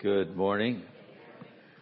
Good 0.00 0.36
morning. 0.36 0.82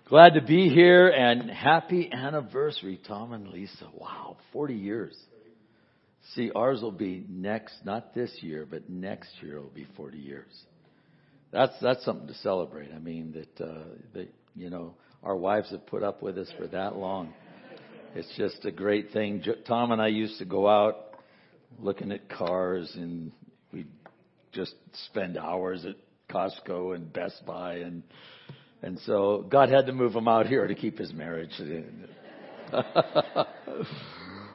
Glad 0.09 0.35
to 0.35 0.41
be 0.41 0.71
here 0.71 1.09
and 1.09 1.51
happy 1.51 2.11
anniversary, 2.11 2.99
Tom 3.07 3.35
and 3.35 3.49
Lisa. 3.49 3.89
Wow, 3.93 4.39
40 4.55 4.73
years. 4.73 5.15
See, 6.33 6.51
ours 6.57 6.81
will 6.81 6.93
be 6.93 7.27
next, 7.29 7.75
not 7.85 8.15
this 8.15 8.35
year, 8.41 8.67
but 8.69 8.89
next 8.89 9.29
year 9.43 9.61
will 9.61 9.69
be 9.69 9.87
40 9.99 10.17
years. 10.17 10.51
That's, 11.53 11.75
that's 11.83 12.07
something 12.07 12.27
to 12.29 12.35
celebrate. 12.37 12.91
I 12.91 12.99
mean, 13.01 13.33
that, 13.33 13.63
uh, 13.63 13.85
that, 14.15 14.33
you 14.55 14.71
know, 14.71 14.95
our 15.23 15.37
wives 15.37 15.71
have 15.73 15.87
put 15.87 16.03
up 16.03 16.23
with 16.23 16.39
us 16.39 16.49
for 16.57 16.67
that 16.69 16.97
long. 16.97 17.35
It's 18.15 18.35
just 18.39 18.65
a 18.65 18.71
great 18.71 19.13
thing. 19.13 19.45
Tom 19.67 19.93
and 19.93 20.01
I 20.01 20.09
used 20.09 20.39
to 20.39 20.47
go 20.47 20.67
out 20.67 21.19
looking 21.79 22.11
at 22.13 22.31
cars 22.31 22.91
and 22.95 23.31
we'd 23.75 23.91
just 24.53 24.75
spend 25.11 25.37
hours 25.37 25.85
at 25.85 25.97
Costco 26.37 26.95
and 26.95 27.13
Best 27.13 27.45
Buy 27.47 27.77
and 27.77 28.03
and 28.83 28.99
so 29.07 29.45
God 29.49 29.71
had 29.71 29.87
to 29.87 29.93
move 29.93 30.15
him 30.15 30.29
out 30.29 30.47
here 30.47 30.67
to 30.67 30.75
keep 30.75 30.99
his 30.99 31.13
marriage. 31.13 31.51
well, 32.73 33.47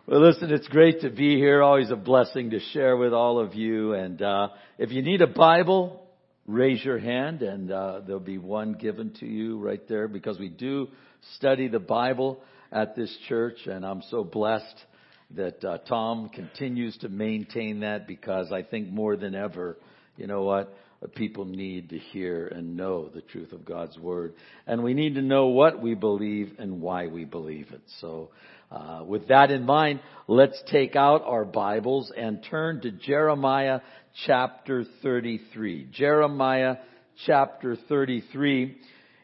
listen, 0.08 0.52
it's 0.52 0.68
great 0.68 1.02
to 1.02 1.10
be 1.10 1.38
here. 1.38 1.64
Always 1.64 1.90
a 1.90 1.96
blessing 1.96 2.52
to 2.52 2.60
share 2.72 2.96
with 2.96 3.14
all 3.14 3.40
of 3.40 3.55
you. 3.55 3.94
And 3.94 4.22
uh, 4.22 4.50
if 4.78 4.91
you 4.91 5.02
need 5.02 5.24
a 5.24 5.28
Bible, 5.28 6.05
raise 6.46 6.86
your 6.86 7.00
hand, 7.00 7.41
and 7.41 7.72
uh, 7.72 8.02
there'll 8.05 8.20
be 8.20 8.38
one 8.38 8.74
given 8.74 9.12
to 9.20 9.26
you 9.26 9.58
right 9.58 9.86
there 9.90 10.08
because 10.08 10.38
we 10.38 10.50
do 10.50 10.90
study 11.38 11.68
the 11.68 11.80
Bible 11.80 12.41
at 12.72 12.96
this 12.96 13.13
church, 13.27 13.58
and 13.66 13.84
I'm 13.84 14.04
so 14.12 14.24
blessed 14.24 14.86
that 15.32 15.66
uh, 15.66 15.80
Tom 15.80 16.30
continues 16.30 16.96
to 16.98 17.10
maintain 17.10 17.80
that 17.80 18.08
because 18.08 18.52
I 18.52 18.62
think 18.62 18.90
more 18.90 19.18
than 19.18 19.34
ever, 19.34 19.77
you 20.16 20.27
know 20.27 20.44
what? 20.44 20.74
People 21.08 21.46
need 21.46 21.90
to 21.90 21.98
hear 21.98 22.48
and 22.48 22.78
know 22.78 23.10
the 23.10 23.22
truth 23.22 23.54
of 23.54 23.66
God's 23.66 23.98
Word. 23.98 24.34
And 24.68 24.84
we 24.84 24.94
need 24.94 25.16
to 25.16 25.22
know 25.22 25.48
what 25.48 25.82
we 25.82 25.96
believe 25.96 26.54
and 26.60 26.82
why 26.82 27.08
we 27.08 27.26
believe 27.26 27.71
it. 27.71 27.82
So, 27.99 28.30
uh, 28.71 29.04
with 29.05 29.27
that 29.27 29.52
in 29.52 29.66
mind, 29.66 29.99
let's 30.27 30.62
take 30.72 30.96
out 30.96 31.24
our 31.26 31.44
Bibles 31.44 32.12
and 32.16 32.46
turn 32.49 32.82
to 32.82 32.91
Jeremiah 32.91 33.82
chapter 34.26 34.85
33. 35.02 35.90
Jeremiah 35.91 36.77
chapter 37.26 37.76
33. 37.90 38.77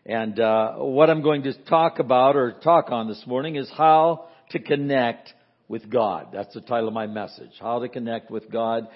And 0.06 0.40
uh, 0.40 0.74
what 0.76 1.10
I'm 1.10 1.22
going 1.22 1.44
to 1.44 1.54
talk 1.66 2.00
about 2.00 2.36
or 2.36 2.54
talk 2.64 2.92
on 2.92 3.08
this 3.08 3.24
morning 3.28 3.56
is 3.56 3.72
how 3.78 4.30
to 4.52 4.60
connect 4.60 5.34
with 5.68 5.90
God. 5.90 6.30
That's 6.34 6.54
the 6.54 6.62
title 6.62 6.88
of 6.88 6.94
my 6.94 7.08
message. 7.08 7.52
How 7.60 7.80
to 7.80 7.90
connect 7.90 8.32
with 8.32 8.50
God. 8.52 8.88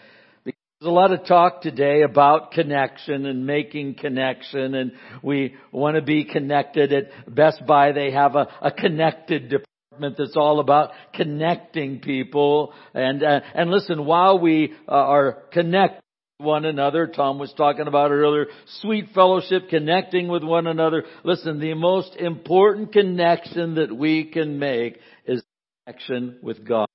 There's 0.82 0.90
a 0.90 0.94
lot 0.94 1.12
of 1.12 1.28
talk 1.28 1.62
today 1.62 2.02
about 2.02 2.54
connection 2.54 3.28
and 3.28 3.46
making 3.46 3.94
connection 3.94 4.74
and 4.74 4.94
we 5.22 5.54
want 5.72 5.96
to 5.96 6.02
be 6.02 6.24
connected. 6.24 6.92
At 6.92 7.36
Best 7.36 7.64
Buy 7.68 7.92
they 7.92 8.10
have 8.10 8.36
a, 8.36 8.48
a 8.64 8.72
connected 8.72 9.44
department 9.44 10.18
that's 10.18 10.36
all 10.36 10.60
about 10.60 10.90
connecting 11.14 12.00
people 12.00 12.74
and 12.96 13.22
uh, 13.22 13.42
and 13.54 13.70
listen 13.70 14.08
while 14.08 14.40
we 14.40 14.74
uh, 14.88 14.92
are 14.92 15.44
connected 15.54 16.02
one 16.40 16.66
another. 16.66 17.06
Tom 17.06 17.38
was 17.38 17.54
talking 17.56 17.86
about 17.86 18.10
earlier. 18.10 18.48
Sweet 18.80 19.10
fellowship, 19.14 19.70
connecting 19.70 20.30
with 20.30 20.44
one 20.44 20.66
another. 20.66 21.04
Listen, 21.24 21.60
the 21.60 21.76
most 21.76 22.16
important 22.16 22.92
connection 22.92 23.76
that 23.76 23.96
we 23.96 24.24
can 24.24 24.58
make 24.58 24.98
is 25.28 25.44
connection 25.86 26.40
with 26.42 26.68
God 26.68 26.88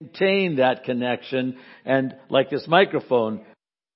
maintain 0.00 0.56
that 0.56 0.84
connection 0.84 1.58
and 1.84 2.14
like 2.30 2.50
this 2.50 2.66
microphone 2.68 3.44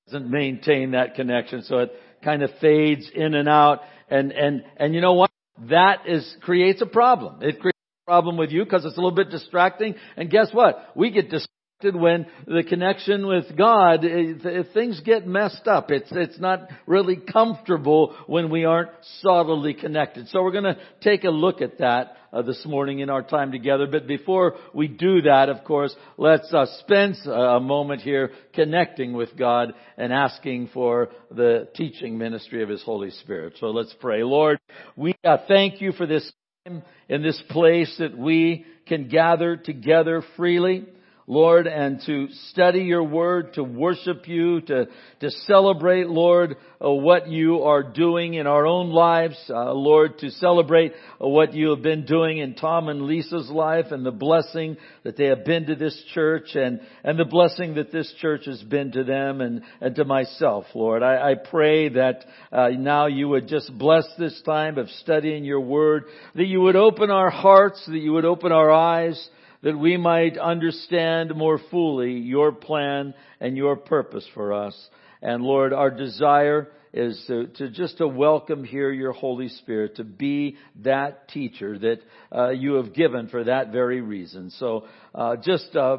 doesn't 0.06 0.28
maintain 0.28 0.92
that 0.92 1.14
connection 1.14 1.62
so 1.62 1.78
it 1.78 1.92
kind 2.24 2.42
of 2.42 2.50
fades 2.60 3.08
in 3.14 3.34
and 3.34 3.48
out 3.48 3.80
and 4.10 4.32
and 4.32 4.64
and 4.76 4.94
you 4.94 5.00
know 5.00 5.14
what? 5.14 5.30
That 5.70 6.08
is 6.08 6.36
creates 6.40 6.82
a 6.82 6.86
problem. 6.86 7.36
It 7.42 7.60
creates 7.60 7.78
a 8.04 8.10
problem 8.10 8.36
with 8.36 8.50
you 8.50 8.64
because 8.64 8.84
it's 8.84 8.96
a 8.96 9.00
little 9.00 9.14
bit 9.14 9.30
distracting 9.30 9.94
and 10.16 10.28
guess 10.28 10.48
what? 10.52 10.90
We 10.96 11.10
get 11.10 11.30
distracted 11.30 11.48
when 11.90 12.26
the 12.46 12.62
connection 12.62 13.26
with 13.26 13.56
God, 13.56 14.00
if 14.02 14.72
things 14.72 15.00
get 15.00 15.26
messed 15.26 15.66
up. 15.66 15.90
It's, 15.90 16.10
it's 16.12 16.38
not 16.38 16.68
really 16.86 17.16
comfortable 17.16 18.16
when 18.26 18.50
we 18.50 18.64
aren't 18.64 18.90
solidly 19.20 19.74
connected. 19.74 20.28
So 20.28 20.42
we're 20.42 20.52
going 20.52 20.64
to 20.64 20.78
take 21.00 21.24
a 21.24 21.30
look 21.30 21.60
at 21.60 21.78
that 21.78 22.16
uh, 22.32 22.42
this 22.42 22.64
morning 22.64 23.00
in 23.00 23.10
our 23.10 23.22
time 23.22 23.52
together. 23.52 23.86
But 23.86 24.06
before 24.06 24.54
we 24.72 24.88
do 24.88 25.22
that, 25.22 25.48
of 25.48 25.64
course, 25.64 25.94
let's 26.16 26.52
uh, 26.52 26.66
spend 26.80 27.16
a 27.26 27.60
moment 27.60 28.00
here 28.00 28.30
connecting 28.54 29.12
with 29.12 29.36
God 29.36 29.74
and 29.96 30.12
asking 30.12 30.70
for 30.72 31.10
the 31.30 31.68
teaching 31.74 32.18
ministry 32.18 32.62
of 32.62 32.68
His 32.68 32.82
Holy 32.82 33.10
Spirit. 33.10 33.54
So 33.60 33.66
let's 33.66 33.94
pray. 34.00 34.22
Lord, 34.22 34.58
we 34.96 35.14
uh, 35.24 35.38
thank 35.46 35.80
you 35.80 35.92
for 35.92 36.06
this 36.06 36.30
time 36.64 36.82
in 37.08 37.22
this 37.22 37.42
place 37.50 37.94
that 37.98 38.16
we 38.16 38.64
can 38.86 39.08
gather 39.08 39.56
together 39.56 40.22
freely. 40.36 40.86
Lord, 41.26 41.68
and 41.68 42.00
to 42.06 42.28
study 42.50 42.80
your 42.80 43.04
word, 43.04 43.54
to 43.54 43.62
worship 43.62 44.26
you, 44.26 44.60
to, 44.62 44.86
to 45.20 45.30
celebrate, 45.46 46.08
Lord, 46.08 46.56
uh, 46.84 46.90
what 46.90 47.28
you 47.28 47.62
are 47.62 47.84
doing 47.84 48.34
in 48.34 48.48
our 48.48 48.66
own 48.66 48.90
lives, 48.90 49.36
uh, 49.48 49.72
Lord, 49.72 50.18
to 50.18 50.30
celebrate 50.30 50.92
uh, 50.92 51.28
what 51.28 51.54
you 51.54 51.70
have 51.70 51.82
been 51.82 52.06
doing 52.06 52.38
in 52.38 52.54
Tom 52.54 52.88
and 52.88 53.02
Lisa's 53.02 53.48
life 53.50 53.86
and 53.92 54.04
the 54.04 54.10
blessing 54.10 54.76
that 55.04 55.16
they 55.16 55.26
have 55.26 55.44
been 55.44 55.66
to 55.66 55.76
this 55.76 55.96
church 56.12 56.54
and, 56.54 56.80
and 57.04 57.16
the 57.16 57.24
blessing 57.24 57.74
that 57.74 57.92
this 57.92 58.12
church 58.20 58.46
has 58.46 58.60
been 58.62 58.90
to 58.92 59.04
them 59.04 59.40
and, 59.40 59.62
and 59.80 59.94
to 59.94 60.04
myself, 60.04 60.64
Lord. 60.74 61.04
I, 61.04 61.32
I 61.32 61.34
pray 61.34 61.88
that 61.90 62.24
uh, 62.50 62.68
now 62.70 63.06
you 63.06 63.28
would 63.28 63.46
just 63.46 63.76
bless 63.78 64.06
this 64.18 64.40
time 64.44 64.76
of 64.76 64.88
studying 64.88 65.44
your 65.44 65.60
word, 65.60 66.04
that 66.34 66.46
you 66.46 66.62
would 66.62 66.76
open 66.76 67.10
our 67.10 67.30
hearts, 67.30 67.80
that 67.86 67.98
you 67.98 68.12
would 68.12 68.24
open 68.24 68.50
our 68.50 68.72
eyes, 68.72 69.28
that 69.62 69.78
we 69.78 69.96
might 69.96 70.36
understand 70.38 71.34
more 71.34 71.60
fully 71.70 72.12
your 72.12 72.52
plan 72.52 73.14
and 73.40 73.56
your 73.56 73.76
purpose 73.76 74.26
for 74.34 74.52
us. 74.52 74.76
And 75.20 75.42
Lord, 75.42 75.72
our 75.72 75.90
desire 75.90 76.68
is 76.92 77.22
to, 77.26 77.46
to 77.46 77.70
just 77.70 77.98
to 77.98 78.08
welcome 78.08 78.64
here 78.64 78.92
your 78.92 79.12
Holy 79.12 79.48
Spirit, 79.48 79.96
to 79.96 80.04
be 80.04 80.56
that 80.82 81.28
teacher 81.28 81.78
that 81.78 81.98
uh, 82.34 82.50
you 82.50 82.74
have 82.74 82.92
given 82.92 83.28
for 83.28 83.44
that 83.44 83.72
very 83.72 84.00
reason. 84.00 84.50
So 84.50 84.86
uh, 85.14 85.36
just 85.36 85.74
uh, 85.74 85.98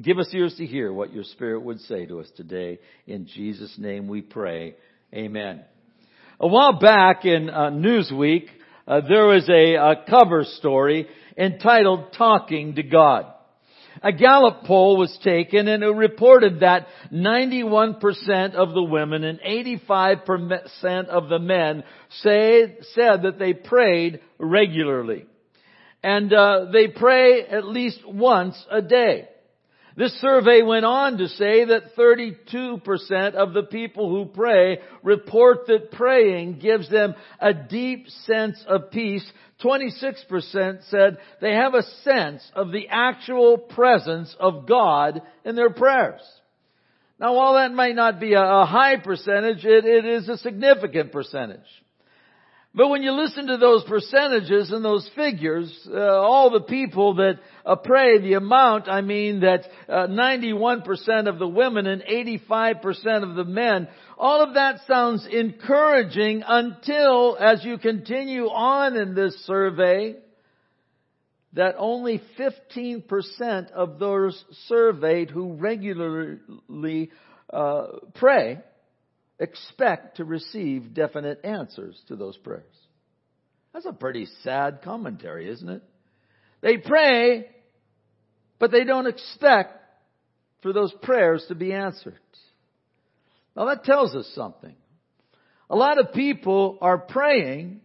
give 0.00 0.18
us 0.18 0.28
ears 0.32 0.54
to 0.58 0.66
hear 0.66 0.92
what 0.92 1.12
your 1.12 1.24
Spirit 1.24 1.62
would 1.62 1.80
say 1.80 2.06
to 2.06 2.20
us 2.20 2.30
today. 2.36 2.78
In 3.06 3.26
Jesus' 3.26 3.74
name 3.78 4.06
we 4.06 4.20
pray. 4.22 4.76
Amen. 5.12 5.64
A 6.38 6.46
while 6.46 6.78
back 6.78 7.24
in 7.24 7.50
uh, 7.50 7.70
Newsweek, 7.70 8.46
uh, 8.86 9.00
there 9.08 9.26
was 9.26 9.48
a, 9.48 9.74
a 9.74 10.04
cover 10.08 10.44
story 10.44 11.08
entitled 11.36 12.12
Talking 12.12 12.74
to 12.76 12.82
God. 12.82 13.26
A 14.02 14.12
Gallup 14.12 14.64
poll 14.64 14.96
was 14.96 15.16
taken 15.22 15.68
and 15.68 15.82
it 15.82 15.86
reported 15.86 16.60
that 16.60 16.86
91% 17.12 18.54
of 18.54 18.72
the 18.72 18.82
women 18.82 19.22
and 19.22 19.38
85% 19.40 21.06
of 21.06 21.28
the 21.28 21.38
men 21.38 21.84
say, 22.22 22.78
said 22.94 23.22
that 23.22 23.38
they 23.38 23.52
prayed 23.52 24.20
regularly. 24.38 25.26
And 26.02 26.32
uh, 26.32 26.66
they 26.72 26.88
pray 26.88 27.42
at 27.46 27.64
least 27.64 28.00
once 28.06 28.56
a 28.70 28.82
day. 28.82 29.28
This 29.96 30.18
survey 30.20 30.62
went 30.62 30.86
on 30.86 31.18
to 31.18 31.28
say 31.28 31.66
that 31.66 31.96
32% 31.96 33.34
of 33.34 33.52
the 33.52 33.64
people 33.64 34.08
who 34.08 34.24
pray 34.24 34.78
report 35.02 35.66
that 35.66 35.90
praying 35.92 36.60
gives 36.60 36.88
them 36.88 37.14
a 37.38 37.52
deep 37.52 38.08
sense 38.24 38.62
of 38.66 38.90
peace. 38.90 39.24
26% 39.62 40.88
said 40.88 41.18
they 41.40 41.52
have 41.52 41.74
a 41.74 41.82
sense 42.02 42.42
of 42.54 42.72
the 42.72 42.88
actual 42.88 43.58
presence 43.58 44.34
of 44.40 44.66
God 44.66 45.20
in 45.44 45.56
their 45.56 45.70
prayers. 45.70 46.22
Now 47.20 47.34
while 47.34 47.54
that 47.54 47.72
might 47.72 47.94
not 47.94 48.18
be 48.18 48.32
a 48.32 48.64
high 48.64 48.96
percentage, 48.96 49.64
it, 49.64 49.84
it 49.84 50.06
is 50.06 50.28
a 50.28 50.38
significant 50.38 51.12
percentage. 51.12 51.60
But 52.74 52.88
when 52.88 53.02
you 53.02 53.12
listen 53.12 53.48
to 53.48 53.58
those 53.58 53.84
percentages 53.84 54.70
and 54.70 54.82
those 54.82 55.08
figures, 55.14 55.70
uh, 55.92 55.98
all 55.98 56.50
the 56.50 56.62
people 56.62 57.16
that 57.16 57.38
uh, 57.66 57.76
pray, 57.76 58.18
the 58.18 58.34
amount, 58.34 58.88
I 58.88 59.02
mean 59.02 59.40
that 59.40 59.66
uh, 59.90 60.06
91% 60.06 61.28
of 61.28 61.38
the 61.38 61.48
women 61.48 61.86
and 61.86 62.02
85% 62.02 63.28
of 63.28 63.34
the 63.36 63.44
men, 63.44 63.88
all 64.16 64.42
of 64.42 64.54
that 64.54 64.80
sounds 64.86 65.26
encouraging 65.30 66.44
until, 66.46 67.36
as 67.38 67.62
you 67.62 67.76
continue 67.76 68.44
on 68.44 68.96
in 68.96 69.14
this 69.14 69.34
survey, 69.44 70.16
that 71.52 71.74
only 71.76 72.22
15% 72.38 73.70
of 73.72 73.98
those 73.98 74.42
surveyed 74.66 75.30
who 75.30 75.52
regularly 75.52 77.10
uh, 77.52 77.86
pray 78.14 78.60
expect 79.42 80.18
to 80.18 80.24
receive 80.24 80.94
definite 80.94 81.44
answers 81.44 82.00
to 82.08 82.16
those 82.16 82.36
prayers. 82.38 82.62
That's 83.74 83.86
a 83.86 83.92
pretty 83.92 84.26
sad 84.42 84.80
commentary, 84.82 85.48
isn't 85.50 85.68
it? 85.68 85.82
They 86.60 86.76
pray, 86.76 87.46
but 88.58 88.70
they 88.70 88.84
don't 88.84 89.06
expect 89.06 89.78
for 90.62 90.72
those 90.72 90.94
prayers 91.02 91.44
to 91.48 91.54
be 91.54 91.72
answered. 91.72 92.18
Now 93.56 93.66
that 93.66 93.84
tells 93.84 94.14
us 94.14 94.30
something. 94.34 94.74
A 95.68 95.76
lot 95.76 95.98
of 95.98 96.12
people 96.12 96.78
are 96.80 96.98
praying, 96.98 97.80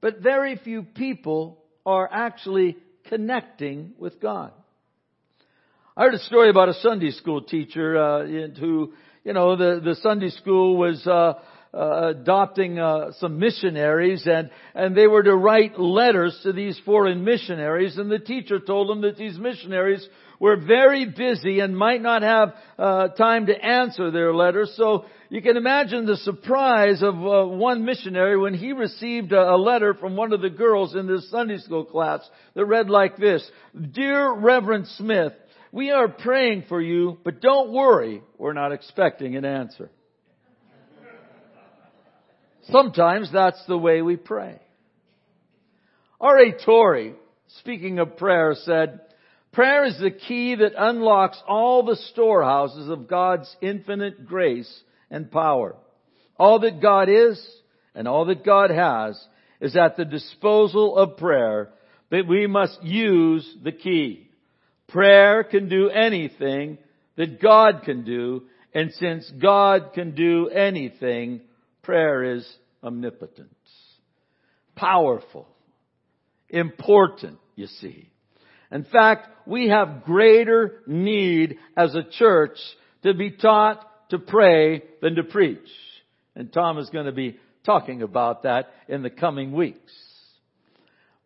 but 0.00 0.20
very 0.20 0.56
few 0.56 0.82
people 0.82 1.62
are 1.84 2.08
actually 2.10 2.76
connecting 3.08 3.92
with 3.98 4.20
God. 4.20 4.52
I 5.96 6.02
heard 6.02 6.14
a 6.14 6.18
story 6.18 6.50
about 6.50 6.68
a 6.68 6.74
Sunday 6.74 7.10
school 7.12 7.42
teacher 7.42 7.96
uh, 7.96 8.26
who, 8.58 8.92
you 9.26 9.32
know, 9.32 9.56
the 9.56 9.80
the 9.82 9.96
Sunday 9.96 10.30
school 10.30 10.76
was 10.76 11.04
uh, 11.04 11.34
uh, 11.74 12.10
adopting 12.10 12.78
uh, 12.78 13.10
some 13.18 13.40
missionaries, 13.40 14.24
and 14.24 14.50
and 14.72 14.96
they 14.96 15.08
were 15.08 15.24
to 15.24 15.34
write 15.34 15.80
letters 15.80 16.38
to 16.44 16.52
these 16.52 16.80
foreign 16.84 17.24
missionaries, 17.24 17.98
and 17.98 18.08
the 18.08 18.20
teacher 18.20 18.60
told 18.60 18.88
them 18.88 19.00
that 19.00 19.16
these 19.16 19.36
missionaries 19.36 20.08
were 20.38 20.56
very 20.56 21.06
busy 21.06 21.58
and 21.58 21.76
might 21.76 22.00
not 22.00 22.22
have 22.22 22.54
uh, 22.78 23.08
time 23.08 23.46
to 23.46 23.64
answer 23.64 24.12
their 24.12 24.32
letters. 24.32 24.72
So 24.76 25.06
you 25.28 25.42
can 25.42 25.56
imagine 25.56 26.06
the 26.06 26.18
surprise 26.18 27.02
of 27.02 27.14
uh, 27.16 27.48
one 27.48 27.84
missionary 27.84 28.38
when 28.38 28.54
he 28.54 28.72
received 28.72 29.32
a, 29.32 29.54
a 29.54 29.56
letter 29.56 29.94
from 29.94 30.14
one 30.14 30.32
of 30.32 30.40
the 30.40 30.50
girls 30.50 30.94
in 30.94 31.08
this 31.08 31.28
Sunday 31.32 31.58
school 31.58 31.84
class 31.84 32.20
that 32.54 32.64
read 32.64 32.88
like 32.88 33.16
this: 33.16 33.44
"Dear 33.90 34.32
Reverend 34.34 34.86
Smith." 34.86 35.32
We 35.72 35.90
are 35.90 36.08
praying 36.08 36.64
for 36.68 36.80
you, 36.80 37.18
but 37.24 37.40
don't 37.40 37.72
worry, 37.72 38.22
we're 38.38 38.52
not 38.52 38.72
expecting 38.72 39.36
an 39.36 39.44
answer. 39.44 39.90
Sometimes 42.70 43.30
that's 43.32 43.64
the 43.66 43.78
way 43.78 44.02
we 44.02 44.16
pray. 44.16 44.60
R.A. 46.20 46.52
Torrey, 46.64 47.14
speaking 47.58 47.98
of 47.98 48.16
prayer, 48.16 48.54
said, 48.54 49.00
Prayer 49.52 49.84
is 49.84 49.98
the 49.98 50.10
key 50.10 50.56
that 50.56 50.72
unlocks 50.76 51.40
all 51.46 51.84
the 51.84 51.96
storehouses 52.12 52.88
of 52.88 53.08
God's 53.08 53.54
infinite 53.60 54.26
grace 54.26 54.82
and 55.10 55.30
power. 55.30 55.76
All 56.38 56.58
that 56.60 56.82
God 56.82 57.08
is 57.08 57.42
and 57.94 58.06
all 58.06 58.26
that 58.26 58.44
God 58.44 58.70
has 58.70 59.22
is 59.60 59.76
at 59.76 59.96
the 59.96 60.04
disposal 60.04 60.96
of 60.96 61.16
prayer, 61.16 61.70
but 62.10 62.28
we 62.28 62.46
must 62.46 62.82
use 62.82 63.48
the 63.62 63.72
key. 63.72 64.25
Prayer 64.88 65.44
can 65.44 65.68
do 65.68 65.90
anything 65.90 66.78
that 67.16 67.40
God 67.40 67.82
can 67.84 68.04
do, 68.04 68.44
and 68.74 68.92
since 68.92 69.30
God 69.42 69.92
can 69.94 70.14
do 70.14 70.48
anything, 70.48 71.40
Prayer 71.82 72.34
is 72.34 72.44
omnipotent, 72.82 73.56
powerful, 74.74 75.46
important, 76.48 77.38
you 77.54 77.68
see. 77.68 78.10
In 78.72 78.84
fact, 78.84 79.28
we 79.46 79.68
have 79.68 80.02
greater 80.02 80.82
need 80.86 81.58
as 81.76 81.94
a 81.94 82.02
church 82.02 82.58
to 83.04 83.14
be 83.14 83.30
taught 83.30 83.86
to 84.10 84.18
pray 84.18 84.82
than 85.00 85.14
to 85.14 85.22
preach. 85.22 85.68
And 86.34 86.52
Tom 86.52 86.78
is 86.78 86.90
going 86.90 87.06
to 87.06 87.12
be 87.12 87.38
talking 87.64 88.02
about 88.02 88.42
that 88.42 88.70
in 88.88 89.02
the 89.02 89.10
coming 89.10 89.52
weeks. 89.52 89.92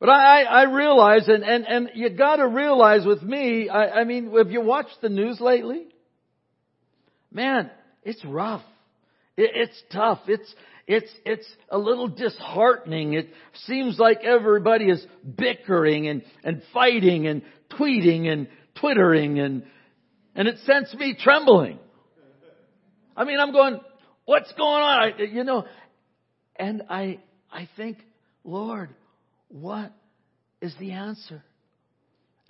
But 0.01 0.09
I, 0.09 0.43
I 0.45 0.63
realize, 0.63 1.29
and, 1.29 1.45
and, 1.45 1.67
and 1.67 1.91
you 1.95 2.09
gotta 2.09 2.49
realize 2.49 3.05
with 3.05 3.23
me, 3.23 3.69
I, 3.69 4.01
I 4.01 4.05
mean, 4.05 4.33
have 4.35 4.51
you 4.51 4.63
watched 4.63 4.97
the 5.03 5.11
news 5.11 5.39
lately? 5.41 5.89
Man, 7.31 7.71
it's 8.03 8.25
rough. 8.25 8.63
It, 9.37 9.51
it's 9.55 9.83
tough. 9.93 10.21
It's, 10.27 10.55
it's, 10.87 11.11
it's 11.27 11.47
a 11.69 11.77
little 11.77 12.09
disheartening. 12.09 13.13
It 13.13 13.29
seems 13.67 13.99
like 13.99 14.25
everybody 14.25 14.87
is 14.87 15.07
bickering 15.37 16.09
and, 16.09 16.23
and 16.43 16.63
fighting 16.73 17.27
and 17.27 17.43
tweeting 17.79 18.27
and 18.27 18.49
twittering 18.81 19.39
and, 19.39 19.65
and 20.35 20.49
it 20.49 20.57
sends 20.65 20.95
me 20.95 21.15
trembling. 21.19 21.79
I 23.15 23.25
mean, 23.25 23.39
I'm 23.39 23.53
going, 23.53 23.81
what's 24.25 24.51
going 24.53 24.83
on? 24.83 25.13
I, 25.13 25.23
you 25.25 25.45
know, 25.45 25.67
and 26.57 26.85
I, 26.89 27.19
I 27.53 27.69
think, 27.77 27.99
Lord, 28.45 28.95
what 29.51 29.93
is 30.61 30.75
the 30.79 30.93
answer? 30.93 31.43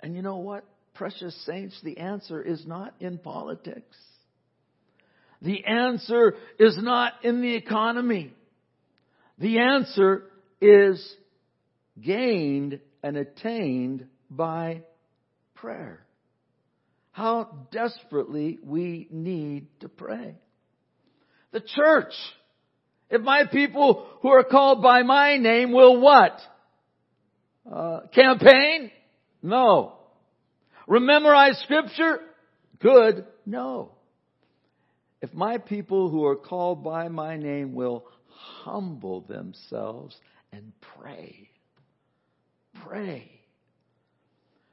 And 0.01 0.15
you 0.15 0.21
know 0.21 0.37
what, 0.37 0.63
precious 0.93 1.35
saints, 1.45 1.79
the 1.83 1.97
answer 1.97 2.41
is 2.41 2.65
not 2.65 2.93
in 2.99 3.17
politics. 3.17 3.97
The 5.41 5.65
answer 5.65 6.35
is 6.59 6.77
not 6.81 7.13
in 7.23 7.41
the 7.41 7.55
economy. 7.55 8.33
The 9.39 9.59
answer 9.59 10.25
is 10.61 11.15
gained 11.99 12.79
and 13.01 13.17
attained 13.17 14.05
by 14.29 14.83
prayer. 15.55 16.05
How 17.11 17.67
desperately 17.71 18.59
we 18.63 19.07
need 19.09 19.67
to 19.79 19.89
pray. 19.89 20.35
The 21.51 21.61
church. 21.61 22.13
If 23.09 23.21
my 23.21 23.45
people 23.51 24.07
who 24.21 24.29
are 24.29 24.43
called 24.43 24.81
by 24.81 25.01
my 25.03 25.37
name 25.37 25.71
will 25.73 25.99
what? 25.99 26.39
Uh, 27.69 28.01
campaign? 28.13 28.91
No. 29.41 29.93
Rememorize 30.87 31.61
scripture? 31.63 32.19
Good. 32.79 33.25
No. 33.45 33.91
If 35.21 35.33
my 35.33 35.57
people 35.59 36.09
who 36.09 36.25
are 36.25 36.35
called 36.35 36.83
by 36.83 37.07
my 37.09 37.37
name 37.37 37.73
will 37.73 38.05
humble 38.27 39.21
themselves 39.21 40.15
and 40.51 40.71
pray, 40.97 41.49
pray. 42.85 43.29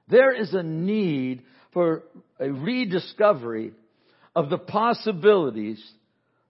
There 0.08 0.34
is 0.34 0.54
a 0.54 0.62
need 0.62 1.42
for 1.72 2.04
a 2.40 2.50
rediscovery 2.50 3.72
of 4.34 4.48
the 4.48 4.58
possibilities 4.58 5.82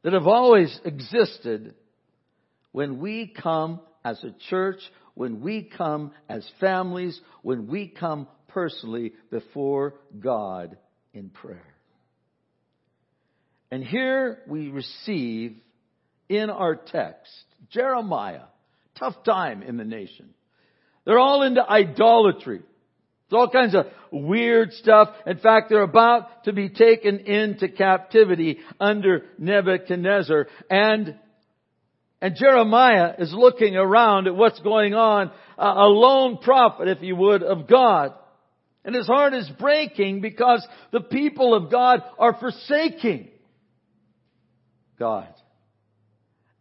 that 0.02 0.12
have 0.12 0.28
always 0.28 0.78
existed 0.84 1.74
when 2.70 3.00
we 3.00 3.26
come 3.26 3.80
as 4.04 4.22
a 4.22 4.34
church, 4.48 4.78
when 5.18 5.40
we 5.40 5.64
come 5.64 6.12
as 6.28 6.48
families, 6.60 7.20
when 7.42 7.66
we 7.66 7.88
come 7.88 8.28
personally 8.46 9.12
before 9.32 9.94
God 10.20 10.78
in 11.12 11.28
prayer. 11.28 11.74
And 13.72 13.82
here 13.82 14.38
we 14.46 14.68
receive 14.68 15.56
in 16.28 16.50
our 16.50 16.76
text 16.76 17.32
Jeremiah, 17.68 18.44
tough 18.96 19.24
time 19.24 19.64
in 19.64 19.76
the 19.76 19.84
nation. 19.84 20.30
They're 21.04 21.18
all 21.18 21.42
into 21.42 21.68
idolatry. 21.68 22.60
It's 22.60 23.32
all 23.32 23.50
kinds 23.50 23.74
of 23.74 23.86
weird 24.12 24.72
stuff. 24.72 25.08
In 25.26 25.38
fact, 25.38 25.68
they're 25.68 25.82
about 25.82 26.44
to 26.44 26.52
be 26.52 26.68
taken 26.68 27.18
into 27.18 27.68
captivity 27.68 28.60
under 28.78 29.24
Nebuchadnezzar. 29.36 30.46
And, 30.70 31.16
and 32.20 32.34
Jeremiah 32.34 33.14
is 33.18 33.32
looking 33.32 33.76
around 33.76 34.26
at 34.26 34.34
what's 34.34 34.58
going 34.60 34.94
on, 34.94 35.30
a 35.56 35.86
lone 35.86 36.38
prophet, 36.38 36.88
if 36.88 37.02
you 37.02 37.14
would, 37.14 37.42
of 37.42 37.68
God. 37.68 38.14
And 38.84 38.94
his 38.94 39.06
heart 39.06 39.34
is 39.34 39.48
breaking 39.58 40.20
because 40.20 40.66
the 40.92 41.00
people 41.00 41.54
of 41.54 41.70
God 41.70 42.02
are 42.18 42.36
forsaking 42.38 43.28
God. 44.98 45.28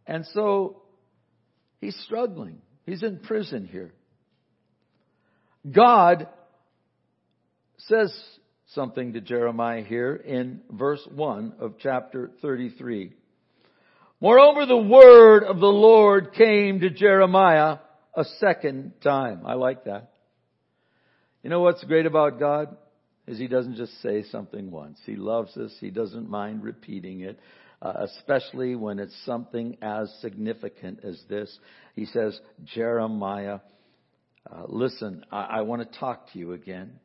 And 0.06 0.26
so 0.32 0.82
he's 1.80 1.96
struggling. 2.04 2.60
He's 2.86 3.02
in 3.02 3.18
prison 3.18 3.66
here. 3.66 3.92
God 5.70 6.28
says 7.78 8.16
something 8.74 9.14
to 9.14 9.20
Jeremiah 9.20 9.82
here 9.82 10.14
in 10.14 10.60
verse 10.70 11.06
1 11.12 11.54
of 11.58 11.74
chapter 11.80 12.30
33. 12.42 13.12
Moreover, 14.20 14.66
the 14.66 14.76
word 14.76 15.44
of 15.44 15.60
the 15.60 15.66
Lord 15.66 16.32
came 16.34 16.80
to 16.80 16.90
Jeremiah 16.90 17.78
a 18.14 18.24
second 18.38 18.92
time. 19.02 19.42
I 19.46 19.54
like 19.54 19.84
that. 19.84 20.10
You 21.42 21.50
know 21.50 21.60
what's 21.60 21.84
great 21.84 22.06
about 22.06 22.40
God? 22.40 22.76
Is 23.26 23.38
He 23.38 23.46
doesn't 23.46 23.76
just 23.76 24.00
say 24.02 24.24
something 24.24 24.70
once. 24.70 24.98
He 25.06 25.16
loves 25.16 25.56
us. 25.56 25.72
He 25.80 25.90
doesn't 25.90 26.28
mind 26.28 26.64
repeating 26.64 27.20
it 27.20 27.38
uh, 27.80 27.92
especially 28.00 28.74
when 28.74 28.98
it's 28.98 29.14
something 29.24 29.76
as 29.82 30.12
significant 30.20 31.00
as 31.04 31.20
this. 31.28 31.56
He 31.94 32.06
says, 32.06 32.38
Jeremiah, 32.64 33.60
uh, 34.50 34.64
listen, 34.66 35.24
I, 35.30 35.42
I 35.42 35.60
want 35.62 35.90
to 35.90 35.98
talk 35.98 36.32
to 36.32 36.38
you 36.38 36.52
again. 36.52 36.98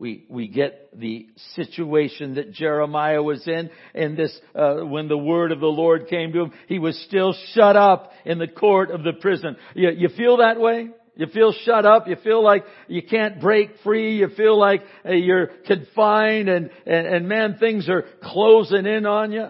We, 0.00 0.24
we 0.30 0.48
get 0.48 0.98
the 0.98 1.28
situation 1.56 2.36
that 2.36 2.52
Jeremiah 2.52 3.22
was 3.22 3.46
in, 3.46 3.68
and 3.94 4.16
this, 4.16 4.34
uh, 4.54 4.76
when 4.76 5.08
the 5.08 5.18
word 5.18 5.52
of 5.52 5.60
the 5.60 5.66
Lord 5.66 6.08
came 6.08 6.32
to 6.32 6.44
him, 6.44 6.52
he 6.68 6.78
was 6.78 6.98
still 7.06 7.34
shut 7.52 7.76
up 7.76 8.10
in 8.24 8.38
the 8.38 8.48
court 8.48 8.90
of 8.90 9.02
the 9.02 9.12
prison. 9.12 9.58
You, 9.74 9.90
you 9.90 10.08
feel 10.08 10.38
that 10.38 10.58
way? 10.58 10.88
You 11.16 11.26
feel 11.26 11.52
shut 11.52 11.84
up. 11.84 12.08
You 12.08 12.16
feel 12.16 12.42
like 12.42 12.64
you 12.88 13.02
can't 13.02 13.42
break 13.42 13.72
free. 13.84 14.16
You 14.16 14.28
feel 14.28 14.58
like 14.58 14.80
uh, 15.04 15.12
you're 15.12 15.48
confined 15.66 16.48
and, 16.48 16.70
and, 16.86 17.06
and 17.06 17.28
man, 17.28 17.58
things 17.60 17.86
are 17.90 18.06
closing 18.22 18.86
in 18.86 19.04
on 19.04 19.32
you. 19.32 19.48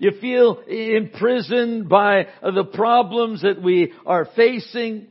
You 0.00 0.12
feel 0.18 0.62
imprisoned 0.66 1.90
by 1.90 2.28
the 2.42 2.64
problems 2.72 3.42
that 3.42 3.60
we 3.60 3.92
are 4.06 4.26
facing. 4.34 5.08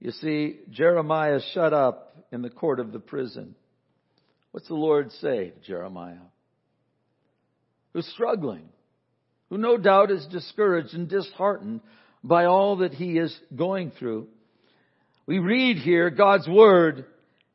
You 0.00 0.10
see, 0.10 0.58
Jeremiah 0.70 1.38
shut 1.54 1.72
up 1.72 2.05
in 2.32 2.42
the 2.42 2.50
court 2.50 2.80
of 2.80 2.92
the 2.92 2.98
prison. 2.98 3.54
What's 4.52 4.68
the 4.68 4.74
Lord 4.74 5.12
say 5.12 5.50
to 5.50 5.60
Jeremiah? 5.66 6.16
Who's 7.92 8.06
struggling? 8.08 8.68
who 9.48 9.58
no 9.58 9.76
doubt 9.76 10.10
is 10.10 10.26
discouraged 10.26 10.94
and 10.94 11.08
disheartened 11.08 11.80
by 12.22 12.46
all 12.46 12.76
that 12.78 12.94
he 12.94 13.18
is 13.18 13.36
going 13.54 13.92
through. 13.92 14.26
We 15.26 15.38
read 15.38 15.78
here 15.78 16.10
God's 16.10 16.48
Word, 16.48 17.06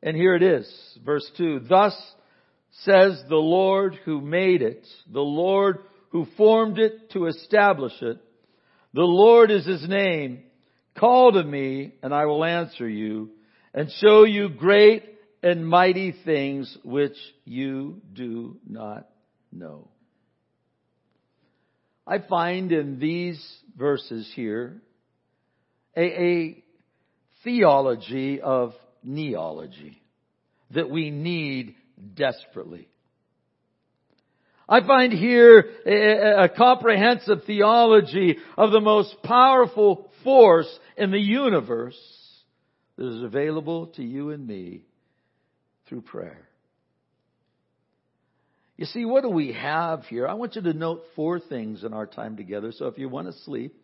and 0.02 0.16
here 0.16 0.34
it 0.34 0.42
is, 0.42 0.98
verse 1.04 1.28
2. 1.36 1.60
Thus 1.68 1.94
says 2.84 3.22
the 3.28 3.36
Lord 3.36 3.98
who 4.04 4.20
made 4.20 4.62
it, 4.62 4.86
the 5.10 5.20
Lord 5.20 5.78
who 6.10 6.26
formed 6.36 6.78
it 6.78 7.10
to 7.10 7.26
establish 7.26 7.92
it. 8.00 8.18
The 8.94 9.02
Lord 9.02 9.50
is 9.50 9.66
his 9.66 9.86
name. 9.88 10.42
Call 10.98 11.32
to 11.32 11.42
me, 11.42 11.94
and 12.02 12.14
I 12.14 12.26
will 12.26 12.44
answer 12.44 12.88
you, 12.88 13.30
and 13.74 13.90
show 14.00 14.24
you 14.24 14.48
great 14.48 15.04
and 15.42 15.66
mighty 15.66 16.14
things 16.24 16.76
which 16.84 17.16
you 17.44 18.00
do 18.12 18.58
not 18.68 19.08
know. 19.50 19.88
I 22.06 22.18
find 22.18 22.72
in 22.72 22.98
these 22.98 23.40
verses 23.76 24.30
here 24.34 24.82
a, 25.96 26.02
a 26.02 26.64
theology 27.44 28.40
of 28.40 28.72
kneeology 29.06 29.96
that 30.72 30.90
we 30.90 31.10
need 31.10 31.74
desperately. 32.14 32.88
I 34.68 34.80
find 34.86 35.12
here 35.12 35.66
a, 35.86 36.44
a, 36.44 36.48
comprehensive 36.48 37.44
theology 37.46 38.38
of 38.56 38.70
the 38.70 38.80
most 38.80 39.14
powerful 39.22 40.10
force 40.24 40.68
in 40.96 41.10
the 41.10 41.20
universe 41.20 41.98
that 42.96 43.06
is 43.06 43.22
available 43.22 43.88
to 43.88 44.02
you 44.02 44.30
and 44.30 44.46
me 44.46 44.82
through 45.88 46.02
prayer. 46.02 46.48
You 48.76 48.86
see, 48.86 49.04
what 49.04 49.22
do 49.22 49.28
we 49.28 49.52
have 49.52 50.04
here? 50.06 50.26
I 50.26 50.34
want 50.34 50.56
you 50.56 50.62
to 50.62 50.72
note 50.72 51.02
four 51.14 51.38
things 51.38 51.84
in 51.84 51.92
our 51.92 52.06
time 52.06 52.36
together. 52.36 52.72
So 52.72 52.86
if 52.86 52.98
you 52.98 53.08
want 53.08 53.28
to 53.28 53.32
sleep, 53.44 53.74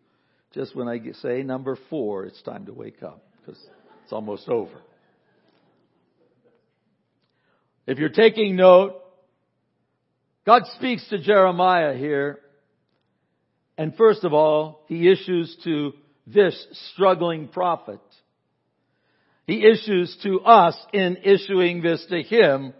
just 0.53 0.75
when 0.75 0.87
I 0.87 0.99
say 1.21 1.43
number 1.43 1.77
four, 1.89 2.25
it's 2.25 2.41
time 2.41 2.65
to 2.65 2.73
wake 2.73 3.03
up 3.03 3.23
because 3.39 3.59
it's 4.03 4.11
almost 4.11 4.49
over. 4.49 4.81
If 7.85 7.97
you're 7.97 8.09
taking 8.09 8.55
note, 8.55 9.01
God 10.45 10.63
speaks 10.75 11.07
to 11.09 11.19
Jeremiah 11.19 11.95
here. 11.95 12.39
And 13.77 13.95
first 13.95 14.23
of 14.23 14.33
all, 14.33 14.83
he 14.87 15.09
issues 15.09 15.55
to 15.63 15.93
this 16.27 16.67
struggling 16.93 17.47
prophet. 17.47 18.01
He 19.49 19.65
issues 19.65 20.15
to 20.21 20.41
us 20.41 20.77
in 20.93 21.17
issuing 21.23 21.81
this 21.81 22.05
to 22.11 22.21
him, 22.21 22.71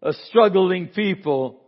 a 0.00 0.14
struggling 0.30 0.88
people. 0.88 1.60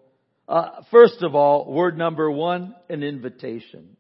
Uh, 0.49 0.82
first 0.90 1.23
of 1.23 1.35
all, 1.35 1.70
word 1.70 1.99
number 1.99 2.30
one, 2.30 2.75
an 2.88 3.02
invitation. 3.02 3.99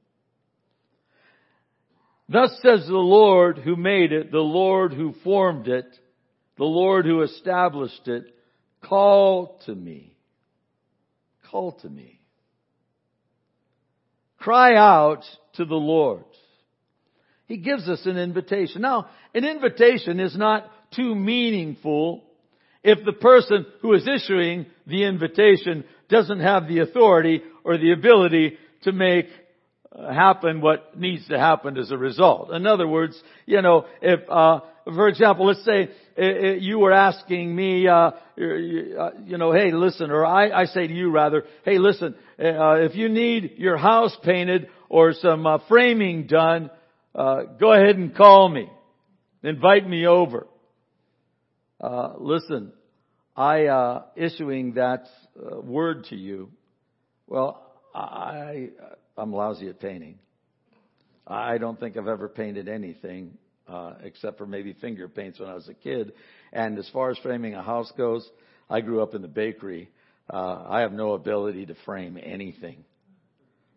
Thus 2.26 2.58
says 2.62 2.86
the 2.86 2.94
Lord 2.94 3.58
who 3.58 3.76
made 3.76 4.12
it, 4.12 4.32
the 4.32 4.38
Lord 4.38 4.94
who 4.94 5.12
formed 5.22 5.68
it, 5.68 5.84
the 6.56 6.64
Lord 6.64 7.04
who 7.04 7.20
established 7.20 8.08
it, 8.08 8.24
call 8.82 9.60
to 9.66 9.74
me. 9.74 10.16
Call 11.50 11.72
to 11.82 11.88
me. 11.90 12.18
Cry 14.38 14.74
out 14.74 15.24
to 15.56 15.66
the 15.66 15.74
Lord. 15.74 16.24
He 17.50 17.56
gives 17.56 17.88
us 17.88 18.06
an 18.06 18.16
invitation. 18.16 18.82
Now, 18.82 19.08
an 19.34 19.44
invitation 19.44 20.20
is 20.20 20.36
not 20.36 20.70
too 20.94 21.16
meaningful 21.16 22.22
if 22.84 23.04
the 23.04 23.12
person 23.12 23.66
who 23.82 23.92
is 23.94 24.06
issuing 24.06 24.66
the 24.86 25.02
invitation 25.02 25.82
doesn't 26.08 26.38
have 26.38 26.68
the 26.68 26.78
authority 26.78 27.42
or 27.64 27.76
the 27.76 27.90
ability 27.90 28.56
to 28.82 28.92
make 28.92 29.26
uh, 29.90 30.12
happen 30.12 30.60
what 30.60 30.96
needs 30.96 31.26
to 31.26 31.40
happen 31.40 31.76
as 31.76 31.90
a 31.90 31.98
result. 31.98 32.52
In 32.52 32.68
other 32.68 32.86
words, 32.86 33.20
you 33.46 33.60
know, 33.62 33.84
if, 34.00 34.20
uh, 34.30 34.60
for 34.84 35.08
example, 35.08 35.46
let's 35.46 35.64
say 35.64 35.90
uh, 36.16 36.22
uh, 36.22 36.52
you 36.52 36.78
were 36.78 36.92
asking 36.92 37.52
me, 37.52 37.88
uh, 37.88 38.12
you 38.36 39.38
know, 39.38 39.50
hey, 39.52 39.72
listen, 39.72 40.12
or 40.12 40.24
I, 40.24 40.50
I 40.50 40.64
say 40.66 40.86
to 40.86 40.94
you 40.94 41.10
rather, 41.10 41.42
hey, 41.64 41.78
listen, 41.78 42.14
uh, 42.38 42.74
if 42.74 42.94
you 42.94 43.08
need 43.08 43.54
your 43.56 43.76
house 43.76 44.16
painted 44.22 44.68
or 44.88 45.14
some 45.14 45.44
uh, 45.48 45.58
framing 45.68 46.28
done, 46.28 46.70
uh, 47.14 47.42
go 47.58 47.72
ahead 47.72 47.96
and 47.96 48.14
call 48.14 48.48
me. 48.48 48.68
Invite 49.42 49.88
me 49.88 50.06
over. 50.06 50.46
Uh, 51.80 52.12
listen, 52.18 52.72
I 53.36 53.66
uh, 53.66 54.02
issuing 54.16 54.74
that 54.74 55.06
uh, 55.36 55.60
word 55.60 56.04
to 56.10 56.16
you. 56.16 56.50
Well, 57.26 57.62
I 57.94 58.70
I'm 59.16 59.32
lousy 59.32 59.68
at 59.68 59.80
painting. 59.80 60.18
I 61.26 61.58
don't 61.58 61.78
think 61.78 61.96
I've 61.96 62.08
ever 62.08 62.28
painted 62.28 62.68
anything 62.68 63.38
uh, 63.68 63.94
except 64.02 64.38
for 64.38 64.46
maybe 64.46 64.72
finger 64.74 65.08
paints 65.08 65.38
when 65.38 65.48
I 65.48 65.54
was 65.54 65.68
a 65.68 65.74
kid. 65.74 66.12
And 66.52 66.78
as 66.78 66.88
far 66.92 67.10
as 67.10 67.18
framing 67.18 67.54
a 67.54 67.62
house 67.62 67.92
goes, 67.96 68.28
I 68.68 68.80
grew 68.80 69.02
up 69.02 69.14
in 69.14 69.22
the 69.22 69.28
bakery. 69.28 69.90
Uh, 70.28 70.64
I 70.68 70.80
have 70.80 70.92
no 70.92 71.12
ability 71.12 71.66
to 71.66 71.74
frame 71.84 72.18
anything. 72.22 72.84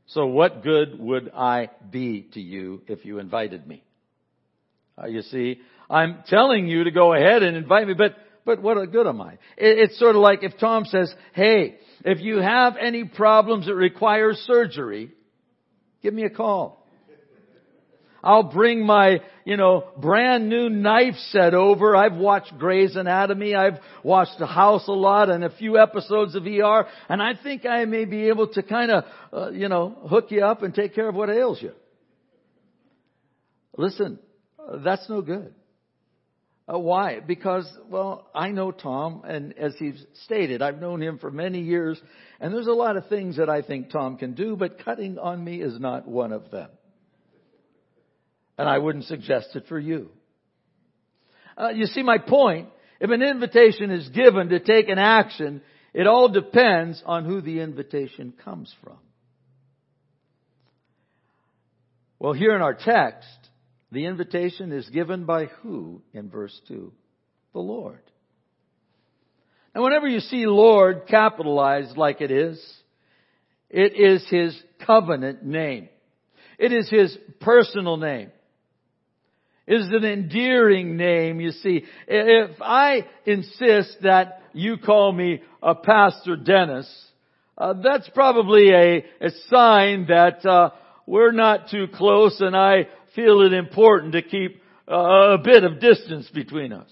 So 0.08 0.26
what 0.26 0.64
good 0.64 1.00
would 1.00 1.32
I 1.34 1.70
be 1.90 2.28
to 2.34 2.42
you 2.42 2.82
if 2.88 3.06
you 3.06 3.20
invited 3.20 3.66
me? 3.68 3.84
Uh, 5.02 5.08
you 5.08 5.22
see, 5.22 5.60
I'm 5.90 6.24
telling 6.28 6.68
you 6.68 6.84
to 6.84 6.92
go 6.92 7.14
ahead 7.14 7.42
and 7.42 7.58
invite 7.58 7.88
me, 7.88 7.94
but, 7.94 8.16
but 8.46 8.62
what 8.62 8.92
good 8.92 9.08
am 9.08 9.22
I? 9.22 9.34
It, 9.58 9.80
it's 9.80 10.00
sort 10.00 10.16
of 10.16 10.22
like 10.22 10.44
if 10.44 10.58
Tom 10.60 10.86
says, 10.86 11.14
hey, 11.34 11.78
if 12.06 12.20
you 12.20 12.38
have 12.38 12.76
any 12.80 13.06
problems 13.06 13.66
that 13.66 13.76
require 13.76 14.34
surgery, 14.34 15.12
give 16.02 16.14
me 16.14 16.26
a 16.26 16.30
call. 16.30 16.83
I'll 18.24 18.44
bring 18.44 18.86
my, 18.86 19.22
you 19.44 19.58
know, 19.58 19.90
brand 19.98 20.48
new 20.48 20.70
knife 20.70 21.16
set 21.32 21.54
over. 21.54 21.96
I've 21.96 22.16
watched 22.16 22.58
Grey's 22.58 22.96
Anatomy. 22.96 23.54
I've 23.54 23.80
watched 24.02 24.40
The 24.40 24.46
House 24.46 24.88
a 24.88 24.94
lot 24.94 25.30
and 25.30 25.44
a 25.44 25.50
few 25.50 25.78
episodes 25.78 26.34
of 26.36 26.46
ER. 26.46 26.86
And 27.10 27.22
I 27.22 27.34
think 27.42 27.66
I 27.66 27.84
may 27.84 28.06
be 28.06 28.30
able 28.30 28.48
to 28.54 28.64
kind 28.64 28.92
of, 28.92 29.04
uh, 29.34 29.50
you 29.50 29.68
know, 29.68 29.90
hook 30.10 30.28
you 30.30 30.44
up 30.46 30.64
and 30.64 30.74
take 30.74 30.96
care 30.96 31.10
of 31.10 31.16
what 31.16 31.30
ails 31.30 31.62
you. 31.62 31.74
Listen, 33.78 34.20
that's 34.84 35.10
no 35.10 35.22
good. 35.22 35.54
Uh, 36.72 36.80
why? 36.80 37.20
Because, 37.20 37.70
well, 37.90 38.30
I 38.34 38.50
know 38.50 38.72
Tom, 38.72 39.24
and 39.26 39.58
as 39.58 39.76
he's 39.78 40.02
stated, 40.24 40.62
I've 40.62 40.80
known 40.80 41.02
him 41.02 41.18
for 41.18 41.30
many 41.30 41.60
years, 41.60 42.00
and 42.40 42.54
there's 42.54 42.68
a 42.68 42.72
lot 42.72 42.96
of 42.96 43.08
things 43.08 43.36
that 43.36 43.50
I 43.50 43.62
think 43.62 43.90
Tom 43.90 44.18
can 44.18 44.34
do, 44.34 44.56
but 44.56 44.84
cutting 44.86 45.18
on 45.18 45.44
me 45.44 45.62
is 45.62 45.78
not 45.78 46.08
one 46.08 46.32
of 46.32 46.52
them. 46.52 46.70
And 48.58 48.70
I 48.70 48.78
wouldn't 48.78 49.06
suggest 49.06 49.56
it 49.56 49.66
for 49.68 49.80
you. 49.80 50.10
Uh, 51.58 51.70
you 51.70 51.86
see 51.86 52.04
my 52.04 52.18
point? 52.18 52.70
If 53.00 53.10
an 53.10 53.22
invitation 53.22 53.92
is 53.92 54.08
given 54.10 54.50
to 54.50 54.60
take 54.60 54.90
an 54.90 55.00
action, 55.00 55.62
it 55.94 56.08
all 56.08 56.30
depends 56.30 57.02
on 57.06 57.26
who 57.26 57.42
the 57.42 57.60
invitation 57.60 58.34
comes 58.44 58.74
from. 58.84 58.98
Well, 62.20 62.34
here 62.34 62.56
in 62.56 62.62
our 62.62 62.74
text, 62.74 63.28
the 63.92 64.06
invitation 64.06 64.72
is 64.72 64.88
given 64.90 65.26
by 65.26 65.46
who 65.62 66.02
in 66.14 66.30
verse 66.30 66.58
2? 66.68 66.94
The 67.54 67.60
Lord. 67.60 68.02
And 69.76 69.84
whenever 69.84 70.08
you 70.08 70.20
see 70.20 70.46
Lord 70.46 71.04
capitalized 71.08 71.98
like 71.98 72.22
it 72.22 72.32
is, 72.32 72.64
it 73.70 74.00
is 74.00 74.26
His 74.30 74.58
covenant 74.86 75.44
name. 75.44 75.90
It 76.58 76.72
is 76.72 76.90
His 76.90 77.18
personal 77.42 77.98
name 77.98 78.32
is 79.68 79.88
an 79.92 80.04
endearing 80.04 80.98
name, 80.98 81.40
you 81.40 81.52
see. 81.52 81.84
If 82.08 82.62
I 82.62 83.06
insist 83.26 83.98
that 84.02 84.42
you 84.54 84.78
call 84.78 85.12
me 85.12 85.42
a 85.62 85.76
Pastor 85.76 86.36
Dennis, 86.36 86.88
uh, 87.58 87.74
that's 87.82 88.10
probably 88.10 88.72
a, 88.72 89.06
a 89.22 89.30
sign 89.50 90.08
that 90.08 90.46
uh, 90.46 90.72
we're 91.06 91.32
not 91.32 91.70
too 91.70 91.88
close 91.94 92.40
and 92.42 92.56
I 92.56 92.88
feel 93.16 93.42
it 93.42 93.54
important 93.54 94.14
to 94.14 94.22
keep 94.22 94.62
uh, 94.92 95.36
a 95.36 95.38
bit 95.38 95.64
of 95.64 95.80
distance 95.80 96.30
between 96.34 96.74
us. 96.74 96.92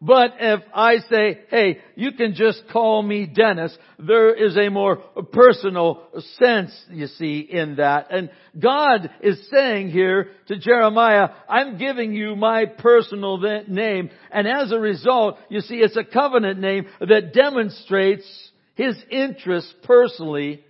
But 0.00 0.34
if 0.38 0.60
I 0.74 0.98
say, 1.10 1.40
hey, 1.50 1.80
you 1.94 2.12
can 2.12 2.34
just 2.34 2.62
call 2.72 3.02
me 3.02 3.26
Dennis, 3.26 3.76
there 3.98 4.34
is 4.34 4.56
a 4.56 4.68
more 4.68 4.96
personal 4.96 6.02
sense, 6.38 6.72
you 6.90 7.06
see, 7.06 7.40
in 7.40 7.76
that. 7.76 8.10
And 8.10 8.30
God 8.58 9.10
is 9.20 9.48
saying 9.50 9.90
here 9.90 10.30
to 10.48 10.58
Jeremiah, 10.58 11.30
I'm 11.48 11.78
giving 11.78 12.12
you 12.12 12.36
my 12.36 12.66
personal 12.66 13.38
name. 13.68 14.10
And 14.30 14.46
as 14.48 14.72
a 14.72 14.78
result, 14.78 15.38
you 15.48 15.60
see, 15.60 15.76
it's 15.76 15.96
a 15.96 16.04
covenant 16.04 16.60
name 16.60 16.86
that 17.00 17.32
demonstrates 17.32 18.26
his 18.74 18.96
interest 19.10 19.72
personally 19.84 20.64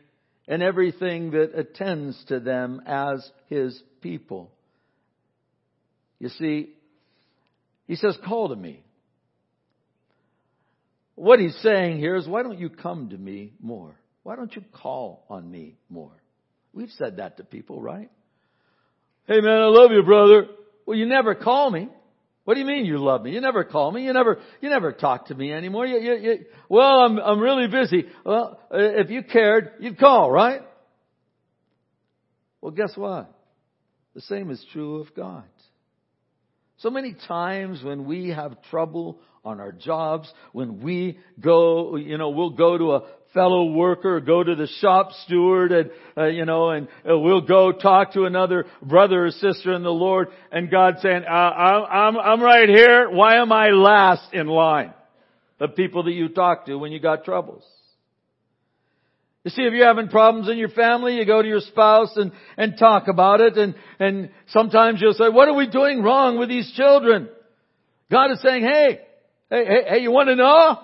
in 0.48 0.60
everything 0.60 1.30
that 1.30 1.56
attends 1.56 2.22
to 2.26 2.40
them 2.40 2.82
as 2.86 3.30
his 3.48 3.80
people. 4.00 4.50
You 6.18 6.28
see, 6.28 6.70
he 7.86 7.96
says, 7.96 8.16
call 8.24 8.48
to 8.48 8.56
me. 8.56 8.82
What 11.14 11.40
he's 11.40 11.56
saying 11.62 11.98
here 11.98 12.16
is, 12.16 12.26
why 12.26 12.42
don't 12.42 12.58
you 12.58 12.70
come 12.70 13.10
to 13.10 13.18
me 13.18 13.52
more? 13.60 13.94
Why 14.22 14.36
don't 14.36 14.54
you 14.54 14.62
call 14.72 15.24
on 15.28 15.50
me 15.50 15.76
more? 15.90 16.22
We've 16.72 16.90
said 16.90 17.18
that 17.18 17.36
to 17.36 17.44
people, 17.44 17.80
right? 17.80 18.10
Hey 19.26 19.40
man, 19.40 19.60
I 19.60 19.66
love 19.66 19.90
you, 19.92 20.02
brother. 20.02 20.46
Well, 20.86 20.96
you 20.96 21.06
never 21.06 21.34
call 21.34 21.70
me. 21.70 21.88
What 22.44 22.54
do 22.54 22.60
you 22.60 22.66
mean 22.66 22.86
you 22.86 22.98
love 22.98 23.22
me? 23.22 23.32
You 23.32 23.40
never 23.40 23.62
call 23.62 23.92
me. 23.92 24.04
You 24.04 24.12
never, 24.12 24.40
you 24.60 24.68
never 24.68 24.92
talk 24.92 25.26
to 25.26 25.34
me 25.34 25.52
anymore. 25.52 25.86
You, 25.86 26.00
you, 26.00 26.14
you, 26.14 26.38
well, 26.68 27.04
I'm, 27.04 27.18
I'm 27.18 27.40
really 27.40 27.68
busy. 27.68 28.06
Well, 28.24 28.58
uh, 28.72 28.78
if 28.78 29.10
you 29.10 29.22
cared, 29.22 29.74
you'd 29.78 29.98
call, 29.98 30.30
right? 30.30 30.62
Well, 32.60 32.72
guess 32.72 32.96
what? 32.96 33.32
The 34.14 34.22
same 34.22 34.50
is 34.50 34.64
true 34.72 35.00
of 35.00 35.14
God. 35.14 35.44
So 36.82 36.90
many 36.90 37.14
times 37.28 37.80
when 37.84 38.06
we 38.06 38.30
have 38.30 38.60
trouble 38.68 39.20
on 39.44 39.60
our 39.60 39.70
jobs, 39.70 40.32
when 40.52 40.82
we 40.82 41.16
go, 41.38 41.94
you 41.94 42.18
know, 42.18 42.30
we'll 42.30 42.50
go 42.50 42.76
to 42.76 42.92
a 42.94 43.02
fellow 43.32 43.70
worker, 43.70 44.18
go 44.18 44.42
to 44.42 44.56
the 44.56 44.66
shop 44.80 45.12
steward 45.24 45.70
and, 45.70 45.90
uh, 46.18 46.26
you 46.26 46.44
know, 46.44 46.70
and 46.70 46.88
uh, 47.08 47.16
we'll 47.16 47.40
go 47.42 47.70
talk 47.70 48.14
to 48.14 48.24
another 48.24 48.66
brother 48.82 49.26
or 49.26 49.30
sister 49.30 49.72
in 49.72 49.84
the 49.84 49.90
Lord 49.92 50.28
and 50.50 50.72
God 50.72 50.96
saying, 51.00 51.22
uh, 51.24 51.30
I'm, 51.30 51.84
I'm 51.84 52.16
I'm 52.18 52.42
right 52.42 52.68
here. 52.68 53.08
Why 53.10 53.36
am 53.36 53.52
I 53.52 53.68
last 53.68 54.34
in 54.34 54.48
line? 54.48 54.92
The 55.60 55.68
people 55.68 56.02
that 56.04 56.12
you 56.12 56.30
talk 56.30 56.66
to 56.66 56.76
when 56.76 56.90
you 56.90 56.98
got 56.98 57.24
troubles. 57.24 57.64
You 59.44 59.50
see, 59.50 59.62
if 59.62 59.72
you're 59.72 59.86
having 59.86 60.08
problems 60.08 60.48
in 60.48 60.56
your 60.56 60.68
family, 60.68 61.16
you 61.16 61.26
go 61.26 61.42
to 61.42 61.48
your 61.48 61.60
spouse 61.60 62.16
and, 62.16 62.30
and 62.56 62.78
talk 62.78 63.08
about 63.08 63.40
it 63.40 63.56
and, 63.56 63.74
and 63.98 64.30
sometimes 64.48 65.00
you'll 65.00 65.14
say, 65.14 65.28
what 65.28 65.48
are 65.48 65.54
we 65.54 65.66
doing 65.66 66.02
wrong 66.02 66.38
with 66.38 66.48
these 66.48 66.72
children? 66.76 67.28
God 68.10 68.30
is 68.30 68.40
saying, 68.40 68.62
hey, 68.62 69.00
hey, 69.50 69.64
hey, 69.64 69.84
hey, 69.88 69.98
you 69.98 70.12
want 70.12 70.28
to 70.28 70.36
know? 70.36 70.78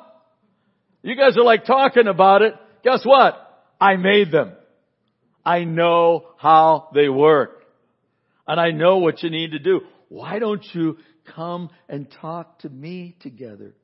You 1.03 1.15
guys 1.15 1.37
are 1.37 1.45
like 1.45 1.67
talking 1.67 2.09
about 2.09 2.43
it. 2.43 2.55
Guess 2.83 3.05
what? 3.05 3.37
I 3.81 3.97
made 3.97 4.33
them. 4.33 4.53
I 5.45 5.63
know 5.65 6.27
how 6.37 6.89
they 6.95 7.09
work. 7.09 7.65
And 8.47 8.59
I 8.59 8.73
know 8.73 8.99
what 8.99 9.23
you 9.23 9.31
need 9.31 9.53
to 9.53 9.59
do. 9.61 9.83
Why 10.09 10.39
don't 10.41 10.65
you 10.73 10.99
come 11.37 11.71
and 11.89 12.11
talk 12.11 12.61
to 12.61 12.69
me 12.69 13.15
together? 13.21 13.75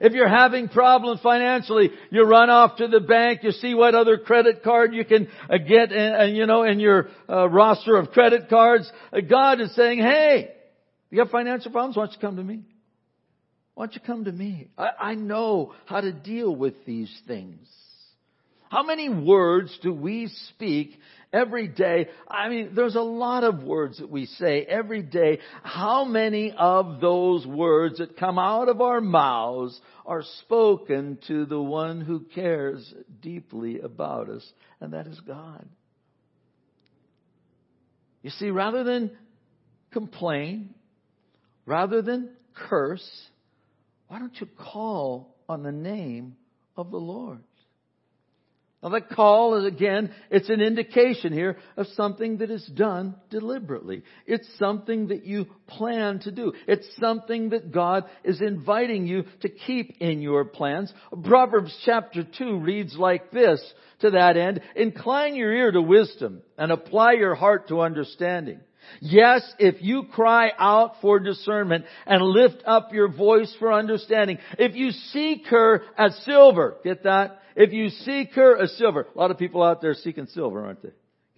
If 0.00 0.14
you're 0.14 0.28
having 0.28 0.68
problems 0.68 1.20
financially, 1.20 1.90
you 2.10 2.24
run 2.24 2.48
off 2.48 2.78
to 2.78 2.88
the 2.88 3.00
bank, 3.00 3.40
you 3.42 3.50
see 3.50 3.74
what 3.74 3.94
other 3.94 4.16
credit 4.16 4.62
card 4.62 4.94
you 4.94 5.04
can 5.04 5.28
uh, 5.48 5.58
get, 5.58 5.92
and 5.92 6.34
you 6.34 6.46
know, 6.46 6.62
in 6.62 6.80
your 6.80 7.08
uh, 7.28 7.48
roster 7.48 7.96
of 7.96 8.10
credit 8.10 8.48
cards. 8.48 8.90
Uh, 9.12 9.20
God 9.20 9.60
is 9.60 9.74
saying, 9.74 9.98
hey, 9.98 10.52
you 11.10 11.18
have 11.18 11.28
financial 11.28 11.70
problems? 11.70 11.96
Why 11.96 12.06
don't 12.06 12.14
you 12.14 12.20
come 12.20 12.36
to 12.36 12.42
me? 12.42 12.62
Why 13.74 13.86
don't 13.86 13.94
you 13.94 14.00
come 14.00 14.24
to 14.24 14.32
me? 14.32 14.68
I, 14.78 14.88
I 15.00 15.14
know 15.14 15.74
how 15.84 16.00
to 16.00 16.12
deal 16.12 16.54
with 16.54 16.86
these 16.86 17.14
things. 17.26 17.66
How 18.70 18.82
many 18.84 19.08
words 19.08 19.76
do 19.82 19.92
we 19.92 20.28
speak 20.54 20.98
every 21.32 21.68
day. 21.68 22.08
I 22.28 22.48
mean, 22.48 22.72
there's 22.74 22.96
a 22.96 23.00
lot 23.00 23.44
of 23.44 23.62
words 23.62 23.98
that 23.98 24.10
we 24.10 24.26
say 24.26 24.62
every 24.62 25.02
day. 25.02 25.38
How 25.62 26.04
many 26.04 26.52
of 26.56 27.00
those 27.00 27.46
words 27.46 27.98
that 27.98 28.16
come 28.16 28.38
out 28.38 28.68
of 28.68 28.80
our 28.80 29.00
mouths 29.00 29.78
are 30.06 30.22
spoken 30.40 31.18
to 31.28 31.46
the 31.46 31.60
one 31.60 32.00
who 32.00 32.20
cares 32.34 32.92
deeply 33.20 33.80
about 33.80 34.28
us, 34.28 34.46
and 34.80 34.92
that 34.92 35.06
is 35.06 35.20
God? 35.20 35.68
You 38.22 38.30
see, 38.30 38.50
rather 38.50 38.84
than 38.84 39.12
complain, 39.92 40.74
rather 41.64 42.02
than 42.02 42.30
curse, 42.54 43.08
why 44.08 44.18
don't 44.18 44.38
you 44.40 44.46
call 44.46 45.34
on 45.48 45.62
the 45.62 45.72
name 45.72 46.36
of 46.76 46.90
the 46.90 46.98
Lord? 46.98 47.40
Now 48.82 48.88
that 48.90 49.10
call 49.10 49.56
is 49.56 49.66
again, 49.66 50.10
it's 50.30 50.48
an 50.48 50.62
indication 50.62 51.34
here 51.34 51.58
of 51.76 51.86
something 51.88 52.38
that 52.38 52.50
is 52.50 52.64
done 52.64 53.14
deliberately. 53.28 54.04
It's 54.26 54.48
something 54.58 55.08
that 55.08 55.26
you 55.26 55.46
plan 55.66 56.20
to 56.20 56.30
do. 56.30 56.54
It's 56.66 56.88
something 56.98 57.50
that 57.50 57.72
God 57.72 58.04
is 58.24 58.40
inviting 58.40 59.06
you 59.06 59.24
to 59.42 59.50
keep 59.50 59.98
in 60.00 60.22
your 60.22 60.46
plans. 60.46 60.92
Proverbs 61.24 61.78
chapter 61.84 62.24
2 62.24 62.58
reads 62.60 62.96
like 62.96 63.30
this 63.30 63.62
to 64.00 64.12
that 64.12 64.38
end, 64.38 64.62
incline 64.74 65.34
your 65.34 65.52
ear 65.52 65.70
to 65.70 65.82
wisdom 65.82 66.40
and 66.56 66.72
apply 66.72 67.12
your 67.12 67.34
heart 67.34 67.68
to 67.68 67.82
understanding. 67.82 68.60
Yes, 69.00 69.42
if 69.58 69.82
you 69.82 70.04
cry 70.04 70.52
out 70.58 71.00
for 71.00 71.18
discernment 71.18 71.84
and 72.06 72.22
lift 72.22 72.62
up 72.66 72.92
your 72.92 73.08
voice 73.08 73.54
for 73.58 73.72
understanding, 73.72 74.38
if 74.58 74.74
you 74.74 74.90
seek 74.90 75.46
her 75.46 75.82
as 75.96 76.16
silver, 76.24 76.76
get 76.84 77.04
that? 77.04 77.38
If 77.56 77.72
you 77.72 77.90
seek 77.90 78.32
her 78.34 78.56
as 78.56 78.76
silver, 78.76 79.06
a 79.14 79.18
lot 79.18 79.30
of 79.30 79.38
people 79.38 79.62
out 79.62 79.80
there 79.80 79.94
seeking 79.94 80.26
silver, 80.26 80.64
aren't 80.64 80.82
they? 80.82 80.90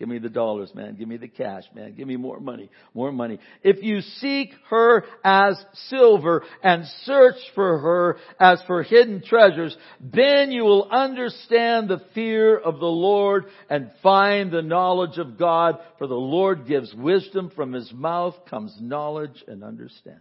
Give 0.03 0.09
me 0.09 0.19
the 0.19 0.29
dollars, 0.29 0.75
man. 0.75 0.97
Give 0.97 1.07
me 1.07 1.17
the 1.17 1.29
cash, 1.29 1.63
man. 1.77 1.95
Give 1.95 2.09
me 2.09 2.17
more 2.17 2.41
money. 2.41 2.71
More 2.93 3.13
money. 3.13 3.39
If 3.63 3.85
you 3.85 4.01
seek 4.01 4.51
her 4.69 5.05
as 5.23 5.65
silver 5.87 6.43
and 6.61 6.87
search 7.05 7.37
for 7.55 7.79
her 7.79 8.17
as 8.41 8.61
for 8.67 8.83
hidden 8.83 9.23
treasures, 9.25 9.77
then 10.01 10.51
you 10.51 10.65
will 10.65 10.91
understand 10.91 11.89
the 11.89 12.03
fear 12.17 12.59
of 12.59 12.81
the 12.81 12.87
Lord 12.87 13.45
and 13.71 13.93
find 14.03 14.51
the 14.51 14.61
knowledge 14.61 15.19
of 15.19 15.39
God. 15.39 15.79
For 15.99 16.09
the 16.09 16.15
Lord 16.17 16.67
gives 16.67 16.93
wisdom 16.93 17.53
from 17.55 17.73
his 17.73 17.93
mouth 17.93 18.35
comes 18.51 18.77
knowledge 18.81 19.45
and 19.47 19.63
understanding. 19.63 20.21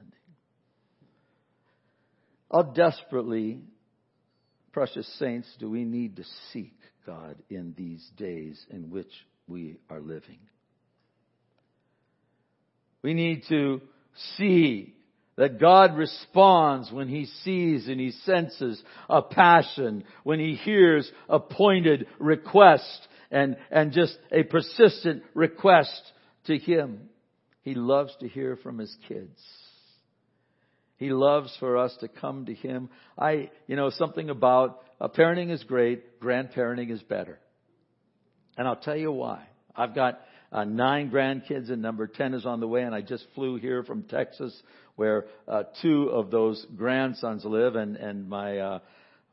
How 2.52 2.62
desperately 2.62 3.62
precious 4.74 5.12
saints, 5.17 5.52
do 5.58 5.72
we 5.72 5.86
need 5.86 6.17
to 6.17 6.24
seek 6.54 6.76
God 7.04 7.38
in 7.50 7.74
these 7.76 8.08
days 8.15 8.63
in 8.70 8.91
which 8.91 9.10
we 9.52 9.78
are 9.90 10.00
living? 10.00 10.40
We 13.04 13.14
need 13.14 13.44
to 13.50 13.82
see 14.38 14.96
that 15.38 15.60
God 15.60 15.96
responds 15.96 16.92
when 16.92 17.08
He 17.08 17.26
sees 17.44 17.88
and 17.88 18.00
He 18.00 18.12
senses 18.12 18.82
a 19.10 19.22
passion, 19.22 20.04
when 20.24 20.40
He 20.40 20.56
hears 20.56 21.12
a 21.30 21.40
pointed 21.40 22.08
request 22.20 23.08
and, 23.32 23.58
and 23.72 23.92
just 23.92 24.18
a 24.32 24.44
persistent 24.44 25.24
request 25.34 26.02
to 26.46 26.58
Him. 26.58 27.10
He 27.64 27.76
loves 27.76 28.16
to 28.20 28.28
hear 28.28 28.56
from 28.58 28.78
His 28.78 28.96
kids. 29.08 29.40
He 30.98 31.10
loves 31.10 31.56
for 31.60 31.78
us 31.78 31.96
to 32.02 32.08
come 32.08 32.46
to 32.46 32.54
Him. 32.54 32.90
I, 33.18 33.50
you 33.66 33.76
know, 33.76 33.90
something 33.90 34.30
about 34.30 34.84
uh, 35.00 35.08
parenting 35.08 35.50
is 35.50 35.64
great, 35.64 36.22
grandparenting 36.22 36.92
is 36.92 37.02
better. 37.02 37.40
And 38.58 38.68
I'll 38.68 38.76
tell 38.76 38.96
you 38.96 39.12
why. 39.12 39.44
I've 39.76 39.96
got 39.96 40.22
uh, 40.52 40.66
nine 40.66 41.10
grandkids 41.10 41.72
and 41.72 41.82
number 41.82 42.08
10 42.08 42.34
is 42.34 42.46
on 42.46 42.60
the 42.60 42.68
way 42.68 42.84
and 42.84 42.94
I 42.94 43.02
just 43.02 43.26
flew 43.36 43.56
here 43.56 43.84
from 43.84 44.04
Texas 44.04 44.54
where 44.96 45.26
uh, 45.48 45.64
two 45.82 46.10
of 46.10 46.30
those 46.30 46.66
grandsons 46.76 47.46
live 47.46 47.76
and, 47.76 47.96
and 47.96 48.28
my, 48.28 48.58
uh, 48.58 48.80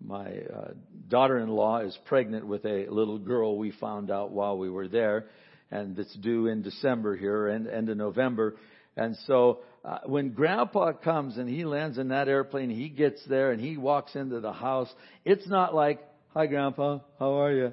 my 0.00 0.26
uh, 0.28 0.68
daughter-in-law 1.08 1.80
is 1.80 1.98
pregnant 2.06 2.46
with 2.46 2.64
a 2.64 2.86
little 2.88 3.18
girl 3.18 3.58
we 3.58 3.72
found 3.72 4.10
out 4.10 4.30
while 4.30 4.56
we 4.56 4.70
were 4.70 4.86
there 4.86 5.26
and 5.70 5.98
it's 5.98 6.14
due 6.14 6.46
in 6.46 6.62
December 6.62 7.16
here 7.16 7.48
and 7.48 7.66
end 7.66 7.88
of 7.88 7.96
November. 7.96 8.56
And 8.96 9.16
so 9.26 9.60
uh, 9.84 9.98
when 10.06 10.30
grandpa 10.30 10.92
comes 10.92 11.36
and 11.36 11.48
he 11.48 11.64
lands 11.64 11.98
in 11.98 12.08
that 12.08 12.28
airplane, 12.28 12.70
he 12.70 12.88
gets 12.88 13.20
there 13.26 13.50
and 13.50 13.60
he 13.60 13.76
walks 13.76 14.14
into 14.14 14.40
the 14.40 14.52
house. 14.52 14.92
It's 15.24 15.46
not 15.48 15.74
like, 15.74 16.00
hi 16.32 16.46
grandpa, 16.46 17.00
how 17.18 17.40
are 17.40 17.52
you? 17.52 17.72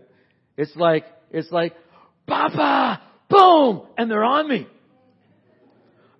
It's 0.58 0.76
like, 0.76 1.06
it's 1.32 1.52
like, 1.52 1.74
Papa, 2.28 3.02
boom, 3.30 3.88
and 3.98 4.10
they're 4.10 4.24
on 4.24 4.48
me. 4.48 4.68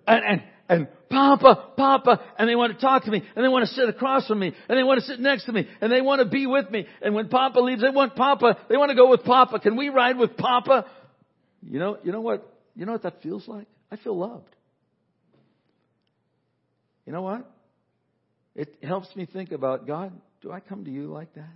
And, 0.06 0.24
and, 0.24 0.42
and 0.68 0.88
Papa, 1.10 1.70
Papa, 1.76 2.20
and 2.38 2.48
they 2.48 2.54
want 2.54 2.74
to 2.74 2.80
talk 2.80 3.04
to 3.04 3.10
me, 3.10 3.22
and 3.34 3.44
they 3.44 3.48
want 3.48 3.68
to 3.68 3.74
sit 3.74 3.88
across 3.88 4.26
from 4.26 4.38
me, 4.38 4.52
and 4.68 4.78
they 4.78 4.82
want 4.82 5.00
to 5.00 5.06
sit 5.06 5.20
next 5.20 5.44
to 5.46 5.52
me, 5.52 5.66
and 5.80 5.90
they 5.90 6.00
want 6.00 6.20
to 6.20 6.26
be 6.26 6.46
with 6.46 6.70
me. 6.70 6.86
And 7.02 7.14
when 7.14 7.28
Papa 7.28 7.60
leaves, 7.60 7.80
they 7.80 7.90
want 7.90 8.14
Papa, 8.16 8.58
they 8.68 8.76
want 8.76 8.90
to 8.90 8.96
go 8.96 9.08
with 9.08 9.24
Papa. 9.24 9.60
Can 9.60 9.76
we 9.76 9.88
ride 9.88 10.16
with 10.16 10.36
Papa? 10.36 10.86
You 11.62 11.78
know, 11.78 11.98
you 12.02 12.12
know 12.12 12.20
what, 12.20 12.52
you 12.74 12.86
know 12.86 12.92
what 12.92 13.02
that 13.02 13.22
feels 13.22 13.46
like? 13.48 13.66
I 13.90 13.96
feel 13.96 14.16
loved. 14.16 14.54
You 17.06 17.12
know 17.12 17.22
what? 17.22 17.50
It 18.54 18.76
helps 18.82 19.14
me 19.14 19.26
think 19.26 19.52
about 19.52 19.86
God, 19.86 20.12
do 20.40 20.50
I 20.50 20.60
come 20.60 20.84
to 20.84 20.90
you 20.90 21.06
like 21.12 21.34
that? 21.34 21.52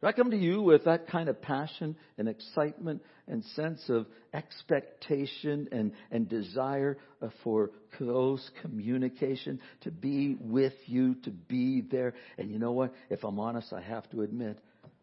Do 0.00 0.06
I 0.06 0.12
come 0.12 0.30
to 0.30 0.36
you 0.36 0.62
with 0.62 0.84
that 0.84 1.08
kind 1.08 1.28
of 1.28 1.42
passion 1.42 1.94
and 2.16 2.26
excitement 2.26 3.02
and 3.28 3.44
sense 3.56 3.82
of 3.90 4.06
expectation 4.32 5.68
and, 5.72 5.92
and 6.10 6.26
desire 6.26 6.96
for 7.44 7.70
close 7.98 8.48
communication, 8.62 9.60
to 9.82 9.90
be 9.90 10.36
with 10.40 10.72
you, 10.86 11.16
to 11.24 11.30
be 11.30 11.82
there? 11.82 12.14
And 12.38 12.50
you 12.50 12.58
know 12.58 12.72
what? 12.72 12.94
If 13.10 13.24
I'm 13.24 13.38
honest, 13.38 13.74
I 13.74 13.82
have 13.82 14.08
to 14.10 14.22
admit, 14.22 14.58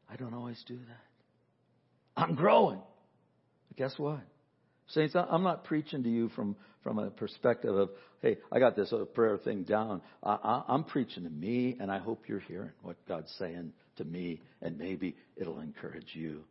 I 0.10 0.16
don't 0.16 0.34
always 0.34 0.62
do 0.68 0.78
that. 0.78 2.22
I'm 2.22 2.34
growing. 2.34 2.80
But 3.68 3.78
guess 3.78 3.94
what? 4.00 4.22
Saints, 4.88 5.16
I'm 5.16 5.44
not 5.44 5.66
preaching 5.66 6.02
to 6.04 6.10
you 6.10 6.30
from, 6.30 6.56
from 6.82 6.98
a 6.98 7.12
perspective 7.12 7.76
of, 7.76 7.90
hey, 8.24 8.38
I 8.52 8.58
got 8.58 8.76
this 8.76 8.92
prayer 9.14 9.38
thing 9.38 9.62
down. 9.62 10.02
I, 10.24 10.38
I, 10.44 10.64
I'm 10.70 10.86
preaching 10.86 11.26
to 11.26 11.30
me, 11.30 11.78
and 11.80 11.92
I 11.92 12.00
hope 12.00 12.24
you're 12.28 12.40
hearing 12.40 12.72
what 12.82 12.96
God's 13.08 13.32
saying 13.38 13.74
to 13.98 14.06
me, 14.06 14.42
and 14.62 14.78
maybe 14.78 15.16
it'll 15.36 15.60
encourage 15.60 16.12
you. 16.14 16.44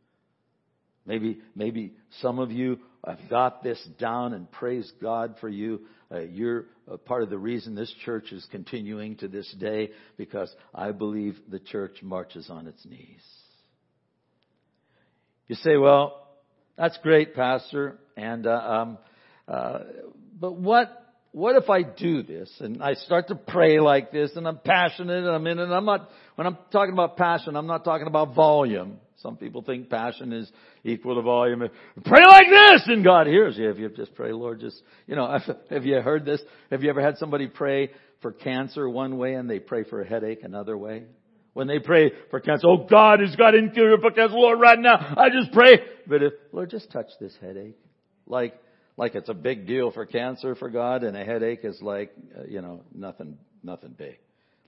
Maybe, 1.06 1.38
maybe 1.54 1.92
some 2.20 2.38
of 2.40 2.50
you 2.50 2.80
have 3.06 3.20
got 3.30 3.62
this 3.62 3.80
down 3.98 4.34
and 4.34 4.50
praise 4.50 4.90
God 5.00 5.36
for 5.40 5.48
you. 5.48 5.82
Uh, 6.10 6.20
you're 6.20 6.64
part 7.04 7.22
of 7.22 7.30
the 7.30 7.38
reason 7.38 7.74
this 7.74 7.92
church 8.04 8.32
is 8.32 8.46
continuing 8.50 9.16
to 9.16 9.28
this 9.28 9.52
day 9.58 9.90
because 10.16 10.52
I 10.74 10.90
believe 10.90 11.38
the 11.48 11.60
church 11.60 12.02
marches 12.02 12.50
on 12.50 12.66
its 12.66 12.84
knees. 12.84 13.22
You 15.46 15.54
say, 15.56 15.76
well, 15.76 16.26
that's 16.76 16.98
great, 16.98 17.34
Pastor, 17.34 17.98
and 18.16 18.46
uh, 18.46 18.50
um, 18.50 18.98
uh, 19.46 19.78
but 20.38 20.56
what 20.56 21.05
what 21.36 21.54
if 21.54 21.68
I 21.68 21.82
do 21.82 22.22
this 22.22 22.50
and 22.60 22.82
I 22.82 22.94
start 22.94 23.28
to 23.28 23.34
pray 23.34 23.78
like 23.78 24.10
this 24.10 24.30
and 24.36 24.48
I'm 24.48 24.56
passionate 24.56 25.18
and 25.18 25.28
I'm 25.28 25.46
in 25.46 25.58
it 25.58 25.64
and 25.64 25.74
I'm 25.74 25.84
not, 25.84 26.08
when 26.34 26.46
I'm 26.46 26.56
talking 26.72 26.94
about 26.94 27.18
passion, 27.18 27.56
I'm 27.56 27.66
not 27.66 27.84
talking 27.84 28.06
about 28.06 28.34
volume. 28.34 28.96
Some 29.16 29.36
people 29.36 29.60
think 29.60 29.90
passion 29.90 30.32
is 30.32 30.50
equal 30.82 31.16
to 31.16 31.20
volume. 31.20 31.58
Pray 32.06 32.22
like 32.26 32.46
this 32.48 32.84
and 32.86 33.04
God 33.04 33.26
hears 33.26 33.58
you. 33.58 33.68
If 33.68 33.78
you 33.78 33.90
just 33.90 34.14
pray, 34.14 34.32
Lord, 34.32 34.60
just, 34.60 34.80
you 35.06 35.14
know, 35.14 35.38
have 35.70 35.84
you 35.84 36.00
heard 36.00 36.24
this? 36.24 36.40
Have 36.70 36.82
you 36.82 36.88
ever 36.88 37.02
had 37.02 37.18
somebody 37.18 37.48
pray 37.48 37.90
for 38.22 38.32
cancer 38.32 38.88
one 38.88 39.18
way 39.18 39.34
and 39.34 39.48
they 39.48 39.58
pray 39.58 39.84
for 39.84 40.00
a 40.00 40.06
headache 40.06 40.42
another 40.42 40.78
way? 40.78 41.04
When 41.52 41.66
they 41.66 41.80
pray 41.80 42.12
for 42.30 42.40
cancer, 42.40 42.66
oh 42.66 42.86
God 42.88 43.20
has 43.20 43.36
got 43.36 43.54
incurable 43.54 44.10
cancer, 44.10 44.34
Lord, 44.34 44.58
right 44.58 44.78
now, 44.78 45.14
I 45.18 45.28
just 45.28 45.52
pray. 45.52 45.80
But 46.06 46.22
if, 46.22 46.32
Lord, 46.50 46.70
just 46.70 46.90
touch 46.90 47.10
this 47.20 47.36
headache. 47.42 47.76
Like, 48.26 48.58
like 48.96 49.14
it's 49.14 49.28
a 49.28 49.34
big 49.34 49.66
deal 49.66 49.90
for 49.90 50.06
cancer 50.06 50.54
for 50.54 50.70
God 50.70 51.02
and 51.02 51.16
a 51.16 51.24
headache 51.24 51.60
is 51.64 51.80
like, 51.82 52.12
uh, 52.38 52.44
you 52.48 52.62
know, 52.62 52.82
nothing, 52.94 53.38
nothing 53.62 53.94
big. 53.96 54.18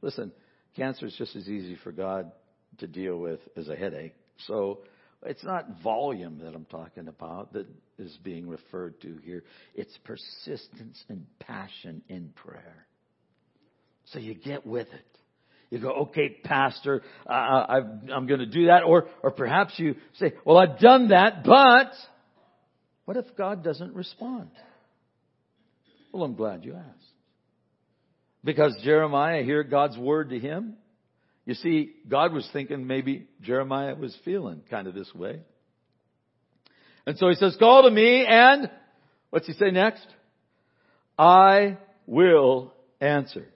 Listen, 0.03 0.33
cancer 0.77 1.07
is 1.07 1.15
just 1.17 1.35
as 1.35 1.49
easy 1.49 1.77
for 1.83 1.93
God 1.93 2.31
to 2.79 2.87
deal 2.87 3.17
with 3.17 3.41
as 3.57 3.69
a 3.69 3.77
headache. 3.77 4.15
So 4.47 4.81
it's 5.25 5.43
not 5.43 5.83
volume 5.83 6.39
that 6.41 6.55
I'm 6.55 6.67
talking 6.67 7.09
about 7.09 7.53
that 7.55 7.67
is 7.99 8.17
being 8.23 8.49
referred 8.49 9.01
to 9.01 9.19
here. 9.25 9.45
It's 9.75 9.97
persistence 10.05 11.03
and 11.09 11.27
passion 11.41 12.03
in 12.09 12.31
prayer. 12.35 12.87
So 14.13 14.19
you 14.19 14.35
get 14.35 14.67
with 14.67 14.89
it. 14.89 15.19
You 15.71 15.81
go, 15.81 15.91
okay, 15.91 16.31
pastor, 16.45 17.03
uh, 17.27 17.31
I'm 17.31 18.27
going 18.27 18.41
to 18.41 18.47
do 18.47 18.67
that. 18.67 18.85
Or, 18.85 19.09
or 19.23 19.31
perhaps 19.31 19.75
you 19.77 19.97
say, 20.15 20.33
well, 20.45 20.57
I've 20.57 20.79
done 20.79 21.09
that, 21.09 21.45
but 21.45 21.93
what 23.09 23.17
if 23.17 23.35
God 23.39 23.65
doesn't 23.65 23.95
respond? 23.95 24.51
Well, 26.13 26.25
I'm 26.25 26.35
glad 26.35 26.63
you 26.67 26.75
asked. 26.75 27.09
Because 28.45 28.77
Jeremiah 28.85 29.43
hear 29.43 29.63
God's 29.63 29.97
word 29.97 30.29
to 30.29 30.39
him. 30.39 30.75
You 31.47 31.55
see, 31.55 31.93
God 32.07 32.35
was 32.35 32.47
thinking 32.53 32.87
maybe 32.87 33.27
Jeremiah 33.41 33.95
was 33.95 34.15
feeling 34.27 34.61
kind 34.69 34.87
of 34.87 34.95
this 34.95 35.11
way. 35.15 35.41
And 37.07 37.17
so 37.17 37.31
he 37.31 37.35
says, 37.37 37.57
call 37.59 37.85
to 37.85 37.91
me 37.91 38.27
and, 38.29 38.71
what's 39.31 39.47
he 39.47 39.55
say 39.55 39.71
next? 39.71 40.07
I 41.19 41.79
will 42.07 42.75
answer. 43.01 43.49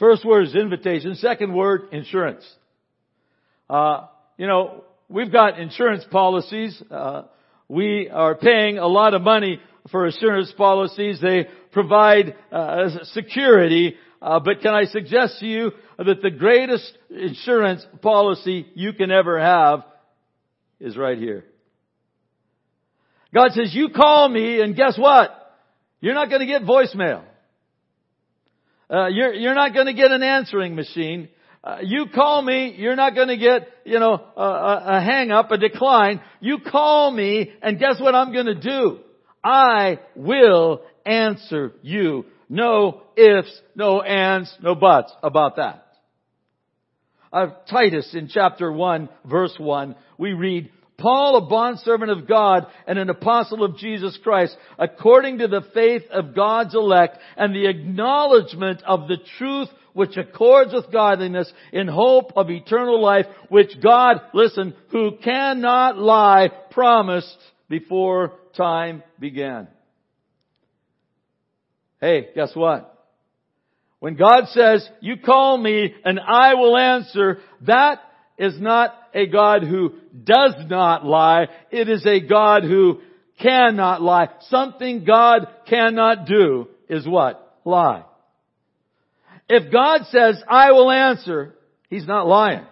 First 0.00 0.24
word 0.24 0.48
is 0.48 0.56
invitation. 0.56 1.14
Second 1.14 1.54
word, 1.54 1.82
insurance. 1.92 2.44
Uh, 3.70 4.08
you 4.36 4.48
know, 4.48 4.82
we've 5.08 5.32
got 5.32 5.58
insurance 5.58 6.04
policies. 6.10 6.80
Uh, 6.90 7.22
we 7.68 8.08
are 8.08 8.34
paying 8.34 8.78
a 8.78 8.86
lot 8.86 9.14
of 9.14 9.22
money 9.22 9.60
for 9.90 10.06
insurance 10.06 10.52
policies. 10.56 11.20
They 11.20 11.46
provide 11.72 12.36
uh, 12.52 13.04
security. 13.12 13.96
Uh, 14.20 14.40
but 14.40 14.60
can 14.60 14.74
I 14.74 14.84
suggest 14.84 15.40
to 15.40 15.46
you 15.46 15.72
that 15.96 16.22
the 16.22 16.30
greatest 16.30 16.96
insurance 17.10 17.86
policy 18.02 18.66
you 18.74 18.92
can 18.92 19.10
ever 19.10 19.40
have 19.40 19.84
is 20.80 20.96
right 20.96 21.18
here. 21.18 21.44
God 23.34 23.52
says, 23.52 23.74
you 23.74 23.90
call 23.90 24.28
me 24.28 24.60
and 24.60 24.74
guess 24.74 24.96
what? 24.96 25.30
You're 26.00 26.14
not 26.14 26.28
going 26.30 26.40
to 26.40 26.46
get 26.46 26.62
voicemail. 26.62 27.24
Uh, 28.90 29.08
you're, 29.08 29.34
you're 29.34 29.54
not 29.54 29.74
going 29.74 29.86
to 29.86 29.92
get 29.92 30.10
an 30.10 30.22
answering 30.22 30.74
machine. 30.74 31.28
Uh, 31.68 31.80
you 31.82 32.06
call 32.14 32.40
me, 32.40 32.74
you're 32.78 32.96
not 32.96 33.14
going 33.14 33.28
to 33.28 33.36
get, 33.36 33.68
you 33.84 33.98
know, 33.98 34.14
a, 34.14 34.40
a, 34.40 34.82
a 34.86 35.00
hang 35.02 35.30
up, 35.30 35.50
a 35.50 35.58
decline. 35.58 36.18
You 36.40 36.60
call 36.60 37.10
me, 37.10 37.52
and 37.60 37.78
guess 37.78 38.00
what 38.00 38.14
I'm 38.14 38.32
going 38.32 38.46
to 38.46 38.54
do? 38.54 39.00
I 39.44 39.98
will 40.16 40.80
answer 41.04 41.74
you. 41.82 42.24
No 42.48 43.02
ifs, 43.18 43.60
no 43.74 44.00
ands, 44.00 44.50
no 44.62 44.76
buts 44.76 45.12
about 45.22 45.56
that. 45.56 45.86
Of 47.30 47.50
Titus 47.70 48.14
in 48.14 48.28
chapter 48.28 48.72
1, 48.72 49.10
verse 49.26 49.54
1, 49.58 49.94
we 50.16 50.32
read, 50.32 50.70
Paul, 50.96 51.36
a 51.36 51.50
bondservant 51.50 52.10
of 52.10 52.26
God 52.26 52.66
and 52.86 52.98
an 52.98 53.10
apostle 53.10 53.62
of 53.62 53.76
Jesus 53.76 54.18
Christ, 54.24 54.56
according 54.78 55.38
to 55.38 55.48
the 55.48 55.66
faith 55.74 56.04
of 56.10 56.34
God's 56.34 56.74
elect 56.74 57.18
and 57.36 57.54
the 57.54 57.66
acknowledgement 57.66 58.82
of 58.86 59.06
the 59.06 59.18
truth 59.36 59.68
which 59.98 60.16
accords 60.16 60.72
with 60.72 60.92
godliness 60.92 61.52
in 61.72 61.88
hope 61.88 62.30
of 62.36 62.48
eternal 62.48 63.02
life, 63.02 63.26
which 63.48 63.80
God, 63.82 64.20
listen, 64.32 64.72
who 64.92 65.16
cannot 65.24 65.98
lie, 65.98 66.50
promised 66.70 67.36
before 67.68 68.34
time 68.56 69.02
began. 69.18 69.66
Hey, 72.00 72.28
guess 72.32 72.54
what? 72.54 72.94
When 73.98 74.14
God 74.14 74.44
says, 74.50 74.88
you 75.00 75.16
call 75.16 75.58
me 75.58 75.92
and 76.04 76.20
I 76.20 76.54
will 76.54 76.78
answer, 76.78 77.40
that 77.62 77.98
is 78.38 78.54
not 78.60 78.94
a 79.12 79.26
God 79.26 79.64
who 79.64 79.94
does 80.22 80.54
not 80.70 81.04
lie. 81.04 81.46
It 81.72 81.88
is 81.88 82.06
a 82.06 82.20
God 82.20 82.62
who 82.62 83.00
cannot 83.42 84.00
lie. 84.00 84.28
Something 84.48 85.04
God 85.04 85.48
cannot 85.68 86.26
do 86.26 86.68
is 86.88 87.04
what? 87.04 87.58
Lie. 87.64 88.04
If 89.48 89.72
God 89.72 90.02
says, 90.10 90.42
I 90.48 90.72
will 90.72 90.90
answer, 90.90 91.54
He's 91.88 92.06
not 92.06 92.26
lying. 92.26 92.66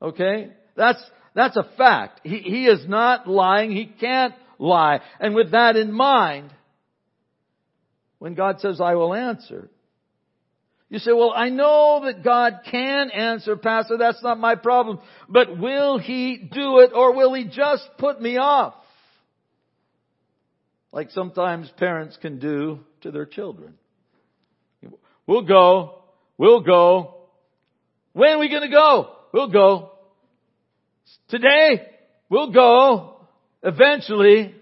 Okay? 0.00 0.50
That's, 0.76 1.02
that's 1.34 1.56
a 1.56 1.68
fact. 1.76 2.20
He, 2.22 2.38
he 2.38 2.66
is 2.66 2.86
not 2.86 3.26
lying. 3.26 3.70
He 3.72 3.86
can't 3.86 4.34
lie. 4.58 5.00
And 5.18 5.34
with 5.34 5.52
that 5.52 5.76
in 5.76 5.92
mind, 5.92 6.50
when 8.18 8.34
God 8.34 8.60
says, 8.60 8.80
I 8.80 8.94
will 8.94 9.14
answer, 9.14 9.70
you 10.90 10.98
say, 10.98 11.12
well, 11.12 11.32
I 11.34 11.50
know 11.50 12.02
that 12.04 12.24
God 12.24 12.60
can 12.70 13.10
answer, 13.10 13.56
Pastor. 13.56 13.98
That's 13.98 14.22
not 14.22 14.38
my 14.38 14.54
problem. 14.54 15.00
But 15.28 15.58
will 15.58 15.98
He 15.98 16.36
do 16.36 16.80
it 16.80 16.92
or 16.94 17.14
will 17.14 17.34
He 17.34 17.44
just 17.44 17.84
put 17.98 18.20
me 18.20 18.38
off? 18.38 18.74
Like 20.90 21.10
sometimes 21.10 21.70
parents 21.76 22.16
can 22.20 22.38
do 22.38 22.80
to 23.02 23.10
their 23.10 23.26
children. 23.26 23.74
We'll 25.28 25.42
go. 25.42 26.00
We'll 26.38 26.62
go. 26.62 27.16
When 28.14 28.30
are 28.30 28.38
we 28.38 28.48
going 28.48 28.62
to 28.62 28.74
go? 28.74 29.12
We'll 29.30 29.50
go. 29.50 29.92
Today, 31.28 31.86
we'll 32.30 32.50
go. 32.50 33.26
Eventually, 33.62 34.54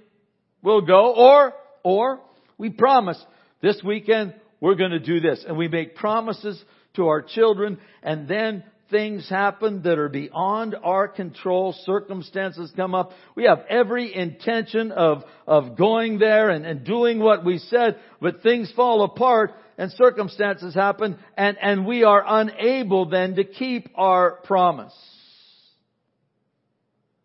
we'll 0.62 0.80
go. 0.80 1.14
Or, 1.14 1.54
or, 1.84 2.20
we 2.58 2.70
promise 2.70 3.22
this 3.62 3.80
weekend 3.84 4.34
we're 4.60 4.74
going 4.74 4.90
to 4.90 4.98
do 4.98 5.20
this. 5.20 5.44
And 5.46 5.56
we 5.56 5.68
make 5.68 5.94
promises 5.94 6.60
to 6.94 7.06
our 7.06 7.22
children 7.22 7.78
and 8.02 8.26
then 8.26 8.64
things 8.90 9.28
happen 9.28 9.82
that 9.82 9.98
are 9.98 10.08
beyond 10.08 10.74
our 10.82 11.06
control, 11.06 11.76
circumstances 11.84 12.72
come 12.74 12.92
up. 12.94 13.12
We 13.36 13.44
have 13.44 13.64
every 13.68 14.12
intention 14.12 14.90
of, 14.90 15.22
of 15.46 15.76
going 15.76 16.18
there 16.18 16.50
and, 16.50 16.66
and 16.66 16.84
doing 16.84 17.20
what 17.20 17.44
we 17.44 17.58
said, 17.58 17.98
but 18.20 18.42
things 18.42 18.72
fall 18.74 19.04
apart 19.04 19.52
and 19.78 19.90
circumstances 19.92 20.74
happen 20.74 21.18
and, 21.36 21.56
and 21.60 21.86
we 21.86 22.04
are 22.04 22.22
unable 22.26 23.08
then 23.08 23.36
to 23.36 23.44
keep 23.44 23.88
our 23.94 24.32
promise. 24.44 24.94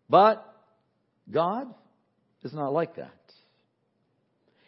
But 0.08 0.46
God 1.30 1.72
is 2.42 2.52
not 2.52 2.72
like 2.72 2.96
that. 2.96 3.12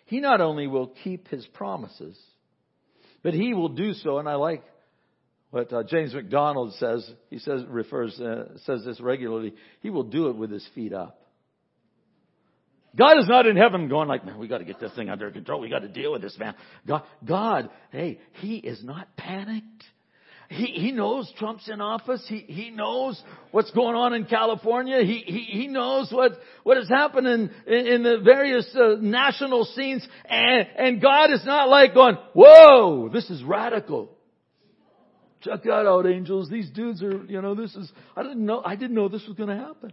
He 0.06 0.20
not 0.20 0.40
only 0.40 0.66
will 0.66 0.92
keep 1.02 1.28
His 1.28 1.46
promises, 1.46 2.18
but 3.22 3.34
He 3.34 3.54
will 3.54 3.70
do 3.70 3.94
so, 3.94 4.18
and 4.18 4.28
I 4.28 4.34
like 4.34 4.62
what 5.50 5.72
uh, 5.72 5.82
James 5.82 6.14
MacDonald 6.14 6.74
says. 6.74 7.08
He 7.30 7.38
says, 7.38 7.62
refers, 7.68 8.18
uh, 8.20 8.56
says 8.64 8.84
this 8.84 9.00
regularly. 9.00 9.54
He 9.80 9.90
will 9.90 10.02
do 10.04 10.28
it 10.28 10.36
with 10.36 10.50
His 10.50 10.66
feet 10.74 10.92
up. 10.92 11.23
God 12.96 13.18
is 13.18 13.28
not 13.28 13.46
in 13.46 13.56
heaven 13.56 13.88
going 13.88 14.08
like, 14.08 14.24
man, 14.24 14.38
we 14.38 14.46
got 14.46 14.58
to 14.58 14.64
get 14.64 14.78
this 14.78 14.92
thing 14.94 15.08
under 15.08 15.30
control. 15.30 15.60
We 15.60 15.68
got 15.68 15.80
to 15.80 15.88
deal 15.88 16.12
with 16.12 16.22
this 16.22 16.38
man. 16.38 16.54
God, 16.86 17.02
God, 17.24 17.70
hey, 17.90 18.20
He 18.34 18.56
is 18.56 18.82
not 18.84 19.16
panicked. 19.16 19.84
He, 20.48 20.66
he 20.66 20.92
knows 20.92 21.32
Trump's 21.38 21.68
in 21.68 21.80
office. 21.80 22.24
He, 22.28 22.38
he 22.38 22.70
knows 22.70 23.20
what's 23.50 23.70
going 23.70 23.96
on 23.96 24.12
in 24.12 24.26
California. 24.26 25.00
He, 25.00 25.24
he, 25.26 25.38
he 25.60 25.66
knows 25.66 26.12
what, 26.12 26.32
what 26.62 26.76
is 26.76 26.88
happening 26.88 27.50
in, 27.66 27.86
in 27.86 28.02
the 28.02 28.18
various 28.22 28.68
uh, 28.74 28.96
national 29.00 29.64
scenes. 29.64 30.06
And, 30.28 30.68
and 30.76 31.02
God 31.02 31.32
is 31.32 31.44
not 31.44 31.68
like 31.68 31.94
going, 31.94 32.16
whoa, 32.34 33.08
this 33.08 33.28
is 33.30 33.42
radical. 33.42 34.10
check 35.40 35.62
that 35.64 35.86
out, 35.86 36.06
angels. 36.06 36.50
These 36.50 36.70
dudes 36.70 37.02
are, 37.02 37.24
you 37.24 37.40
know, 37.40 37.54
this 37.54 37.74
is, 37.74 37.90
I 38.14 38.22
didn't 38.22 38.44
know, 38.44 38.62
I 38.64 38.76
didn't 38.76 38.94
know 38.94 39.08
this 39.08 39.26
was 39.26 39.36
going 39.36 39.48
to 39.48 39.56
happen. 39.56 39.92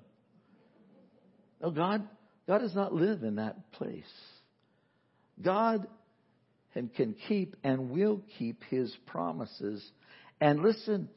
No, 1.61 1.71
God, 1.71 2.07
God 2.47 2.60
does 2.60 2.75
not 2.75 2.93
live 2.93 3.23
in 3.23 3.36
that 3.36 3.71
place. 3.71 4.04
God 5.41 5.88
can 6.73 7.15
keep 7.27 7.56
and 7.63 7.91
will 7.91 8.21
keep 8.38 8.63
His 8.69 8.95
promises. 9.08 9.84
And 10.39 10.62
listen, 10.62 11.10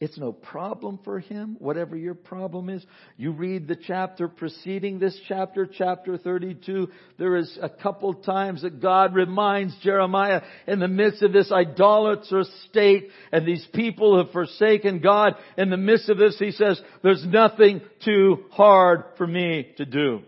it's 0.00 0.18
no 0.18 0.32
problem 0.32 0.98
for 1.04 1.20
him, 1.20 1.56
whatever 1.60 1.96
your 1.96 2.14
problem 2.14 2.68
is. 2.68 2.84
You 3.16 3.30
read 3.30 3.68
the 3.68 3.76
chapter 3.76 4.26
preceding 4.26 4.98
this 4.98 5.18
chapter, 5.28 5.66
chapter 5.66 6.18
32. 6.18 6.88
There 7.16 7.36
is 7.36 7.56
a 7.62 7.68
couple 7.68 8.12
times 8.12 8.62
that 8.62 8.82
God 8.82 9.14
reminds 9.14 9.74
Jeremiah 9.78 10.42
in 10.66 10.80
the 10.80 10.88
midst 10.88 11.22
of 11.22 11.32
this 11.32 11.52
idolatrous 11.52 12.50
state 12.68 13.10
and 13.30 13.46
these 13.46 13.66
people 13.72 14.18
have 14.18 14.32
forsaken 14.32 14.98
God. 14.98 15.36
In 15.56 15.70
the 15.70 15.76
midst 15.76 16.08
of 16.08 16.18
this, 16.18 16.38
he 16.40 16.50
says, 16.50 16.80
there's 17.02 17.24
nothing 17.24 17.80
too 18.04 18.44
hard 18.50 19.04
for 19.16 19.26
me 19.28 19.72
to 19.76 19.86
do. 19.86 20.22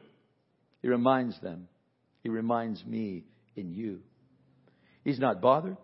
He 0.82 0.88
reminds 0.88 1.40
them. 1.40 1.68
He 2.22 2.28
reminds 2.28 2.84
me 2.84 3.24
in 3.54 3.72
you. 3.72 4.00
He's 5.04 5.18
not 5.18 5.40
bothered. 5.40 5.76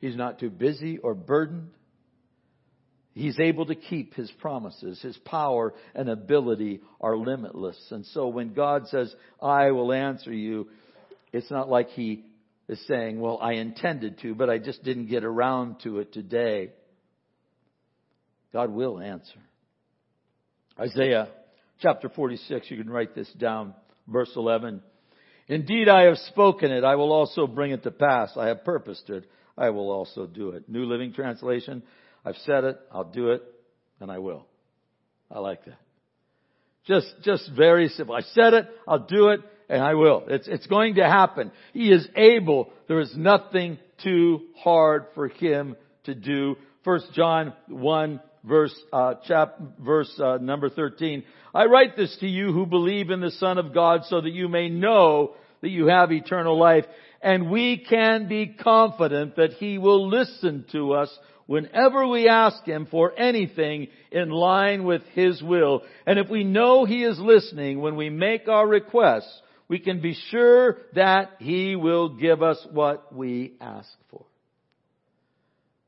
He's 0.00 0.16
not 0.16 0.38
too 0.38 0.50
busy 0.50 0.98
or 0.98 1.14
burdened. 1.14 1.70
He's 3.14 3.40
able 3.40 3.66
to 3.66 3.74
keep 3.74 4.14
his 4.14 4.30
promises. 4.40 5.00
His 5.00 5.16
power 5.18 5.72
and 5.94 6.10
ability 6.10 6.80
are 7.00 7.16
limitless. 7.16 7.78
And 7.90 8.04
so 8.06 8.28
when 8.28 8.52
God 8.52 8.88
says, 8.88 9.14
I 9.40 9.70
will 9.70 9.90
answer 9.92 10.32
you, 10.32 10.68
it's 11.32 11.50
not 11.50 11.70
like 11.70 11.88
he 11.90 12.24
is 12.68 12.84
saying, 12.86 13.18
well, 13.18 13.38
I 13.40 13.54
intended 13.54 14.18
to, 14.20 14.34
but 14.34 14.50
I 14.50 14.58
just 14.58 14.82
didn't 14.84 15.06
get 15.06 15.24
around 15.24 15.76
to 15.84 16.00
it 16.00 16.12
today. 16.12 16.72
God 18.52 18.70
will 18.70 19.00
answer. 19.00 19.38
Isaiah 20.78 21.28
chapter 21.80 22.08
46, 22.08 22.70
you 22.70 22.76
can 22.76 22.90
write 22.90 23.14
this 23.14 23.30
down, 23.38 23.74
verse 24.08 24.30
11. 24.36 24.82
Indeed, 25.48 25.88
I 25.88 26.04
have 26.04 26.18
spoken 26.18 26.72
it. 26.72 26.84
I 26.84 26.96
will 26.96 27.12
also 27.12 27.46
bring 27.46 27.70
it 27.70 27.82
to 27.84 27.90
pass. 27.90 28.32
I 28.36 28.48
have 28.48 28.64
purposed 28.64 29.08
it. 29.10 29.24
I 29.56 29.70
will 29.70 29.90
also 29.90 30.26
do 30.26 30.50
it. 30.50 30.68
New 30.68 30.84
Living 30.84 31.12
Translation. 31.12 31.82
I've 32.24 32.36
said 32.44 32.64
it, 32.64 32.78
I'll 32.92 33.04
do 33.04 33.30
it, 33.30 33.42
and 34.00 34.10
I 34.10 34.18
will. 34.18 34.46
I 35.30 35.38
like 35.38 35.64
that. 35.64 35.78
Just, 36.86 37.06
just 37.22 37.50
very 37.56 37.88
simple. 37.88 38.14
I 38.14 38.22
said 38.22 38.52
it, 38.52 38.66
I'll 38.86 39.06
do 39.06 39.28
it, 39.28 39.40
and 39.68 39.82
I 39.82 39.94
will. 39.94 40.24
It's, 40.28 40.48
it's 40.48 40.66
going 40.66 40.96
to 40.96 41.04
happen. 41.04 41.52
He 41.72 41.90
is 41.90 42.06
able. 42.16 42.72
There 42.88 43.00
is 43.00 43.12
nothing 43.16 43.78
too 44.02 44.40
hard 44.56 45.06
for 45.14 45.28
him 45.28 45.76
to 46.04 46.14
do. 46.14 46.56
First 46.84 47.06
John 47.12 47.52
1 47.68 48.20
verse, 48.46 48.74
uh, 48.92 49.14
chap, 49.26 49.58
verse, 49.80 50.12
uh, 50.22 50.38
number 50.40 50.70
13. 50.70 51.24
I 51.54 51.64
write 51.64 51.96
this 51.96 52.16
to 52.20 52.28
you 52.28 52.52
who 52.52 52.66
believe 52.66 53.10
in 53.10 53.20
the 53.20 53.30
Son 53.32 53.58
of 53.58 53.74
God 53.74 54.02
so 54.04 54.20
that 54.20 54.32
you 54.32 54.48
may 54.48 54.68
know 54.68 55.34
that 55.62 55.70
you 55.70 55.86
have 55.86 56.12
eternal 56.12 56.58
life. 56.58 56.84
And 57.20 57.50
we 57.50 57.84
can 57.88 58.28
be 58.28 58.46
confident 58.46 59.36
that 59.36 59.54
He 59.54 59.78
will 59.78 60.08
listen 60.08 60.64
to 60.72 60.92
us 60.92 61.18
whenever 61.46 62.06
we 62.06 62.28
ask 62.28 62.64
Him 62.64 62.86
for 62.90 63.18
anything 63.18 63.88
in 64.12 64.30
line 64.30 64.84
with 64.84 65.02
His 65.14 65.42
will. 65.42 65.82
And 66.06 66.18
if 66.18 66.28
we 66.28 66.44
know 66.44 66.84
He 66.84 67.02
is 67.02 67.18
listening 67.18 67.80
when 67.80 67.96
we 67.96 68.10
make 68.10 68.48
our 68.48 68.66
requests, 68.66 69.40
we 69.68 69.78
can 69.80 70.00
be 70.00 70.14
sure 70.30 70.76
that 70.94 71.30
He 71.38 71.74
will 71.74 72.10
give 72.10 72.42
us 72.42 72.64
what 72.70 73.14
we 73.14 73.54
ask 73.60 73.90
for. 74.10 74.24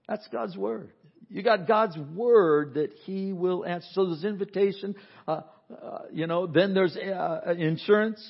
That's 0.09 0.27
God's 0.33 0.57
Word. 0.57 0.91
You 1.31 1.43
got 1.43 1.67
God's 1.67 1.97
Word 2.15 2.75
that 2.75 2.93
He 3.05 3.33
will 3.33 3.65
answer. 3.65 3.87
So 3.93 4.07
there's 4.07 4.25
invitation, 4.25 4.95
uh, 5.27 5.43
uh, 5.71 5.99
you 6.13 6.27
know, 6.27 6.47
then 6.47 6.75
there's 6.75 6.97
uh, 6.97 7.55
insurance, 7.57 8.25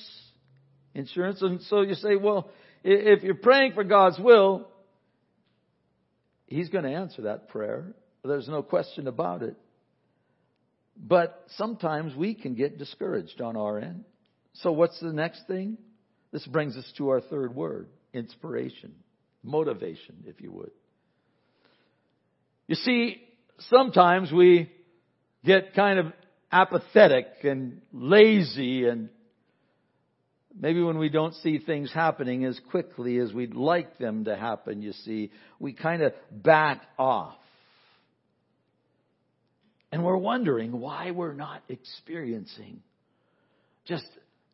insurance. 0.93 1.41
And 1.41 1.61
so 1.63 1.81
you 1.81 1.95
say, 1.95 2.15
well, 2.15 2.49
if 2.83 3.23
you're 3.23 3.35
praying 3.35 3.73
for 3.73 3.83
God's 3.83 4.19
will, 4.19 4.67
He's 6.47 6.69
going 6.69 6.83
to 6.83 6.91
answer 6.91 7.23
that 7.23 7.49
prayer. 7.49 7.93
There's 8.23 8.47
no 8.47 8.63
question 8.63 9.07
about 9.07 9.43
it. 9.43 9.55
But 10.97 11.45
sometimes 11.55 12.13
we 12.15 12.33
can 12.33 12.55
get 12.55 12.77
discouraged 12.77 13.39
on 13.39 13.55
our 13.55 13.79
end. 13.79 14.03
So 14.55 14.71
what's 14.73 14.99
the 14.99 15.13
next 15.13 15.47
thing? 15.47 15.77
This 16.31 16.45
brings 16.45 16.75
us 16.75 16.91
to 16.97 17.09
our 17.09 17.21
third 17.21 17.55
word, 17.55 17.87
inspiration, 18.13 18.93
motivation, 19.43 20.23
if 20.25 20.41
you 20.41 20.51
would. 20.51 20.71
You 22.69 22.75
see, 22.75 23.19
sometimes 23.71 24.31
we 24.31 24.71
get 25.43 25.73
kind 25.73 25.97
of 25.97 26.13
apathetic 26.51 27.25
and 27.43 27.81
lazy 27.91 28.85
and 28.85 29.09
Maybe 30.61 30.81
when 30.81 30.97
we 30.97 31.09
don't 31.09 31.35
see 31.35 31.59
things 31.59 31.93
happening 31.93 32.43
as 32.43 32.59
quickly 32.71 33.17
as 33.19 33.31
we'd 33.31 33.53
like 33.53 33.97
them 33.97 34.25
to 34.25 34.35
happen, 34.35 34.81
you 34.81 34.91
see, 34.91 35.31
we 35.57 35.71
kind 35.71 36.01
of 36.01 36.11
back 36.31 36.81
off. 36.97 37.37
And 39.91 40.03
we're 40.03 40.17
wondering 40.17 40.71
why 40.77 41.11
we're 41.11 41.35
not 41.35 41.61
experiencing 41.69 42.81
just 43.85 44.07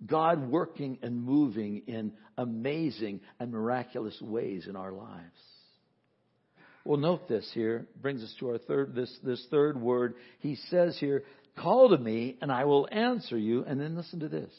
God 0.05 0.47
working 0.51 0.99
and 1.01 1.23
moving 1.23 1.83
in 1.87 2.11
amazing 2.37 3.21
and 3.39 3.51
miraculous 3.51 4.21
ways 4.21 4.67
in 4.67 4.75
our 4.75 4.91
lives. 4.91 5.39
Well, 6.85 6.99
note 6.99 7.27
this 7.27 7.49
here 7.53 7.87
brings 7.99 8.23
us 8.23 8.33
to 8.39 8.49
our 8.51 8.59
third 8.59 8.95
this 8.95 9.13
this 9.23 9.45
third 9.49 9.81
word. 9.81 10.13
He 10.39 10.55
says 10.69 10.97
here, 10.99 11.23
"Call 11.57 11.89
to 11.89 11.97
me, 11.97 12.37
and 12.41 12.51
I 12.51 12.65
will 12.65 12.87
answer 12.91 13.37
you." 13.37 13.65
And 13.65 13.81
then 13.81 13.95
listen 13.95 14.19
to 14.19 14.29
this. 14.29 14.53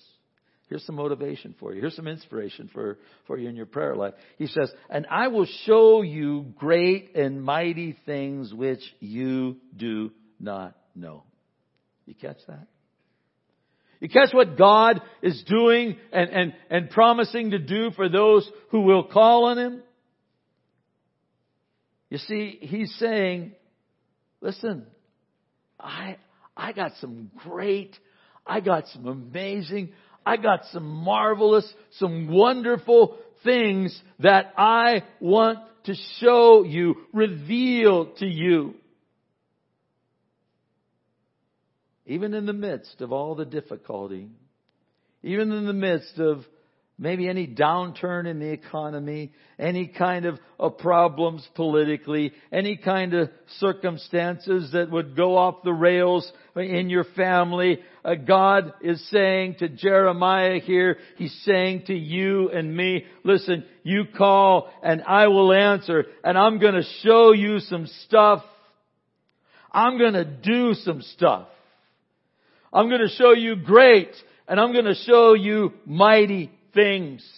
Here's 0.69 0.85
some 0.85 0.97
motivation 0.97 1.55
for 1.61 1.73
you. 1.73 1.81
Here's 1.81 1.95
some 1.95 2.09
inspiration 2.09 2.69
for, 2.73 2.99
for 3.29 3.39
you 3.39 3.49
in 3.49 3.55
your 3.55 3.67
prayer 3.67 3.95
life. 3.95 4.15
He 4.37 4.49
says, 4.49 4.69
and 4.91 5.07
I 5.09 5.29
will 5.29 5.47
show 5.65 6.03
you 6.03 6.47
great 6.59 7.15
and 7.15 7.41
mighty 7.41 7.97
things 8.05 8.53
which 8.53 8.81
you 8.99 9.59
do 9.77 10.11
not 10.41 10.77
know. 10.97 11.23
You 12.05 12.15
catch 12.15 12.39
that? 12.49 12.67
You 14.01 14.09
catch 14.09 14.35
what 14.35 14.59
God 14.59 15.01
is 15.23 15.43
doing 15.45 15.97
and, 16.13 16.31
and, 16.31 16.55
and 16.69 16.91
promising 16.91 17.53
to 17.53 17.59
do 17.61 17.93
for 17.93 18.09
those 18.09 18.51
who 18.71 18.81
will 18.81 19.05
call 19.05 19.45
on 19.45 19.59
Him? 19.59 19.83
You 22.17 22.21
see, 22.21 22.59
He's 22.63 22.95
saying, 22.99 23.53
listen, 24.41 24.87
I, 25.79 26.17
I 26.57 26.73
got 26.73 26.93
some 26.99 27.31
great, 27.45 27.95
I 28.47 28.61
got 28.61 28.89
some 28.89 29.07
amazing, 29.07 29.93
I 30.25 30.39
got 30.39 30.61
some 30.73 30.87
marvelous, 30.87 31.71
some 31.99 32.29
wonderful 32.29 33.19
things 33.45 34.01
that 34.21 34.55
I 34.57 35.03
want 35.21 35.59
to 35.85 35.95
show 36.21 36.65
you, 36.65 36.95
reveal 37.13 38.15
to 38.15 38.27
you. 38.27 38.77
Even 42.07 42.33
in 42.33 42.47
the 42.47 42.55
midst 42.55 43.03
of 43.03 43.13
all 43.13 43.35
the 43.35 43.45
difficulty, 43.45 44.31
even 45.23 45.53
in 45.53 45.67
the 45.67 45.75
midst 45.75 46.19
of 46.19 46.47
maybe 46.99 47.29
any 47.29 47.47
downturn 47.47 48.27
in 48.27 48.39
the 48.39 48.51
economy, 48.51 49.31
any 49.59 49.87
kind 49.87 50.25
of, 50.25 50.39
of, 50.59 50.79
problems 50.79 51.47
politically, 51.55 52.33
any 52.51 52.77
kind 52.77 53.13
of 53.13 53.29
circumstances 53.59 54.73
that 54.73 54.91
would 54.91 55.15
go 55.15 55.37
off 55.37 55.63
the 55.63 55.73
rails 55.73 56.31
in 56.55 56.89
your 56.89 57.05
family. 57.05 57.81
Uh, 58.03 58.15
God 58.15 58.73
is 58.81 59.07
saying 59.11 59.57
to 59.59 59.69
Jeremiah 59.69 60.59
here, 60.59 60.97
He's 61.17 61.39
saying 61.45 61.85
to 61.89 61.95
you 61.95 62.51
and 62.51 62.75
me, 62.75 63.05
listen, 63.25 63.65
you 63.83 64.05
call 64.17 64.71
and 64.83 65.03
I 65.03 65.27
will 65.29 65.53
answer 65.53 66.07
and 66.25 66.39
I'm 66.39 66.59
gonna 66.59 66.85
show 67.03 67.33
you 67.33 67.61
some 67.61 67.87
stuff. 68.07 68.43
I'm 69.71 69.99
gonna 69.99 70.25
do 70.25 70.73
some 70.73 71.03
stuff. 71.03 71.49
I'm 72.73 72.89
gonna 72.89 73.09
show 73.09 73.33
you 73.33 73.57
great 73.57 74.11
and 74.49 74.59
I'm 74.59 74.73
gonna 74.73 74.95
show 74.95 75.35
you 75.35 75.75
mighty 75.85 76.51
things. 76.77 77.29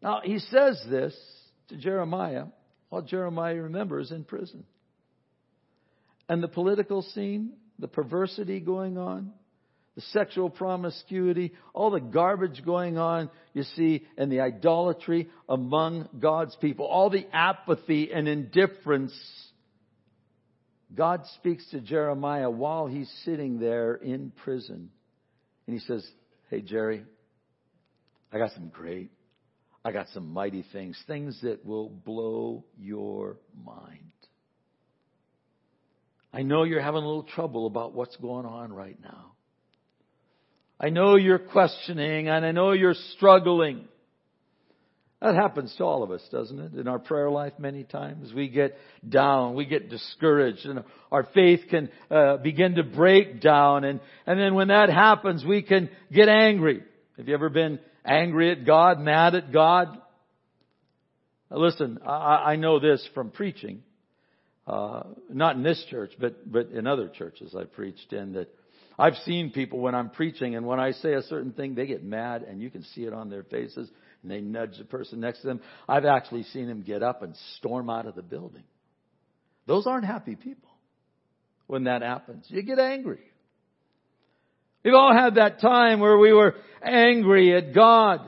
Now, 0.00 0.20
he 0.22 0.38
says 0.38 0.80
this 0.88 1.16
to 1.68 1.76
Jeremiah 1.76 2.44
while 2.88 3.02
Jeremiah, 3.02 3.60
remembers 3.60 4.12
in 4.12 4.24
prison. 4.24 4.64
And 6.28 6.42
the 6.42 6.48
political 6.48 7.02
scene, 7.02 7.54
the 7.78 7.88
perversity 7.88 8.60
going 8.60 8.96
on, 8.98 9.32
the 9.96 10.02
sexual 10.02 10.50
promiscuity, 10.50 11.52
all 11.72 11.90
the 11.90 12.00
garbage 12.00 12.64
going 12.64 12.98
on, 12.98 13.30
you 13.54 13.62
see, 13.62 14.06
and 14.16 14.30
the 14.30 14.40
idolatry 14.40 15.28
among 15.48 16.08
God's 16.18 16.54
people, 16.56 16.86
all 16.86 17.10
the 17.10 17.26
apathy 17.32 18.12
and 18.12 18.28
indifference. 18.28 19.14
God 20.94 21.22
speaks 21.36 21.68
to 21.70 21.80
Jeremiah 21.80 22.50
while 22.50 22.86
he's 22.86 23.10
sitting 23.24 23.58
there 23.58 23.94
in 23.94 24.32
prison. 24.44 24.90
And 25.66 25.74
he 25.74 25.80
says, 25.80 26.06
Hey, 26.48 26.60
Jerry, 26.60 27.02
I 28.32 28.38
got 28.38 28.52
some 28.52 28.68
great, 28.68 29.10
I 29.84 29.90
got 29.90 30.06
some 30.14 30.32
mighty 30.32 30.64
things, 30.72 30.96
things 31.08 31.40
that 31.42 31.66
will 31.66 31.88
blow 31.88 32.64
your 32.78 33.38
mind. 33.64 34.12
I 36.32 36.42
know 36.42 36.62
you're 36.62 36.82
having 36.82 37.02
a 37.02 37.06
little 37.06 37.24
trouble 37.24 37.66
about 37.66 37.94
what's 37.94 38.14
going 38.16 38.46
on 38.46 38.72
right 38.72 38.98
now. 39.02 39.32
I 40.78 40.90
know 40.90 41.16
you're 41.16 41.38
questioning 41.40 42.28
and 42.28 42.44
I 42.44 42.52
know 42.52 42.72
you're 42.72 42.94
struggling. 43.16 43.88
That 45.22 45.34
happens 45.34 45.74
to 45.76 45.84
all 45.84 46.02
of 46.02 46.10
us, 46.10 46.20
doesn't 46.30 46.58
it? 46.58 46.74
In 46.74 46.88
our 46.88 46.98
prayer 46.98 47.30
life, 47.30 47.54
many 47.58 47.84
times 47.84 48.34
we 48.34 48.48
get 48.48 48.76
down, 49.08 49.54
we 49.54 49.64
get 49.64 49.88
discouraged, 49.88 50.66
and 50.66 50.84
our 51.10 51.24
faith 51.34 51.60
can 51.70 51.88
uh, 52.10 52.36
begin 52.36 52.74
to 52.74 52.82
break 52.82 53.40
down. 53.40 53.84
And 53.84 54.00
and 54.26 54.38
then 54.38 54.54
when 54.54 54.68
that 54.68 54.90
happens, 54.90 55.42
we 55.42 55.62
can 55.62 55.88
get 56.12 56.28
angry. 56.28 56.82
Have 57.16 57.28
you 57.28 57.34
ever 57.34 57.48
been 57.48 57.78
angry 58.04 58.52
at 58.52 58.66
God, 58.66 59.00
mad 59.00 59.34
at 59.34 59.52
God? 59.52 59.96
Now 61.50 61.58
listen, 61.58 61.98
I, 62.04 62.52
I 62.52 62.56
know 62.56 62.78
this 62.78 63.08
from 63.14 63.30
preaching, 63.30 63.82
uh, 64.66 65.04
not 65.30 65.56
in 65.56 65.62
this 65.62 65.82
church, 65.88 66.12
but 66.20 66.50
but 66.50 66.68
in 66.72 66.86
other 66.86 67.08
churches 67.08 67.54
I've 67.58 67.72
preached 67.72 68.12
in 68.12 68.34
that. 68.34 68.48
I've 68.98 69.16
seen 69.26 69.50
people 69.50 69.80
when 69.80 69.94
I'm 69.94 70.08
preaching 70.08 70.56
and 70.56 70.66
when 70.66 70.80
I 70.80 70.92
say 70.92 71.12
a 71.12 71.22
certain 71.22 71.52
thing, 71.52 71.74
they 71.74 71.86
get 71.86 72.02
mad 72.02 72.42
and 72.42 72.62
you 72.62 72.70
can 72.70 72.82
see 72.82 73.04
it 73.04 73.12
on 73.12 73.28
their 73.28 73.42
faces 73.42 73.90
and 74.26 74.30
they 74.30 74.40
nudge 74.40 74.76
the 74.78 74.84
person 74.84 75.20
next 75.20 75.42
to 75.42 75.46
them. 75.46 75.60
I've 75.88 76.04
actually 76.04 76.42
seen 76.44 76.66
them 76.66 76.82
get 76.82 77.02
up 77.02 77.22
and 77.22 77.36
storm 77.58 77.88
out 77.88 78.06
of 78.06 78.16
the 78.16 78.22
building. 78.22 78.64
Those 79.66 79.86
aren't 79.86 80.04
happy 80.04 80.34
people 80.34 80.70
when 81.68 81.84
that 81.84 82.02
happens. 82.02 82.46
You 82.48 82.62
get 82.62 82.78
angry. 82.80 83.20
We've 84.84 84.94
all 84.94 85.14
had 85.16 85.36
that 85.36 85.60
time 85.60 86.00
where 86.00 86.18
we 86.18 86.32
were 86.32 86.54
angry 86.82 87.56
at 87.56 87.72
God. 87.74 88.20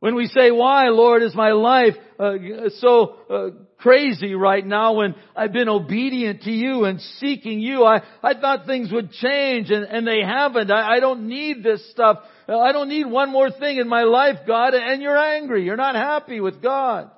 When 0.00 0.14
we 0.14 0.26
say, 0.26 0.50
why, 0.50 0.88
Lord, 0.88 1.22
is 1.22 1.34
my 1.34 1.52
life 1.52 1.94
uh, 2.18 2.34
so 2.78 3.16
uh, 3.30 3.50
crazy 3.82 4.34
right 4.34 4.64
now 4.64 4.94
when 4.94 5.14
I've 5.34 5.52
been 5.52 5.68
obedient 5.68 6.42
to 6.42 6.50
you 6.50 6.84
and 6.84 7.00
seeking 7.18 7.60
you? 7.60 7.84
I, 7.84 8.02
I 8.22 8.34
thought 8.34 8.66
things 8.66 8.90
would 8.92 9.12
change 9.12 9.70
and, 9.70 9.84
and 9.84 10.06
they 10.06 10.20
haven't. 10.22 10.70
I, 10.70 10.96
I 10.96 11.00
don't 11.00 11.28
need 11.28 11.62
this 11.62 11.90
stuff. 11.90 12.18
I 12.48 12.72
don't 12.72 12.88
need 12.88 13.06
one 13.06 13.30
more 13.30 13.50
thing 13.50 13.78
in 13.78 13.88
my 13.88 14.02
life, 14.02 14.38
God, 14.46 14.74
and 14.74 15.02
you're 15.02 15.18
angry. 15.18 15.64
You're 15.64 15.76
not 15.76 15.94
happy 15.94 16.40
with 16.40 16.62
God. 16.62 17.10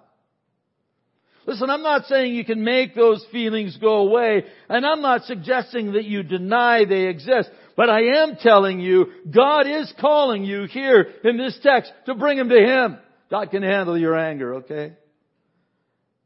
Listen, 1.46 1.68
I'm 1.68 1.82
not 1.82 2.06
saying 2.06 2.34
you 2.34 2.44
can 2.44 2.64
make 2.64 2.94
those 2.94 3.24
feelings 3.30 3.76
go 3.78 4.08
away, 4.08 4.44
and 4.68 4.86
I'm 4.86 5.02
not 5.02 5.24
suggesting 5.24 5.92
that 5.92 6.04
you 6.04 6.22
deny 6.22 6.86
they 6.86 7.06
exist. 7.06 7.50
But 7.76 7.90
I 7.90 8.22
am 8.22 8.36
telling 8.40 8.80
you, 8.80 9.06
God 9.30 9.66
is 9.66 9.92
calling 10.00 10.44
you 10.44 10.64
here 10.64 11.06
in 11.22 11.36
this 11.36 11.58
text 11.62 11.92
to 12.06 12.14
bring 12.14 12.38
Him 12.38 12.48
to 12.48 12.58
Him. 12.58 12.98
God 13.30 13.50
can 13.50 13.62
handle 13.62 13.98
your 13.98 14.16
anger, 14.16 14.54
okay? 14.56 14.94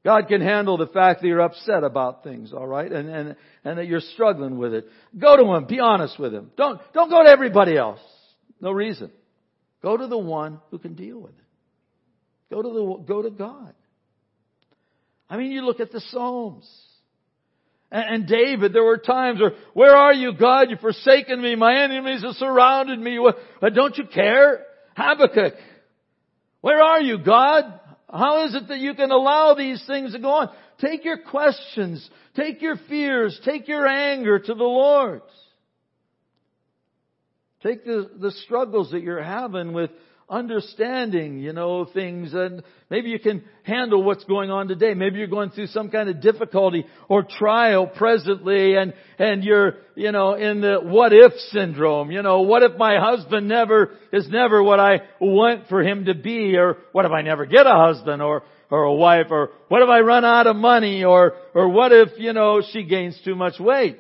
God 0.09 0.27
can 0.27 0.41
handle 0.41 0.79
the 0.79 0.87
fact 0.87 1.21
that 1.21 1.29
you're 1.29 1.43
upset 1.43 1.85
about 1.85 2.25
things, 2.25 2.55
alright? 2.55 2.91
And, 2.91 3.11
and, 3.11 3.37
and 3.63 3.79
that 3.79 3.87
you're 3.87 4.01
struggling 4.01 4.57
with 4.57 4.73
it. 4.73 4.87
Go 5.19 5.37
to 5.37 5.45
Him. 5.53 5.67
Be 5.67 5.81
honest 5.81 6.19
with 6.19 6.33
Him. 6.33 6.51
Don't, 6.57 6.81
don't 6.95 7.11
go 7.11 7.25
to 7.25 7.29
everybody 7.29 7.77
else. 7.77 8.01
No 8.59 8.71
reason. 8.71 9.11
Go 9.83 9.99
to 9.99 10.07
the 10.07 10.17
one 10.17 10.61
who 10.71 10.79
can 10.79 10.95
deal 10.95 11.19
with 11.19 11.33
it. 11.33 11.45
Go 12.51 12.63
to 12.63 12.69
the, 12.71 13.05
go 13.07 13.21
to 13.21 13.29
God. 13.29 13.75
I 15.29 15.37
mean, 15.37 15.53
you 15.53 15.61
look 15.61 15.79
at 15.79 15.93
the 15.93 16.01
Psalms. 16.01 16.67
And, 17.93 18.27
David, 18.27 18.73
there 18.73 18.85
were 18.85 18.97
times 18.97 19.43
where, 19.43 19.53
where 19.75 19.95
are 19.95 20.15
you, 20.15 20.33
God? 20.33 20.71
You've 20.71 20.81
forsaken 20.81 21.43
me. 21.43 21.55
My 21.55 21.85
enemies 21.85 22.23
have 22.23 22.37
surrounded 22.37 22.99
me. 22.99 23.19
But 23.61 23.67
uh, 23.67 23.69
don't 23.75 23.99
you 23.99 24.05
care? 24.05 24.65
Habakkuk, 24.97 25.53
where 26.63 26.81
are 26.81 27.03
you, 27.03 27.19
God? 27.19 27.79
How 28.11 28.47
is 28.47 28.55
it 28.55 28.69
that 28.69 28.79
you 28.79 28.95
can 28.95 29.11
allow 29.11 29.55
these 29.55 29.85
things 29.87 30.13
to 30.13 30.19
go 30.19 30.31
on? 30.31 30.51
Take 30.81 31.05
your 31.05 31.19
questions, 31.19 32.09
take 32.35 32.63
your 32.63 32.77
fears, 32.89 33.39
take 33.45 33.69
your 33.69 33.87
anger 33.87 34.39
to 34.39 34.55
the 34.55 34.65
Lord. 34.65 35.23
Take 37.63 37.85
the, 37.85 38.11
the 38.19 38.31
struggles 38.31 38.93
that 38.93 39.03
you're 39.03 39.23
having 39.23 39.73
with 39.73 39.91
understanding, 40.31 41.39
you 41.39 41.53
know, 41.53 41.87
things 41.87 42.35
and 42.35 42.63
maybe 42.91 43.09
you 43.09 43.19
can 43.19 43.43
handle 43.63 44.03
what's 44.03 44.25
going 44.25 44.51
on 44.51 44.69
today. 44.69 44.93
Maybe 44.93 45.19
you're 45.19 45.27
going 45.27 45.51
through 45.51 45.69
some 45.69 45.91
kind 45.91 46.09
of 46.09 46.21
difficulty 46.21 46.85
or 47.09 47.23
trial 47.23 47.87
presently 47.87 48.77
and, 48.77 48.93
and 49.19 49.43
you're, 49.43 49.77
you 49.95 50.13
know, 50.13 50.35
in 50.35 50.61
the 50.61 50.81
what 50.83 51.13
if 51.15 51.33
syndrome. 51.51 52.11
You 52.11 52.23
know, 52.23 52.43
what 52.43 52.63
if 52.63 52.77
my 52.77 52.99
husband 52.99 53.49
never, 53.49 53.93
is 54.13 54.29
never 54.29 54.63
what 54.63 54.79
I 54.79 55.01
want 55.19 55.69
for 55.69 55.83
him 55.83 56.05
to 56.05 56.15
be 56.15 56.57
or 56.57 56.77
what 56.93 57.07
if 57.07 57.13
I 57.13 57.23
never 57.23 57.47
get 57.47 57.67
a 57.67 57.75
husband 57.75 58.21
or, 58.21 58.43
or 58.71 58.83
a 58.83 58.95
wife 58.95 59.29
or 59.31 59.51
what 59.69 59.83
if 59.83 59.89
I 59.89 60.01
run 60.01 60.27
out 60.27 60.47
of 60.47 60.57
money 60.57 61.05
or, 61.05 61.35
or 61.55 61.71
what 61.71 61.93
if, 61.93 62.19
you 62.19 62.35
know, 62.35 62.61
she 62.71 62.85
gains 62.85 63.19
too 63.25 63.35
much 63.35 63.59
weight? 63.59 63.99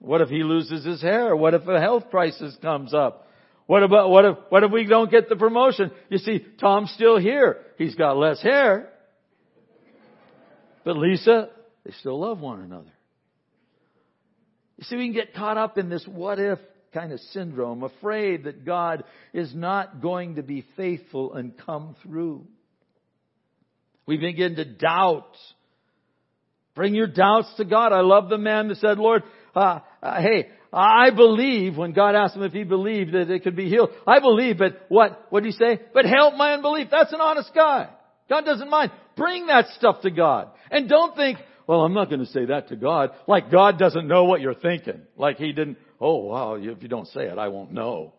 What 0.00 0.20
if 0.20 0.28
he 0.28 0.42
loses 0.42 0.84
his 0.84 1.00
hair? 1.00 1.34
What 1.34 1.54
if 1.54 1.66
a 1.66 1.80
health 1.80 2.10
crisis 2.10 2.54
comes 2.60 2.92
up? 2.92 3.23
What 3.66 3.82
about, 3.82 4.10
what 4.10 4.24
if, 4.24 4.36
what 4.50 4.62
if 4.62 4.70
we 4.70 4.84
don't 4.86 5.10
get 5.10 5.28
the 5.28 5.36
promotion? 5.36 5.90
You 6.10 6.18
see, 6.18 6.44
Tom's 6.60 6.92
still 6.92 7.18
here. 7.18 7.58
He's 7.78 7.94
got 7.94 8.16
less 8.16 8.42
hair. 8.42 8.90
But 10.84 10.98
Lisa, 10.98 11.48
they 11.84 11.92
still 11.92 12.20
love 12.20 12.40
one 12.40 12.60
another. 12.60 12.92
You 14.76 14.84
see, 14.84 14.96
we 14.96 15.06
can 15.06 15.14
get 15.14 15.34
caught 15.34 15.56
up 15.56 15.78
in 15.78 15.88
this 15.88 16.04
what 16.06 16.38
if 16.38 16.58
kind 16.92 17.12
of 17.12 17.20
syndrome, 17.32 17.82
afraid 17.82 18.44
that 18.44 18.64
God 18.64 19.04
is 19.32 19.52
not 19.54 20.00
going 20.00 20.36
to 20.36 20.42
be 20.42 20.64
faithful 20.76 21.34
and 21.34 21.58
come 21.58 21.96
through. 22.02 22.46
We 24.06 24.16
begin 24.16 24.56
to 24.56 24.64
doubt. 24.64 25.36
Bring 26.74 26.94
your 26.94 27.08
doubts 27.08 27.52
to 27.56 27.64
God. 27.64 27.92
I 27.92 28.00
love 28.00 28.28
the 28.28 28.38
man 28.38 28.68
that 28.68 28.76
said, 28.76 28.98
Lord, 28.98 29.22
uh, 29.54 29.80
uh, 30.02 30.20
hey, 30.20 30.48
I 30.74 31.10
believe 31.10 31.76
when 31.76 31.92
God 31.92 32.16
asked 32.16 32.34
him 32.34 32.42
if 32.42 32.52
he 32.52 32.64
believed 32.64 33.12
that 33.12 33.30
it 33.30 33.44
could 33.44 33.54
be 33.54 33.68
healed. 33.68 33.90
I 34.06 34.18
believe, 34.18 34.58
but 34.58 34.84
what, 34.88 35.26
what 35.30 35.44
did 35.44 35.52
he 35.52 35.58
say? 35.58 35.80
But 35.92 36.04
help 36.04 36.34
my 36.34 36.54
unbelief. 36.54 36.88
That's 36.90 37.12
an 37.12 37.20
honest 37.20 37.52
guy. 37.54 37.90
God 38.28 38.44
doesn't 38.44 38.68
mind. 38.68 38.90
Bring 39.16 39.46
that 39.46 39.68
stuff 39.78 40.00
to 40.02 40.10
God. 40.10 40.48
And 40.70 40.88
don't 40.88 41.14
think, 41.14 41.38
well, 41.68 41.82
I'm 41.82 41.94
not 41.94 42.08
going 42.08 42.20
to 42.20 42.26
say 42.26 42.46
that 42.46 42.68
to 42.70 42.76
God. 42.76 43.10
Like 43.28 43.52
God 43.52 43.78
doesn't 43.78 44.08
know 44.08 44.24
what 44.24 44.40
you're 44.40 44.54
thinking. 44.54 45.02
Like 45.16 45.36
he 45.36 45.52
didn't, 45.52 45.78
oh 46.00 46.24
wow, 46.24 46.54
if 46.54 46.82
you 46.82 46.88
don't 46.88 47.08
say 47.08 47.22
it, 47.22 47.38
I 47.38 47.48
won't 47.48 47.72
know. 47.72 48.14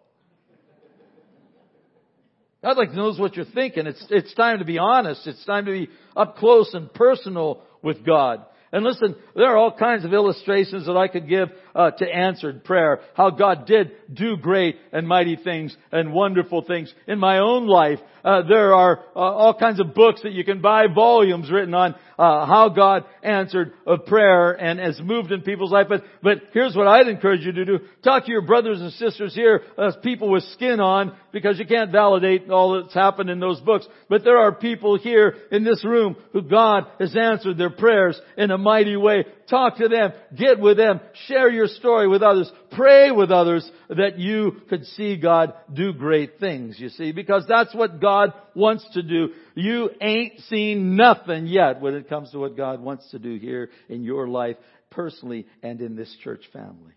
God 2.63 2.77
like 2.77 2.93
knows 2.93 3.19
what 3.19 3.35
you're 3.35 3.45
thinking. 3.45 3.85
It's, 3.85 4.03
it's 4.09 4.33
time 4.33 4.59
to 4.59 4.65
be 4.65 4.79
honest. 4.79 5.27
It's 5.27 5.43
time 5.45 5.65
to 5.65 5.71
be 5.71 5.89
up 6.15 6.37
close 6.37 6.73
and 6.73 6.91
personal 6.93 7.61
with 7.83 8.05
God. 8.05 8.45
And 8.71 8.83
listen, 8.83 9.15
there 9.35 9.45
are 9.45 9.57
all 9.57 9.71
kinds 9.71 10.03
of 10.03 10.13
illustrations 10.13 10.87
that 10.87 10.97
I 10.97 11.07
could 11.07 11.29
give 11.29 11.49
uh, 11.75 11.91
to 11.91 12.05
answered 12.05 12.63
prayer. 12.63 13.01
How 13.13 13.29
God 13.29 13.67
did 13.67 13.91
do 14.11 14.37
great 14.37 14.77
and 14.91 15.07
mighty 15.07 15.35
things 15.35 15.75
and 15.91 16.13
wonderful 16.13 16.63
things 16.63 16.91
in 17.05 17.19
my 17.19 17.39
own 17.39 17.67
life. 17.67 17.99
Uh, 18.23 18.41
there 18.41 18.73
are 18.73 19.03
uh, 19.15 19.19
all 19.19 19.53
kinds 19.53 19.79
of 19.79 19.93
books 19.93 20.23
that 20.23 20.31
you 20.31 20.43
can 20.43 20.59
buy, 20.59 20.85
volumes 20.87 21.51
written 21.51 21.75
on 21.75 21.93
uh, 22.17 22.45
how 22.45 22.69
God 22.69 23.03
answered 23.21 23.73
a 23.85 23.99
prayer 23.99 24.51
and 24.51 24.79
has 24.79 24.99
moved 24.99 25.31
in 25.31 25.41
people's 25.41 25.71
life. 25.71 25.87
But, 25.87 26.03
but 26.23 26.37
here's 26.51 26.75
what 26.75 26.87
I'd 26.87 27.07
encourage 27.07 27.41
you 27.41 27.51
to 27.51 27.65
do. 27.65 27.79
Talk 28.03 28.25
to 28.25 28.31
your 28.31 28.41
brothers 28.41 28.81
and 28.81 28.91
sisters 28.93 29.35
here 29.35 29.61
as 29.77 29.95
people 30.01 30.31
with 30.31 30.43
skin 30.53 30.79
on 30.79 31.15
because 31.31 31.59
you 31.59 31.67
can't 31.67 31.91
validate 31.91 32.49
all 32.49 32.81
that's 32.81 32.93
happened 32.93 33.29
in 33.29 33.39
those 33.39 33.59
books. 33.59 33.87
But 34.09 34.23
there 34.23 34.37
are 34.37 34.55
people 34.55 34.97
here 34.97 35.35
in 35.51 35.63
this 35.63 35.83
room 35.85 36.15
who 36.33 36.41
God 36.41 36.87
has 36.99 37.15
answered 37.15 37.57
their 37.57 37.69
prayers 37.69 38.19
in 38.37 38.49
a 38.49 38.57
mighty 38.57 38.95
way. 38.95 39.25
Talk 39.49 39.77
to 39.77 39.87
them. 39.87 40.11
Get 40.35 40.59
with 40.59 40.77
them. 40.77 40.99
Share 41.27 41.49
your 41.49 41.67
story 41.67 42.07
with 42.07 42.23
others. 42.23 42.51
Pray 42.71 43.11
with 43.11 43.31
others 43.31 43.69
that 43.89 44.17
you 44.17 44.61
could 44.69 44.85
see 44.85 45.17
God 45.17 45.53
do 45.71 45.93
great 45.93 46.39
things, 46.39 46.79
you 46.79 46.89
see, 46.89 47.11
because 47.11 47.45
that's 47.47 47.73
what 47.75 48.01
God 48.01 48.33
wants 48.55 48.87
to 48.93 49.03
do. 49.03 49.29
You 49.53 49.91
ain't 50.01 50.39
seen 50.49 50.95
nothing 50.95 51.45
yet 51.45 51.79
when 51.79 51.93
it 51.93 52.09
comes 52.09 52.31
to 52.31 52.39
what 52.39 52.57
God 52.57 52.81
wants 52.81 53.09
to 53.11 53.19
do 53.19 53.37
here 53.37 53.69
in 53.87 54.03
your 54.03 54.27
life 54.27 54.57
personally 54.89 55.45
and 55.61 55.79
in 55.79 55.95
this 55.95 56.13
church 56.23 56.43
family 56.51 56.93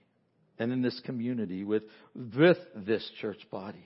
and 0.58 0.72
in 0.72 0.80
this 0.80 0.98
community 1.04 1.64
with, 1.64 1.82
with 2.14 2.58
this 2.74 3.08
church 3.20 3.40
body. 3.50 3.84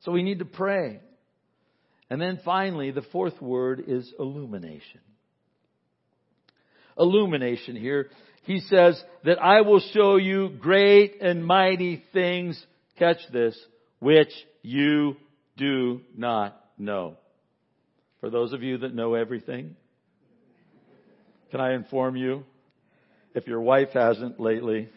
So 0.00 0.12
we 0.12 0.22
need 0.22 0.40
to 0.40 0.44
pray. 0.44 1.00
And 2.10 2.20
then 2.20 2.40
finally, 2.44 2.90
the 2.90 3.02
fourth 3.02 3.40
word 3.40 3.84
is 3.86 4.12
illumination. 4.18 5.00
Illumination 6.98 7.76
here. 7.76 8.10
He 8.44 8.60
says 8.60 9.02
that 9.24 9.42
I 9.42 9.62
will 9.62 9.80
show 9.92 10.16
you 10.16 10.50
great 10.60 11.20
and 11.20 11.44
mighty 11.44 12.02
things, 12.12 12.62
catch 12.98 13.18
this, 13.32 13.58
which 14.00 14.30
you 14.62 15.16
do 15.56 16.00
not 16.16 16.60
know. 16.78 17.16
For 18.20 18.30
those 18.30 18.52
of 18.52 18.62
you 18.62 18.78
that 18.78 18.94
know 18.94 19.14
everything, 19.14 19.76
can 21.50 21.60
I 21.60 21.74
inform 21.74 22.16
you, 22.16 22.44
if 23.34 23.46
your 23.46 23.60
wife 23.60 23.90
hasn't 23.94 24.40
lately, 24.40 24.88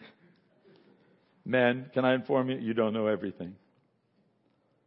men, 1.44 1.90
can 1.94 2.04
I 2.04 2.14
inform 2.14 2.50
you, 2.50 2.58
you 2.58 2.74
don't 2.74 2.92
know 2.92 3.06
everything. 3.06 3.54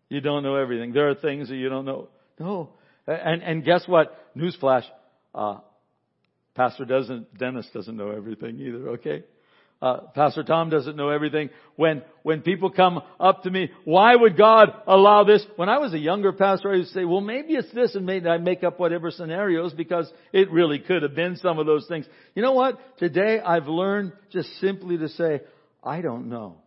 You 0.10 0.22
don't 0.22 0.44
know 0.44 0.56
everything. 0.56 0.92
There 0.92 1.10
are 1.10 1.16
things 1.16 1.50
that 1.50 1.56
you 1.56 1.70
don't 1.70 1.86
know. 1.86 2.10
No. 2.40 2.72
And, 3.08 3.42
and 3.42 3.64
guess 3.64 3.84
what? 3.88 4.36
Newsflash. 4.36 4.84
Uh, 5.34 5.60
Pastor 6.56 6.86
doesn't, 6.86 7.38
Dennis 7.38 7.68
doesn't 7.74 7.96
know 7.96 8.12
everything 8.12 8.60
either, 8.60 8.90
okay? 8.90 9.24
Uh, 9.82 10.02
Pastor 10.14 10.44
Tom 10.44 10.70
doesn't 10.70 10.96
know 10.96 11.10
everything. 11.10 11.50
When, 11.76 12.04
when 12.22 12.42
people 12.42 12.70
come 12.70 13.02
up 13.20 13.44
to 13.44 13.50
me, 13.50 13.72
why 13.84 14.16
would 14.16 14.38
God 14.38 14.70
allow 14.86 15.24
this? 15.24 15.44
When 15.56 15.70
I 15.70 15.80
was 15.80 15.94
a 15.94 16.00
younger 16.00 16.34
pastor, 16.34 16.72
I 16.72 16.76
used 16.76 16.90
to 16.90 17.00
say, 17.00 17.06
well, 17.06 17.22
maybe 17.22 17.54
it's 17.54 17.74
this 17.74 17.96
and 17.96 18.06
maybe 18.06 18.30
I 18.30 18.38
make 18.38 18.64
up 18.64 18.80
whatever 18.80 19.10
scenarios 19.10 19.74
because 19.74 20.12
it 20.34 20.52
really 20.52 20.78
could 20.78 21.02
have 21.02 21.16
been 21.16 21.36
some 21.38 21.58
of 21.58 21.66
those 21.66 21.88
things. 21.88 22.06
You 22.36 22.44
know 22.44 22.54
what? 22.54 23.00
Today 23.00 23.40
I've 23.40 23.68
learned 23.68 24.14
just 24.32 24.50
simply 24.60 25.00
to 25.00 25.10
say, 25.10 25.42
I 25.84 26.02
don't 26.02 26.30
know. 26.30 26.58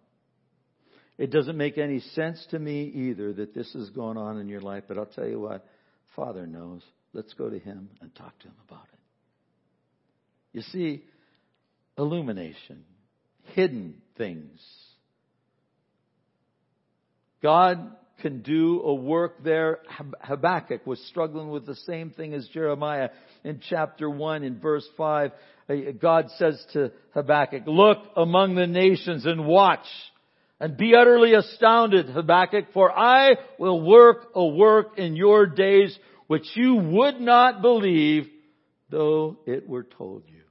It 1.16 1.30
doesn't 1.30 1.56
make 1.56 1.78
any 1.78 2.00
sense 2.00 2.44
to 2.50 2.58
me 2.58 2.86
either 2.86 3.32
that 3.34 3.54
this 3.54 3.72
is 3.76 3.90
going 3.90 4.16
on 4.16 4.40
in 4.40 4.48
your 4.48 4.60
life, 4.60 4.84
but 4.88 4.98
I'll 4.98 5.06
tell 5.06 5.28
you 5.28 5.38
what, 5.38 5.64
Father 6.16 6.48
knows. 6.48 6.82
Let's 7.12 7.32
go 7.34 7.48
to 7.48 7.58
Him 7.60 7.90
and 8.00 8.12
talk 8.16 8.36
to 8.40 8.48
Him 8.48 8.56
about 8.68 8.86
it. 8.92 8.93
You 10.54 10.62
see, 10.62 11.04
illumination 11.98 12.84
hidden 13.52 13.96
things. 14.16 14.60
God 17.42 17.92
can 18.22 18.40
do 18.40 18.80
a 18.82 18.94
work 18.94 19.42
there. 19.44 19.80
Habakkuk 20.22 20.86
was 20.86 20.98
struggling 21.08 21.50
with 21.50 21.66
the 21.66 21.74
same 21.74 22.10
thing 22.10 22.32
as 22.32 22.48
Jeremiah 22.48 23.10
in 23.42 23.60
chapter 23.68 24.08
1 24.08 24.44
in 24.44 24.60
verse 24.60 24.86
5. 24.96 25.32
Uh, 25.68 25.74
God 26.00 26.30
says 26.38 26.64
to 26.72 26.92
Habakkuk, 27.12 27.64
look 27.66 27.98
among 28.16 28.54
the 28.54 28.66
nations 28.66 29.26
and 29.26 29.44
watch 29.46 29.84
and 30.60 30.76
be 30.76 30.94
utterly 30.94 31.34
astounded, 31.34 32.08
Habakkuk, 32.08 32.66
for 32.72 32.96
I 32.96 33.32
will 33.58 33.82
work 33.82 34.30
a 34.34 34.46
work 34.46 34.98
in 34.98 35.16
your 35.16 35.46
days 35.46 35.98
which 36.28 36.46
you 36.54 36.76
would 36.76 37.20
not 37.20 37.60
believe 37.60 38.28
though 38.90 39.38
it 39.44 39.68
were 39.68 39.82
told 39.82 40.22
you. 40.28 40.43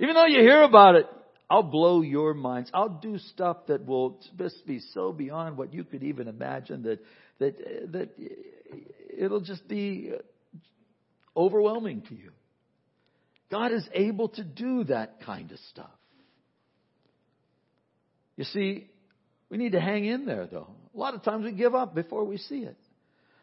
Even 0.00 0.14
though 0.14 0.26
you 0.26 0.40
hear 0.40 0.62
about 0.62 0.96
it, 0.96 1.06
I'll 1.48 1.62
blow 1.62 2.00
your 2.00 2.32
minds. 2.32 2.70
I'll 2.72 2.88
do 2.88 3.18
stuff 3.18 3.66
that 3.68 3.84
will 3.84 4.20
just 4.38 4.66
be 4.66 4.80
so 4.94 5.12
beyond 5.12 5.58
what 5.58 5.74
you 5.74 5.84
could 5.84 6.02
even 6.02 6.26
imagine 6.26 6.82
that 6.84 7.00
that 7.38 7.92
that 7.92 8.10
it'll 9.16 9.40
just 9.40 9.68
be 9.68 10.12
overwhelming 11.36 12.02
to 12.08 12.14
you. 12.14 12.30
God 13.50 13.72
is 13.72 13.86
able 13.92 14.28
to 14.30 14.44
do 14.44 14.84
that 14.84 15.20
kind 15.26 15.50
of 15.50 15.58
stuff. 15.70 15.90
You 18.36 18.44
see, 18.44 18.88
we 19.50 19.58
need 19.58 19.72
to 19.72 19.80
hang 19.80 20.06
in 20.06 20.24
there 20.24 20.46
though. 20.46 20.68
A 20.94 20.98
lot 20.98 21.14
of 21.14 21.24
times 21.24 21.44
we 21.44 21.52
give 21.52 21.74
up 21.74 21.94
before 21.94 22.24
we 22.24 22.38
see 22.38 22.60
it. 22.60 22.78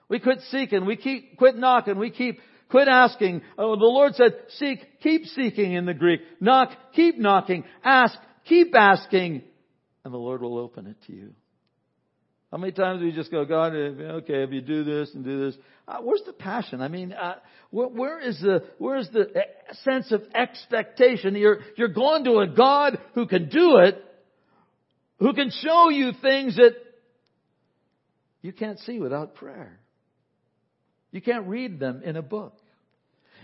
We 0.10 0.20
quit 0.20 0.40
seeking, 0.50 0.86
we 0.86 0.96
keep 0.96 1.38
quit 1.38 1.58
knocking, 1.58 2.00
we 2.00 2.10
keep 2.10 2.40
Quit 2.70 2.88
asking. 2.88 3.42
Oh, 3.58 3.76
the 3.76 3.86
Lord 3.86 4.16
said, 4.16 4.34
seek, 4.58 5.00
keep 5.02 5.26
seeking 5.26 5.74
in 5.74 5.86
the 5.86 5.94
Greek. 5.94 6.22
Knock, 6.40 6.72
keep 6.94 7.18
knocking. 7.18 7.64
Ask, 7.84 8.18
keep 8.46 8.76
asking. 8.76 9.44
And 10.04 10.14
the 10.14 10.18
Lord 10.18 10.42
will 10.42 10.58
open 10.58 10.88
it 10.88 10.98
to 11.08 11.14
you. 11.14 11.34
How 12.52 12.58
many 12.58 12.72
times 12.72 13.02
do 13.02 13.06
you 13.06 13.12
just 13.12 13.30
go, 13.30 13.44
God, 13.44 13.74
okay, 13.74 14.44
if 14.44 14.52
you 14.52 14.62
do 14.62 14.84
this 14.86 15.14
and 15.14 15.26
do 15.26 15.46
this, 15.46 15.60
uh, 15.88 15.98
where's 16.02 16.24
the 16.26 16.34
passion? 16.34 16.82
I 16.82 16.88
mean, 16.88 17.12
uh, 17.12 17.36
where, 17.72 17.90
where 17.90 18.20
is 18.20 18.40
the 18.40 18.64
where 18.78 18.98
is 18.98 19.10
the 19.12 19.30
uh, 19.30 19.74
sense 19.84 20.12
of 20.14 20.24
expectation? 20.34 21.36
You're 21.36 21.60
you're 21.76 21.90
going 21.90 22.24
to 22.24 22.40
a 22.40 22.48
God 22.48 23.00
who 23.16 23.28
can 23.28 23.50
do 23.50 23.78
it, 23.78 24.02
who 25.20 25.34
can 25.34 25.52
show 25.52 25.90
you 25.90 26.12
things 26.22 26.56
that 26.56 26.76
you 28.42 28.54
can't 28.54 28.80
see 28.80 29.00
without 29.00 29.36
prayer. 29.36 29.80
You 31.12 31.22
can't 31.22 31.48
read 31.48 31.80
them 31.80 32.02
in 32.04 32.16
a 32.16 32.22
book. 32.22 32.54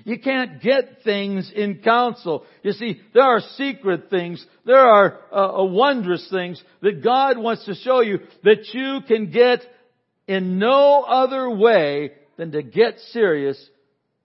You 0.06 0.20
can't 0.20 0.62
get 0.62 1.04
things 1.04 1.52
in 1.56 1.80
counsel. 1.80 2.46
You 2.62 2.74
see, 2.74 3.00
there 3.14 3.24
are 3.24 3.40
secret 3.56 4.10
things. 4.10 4.46
There 4.66 4.86
are 4.86 5.20
uh, 5.32 5.62
uh, 5.62 5.66
wondrous 5.66 6.28
things 6.30 6.62
that 6.82 7.04
God 7.04 7.38
wants 7.38 7.66
to 7.66 7.76
show 7.76 8.02
you 8.02 8.20
that 8.44 8.74
you 8.74 9.00
can 9.08 9.32
get 9.32 9.62
in 10.28 10.60
no 10.60 11.04
other 11.04 11.50
way 11.50 12.12
than 12.38 12.52
to 12.52 12.64
get 12.64 13.00
serious 13.12 13.58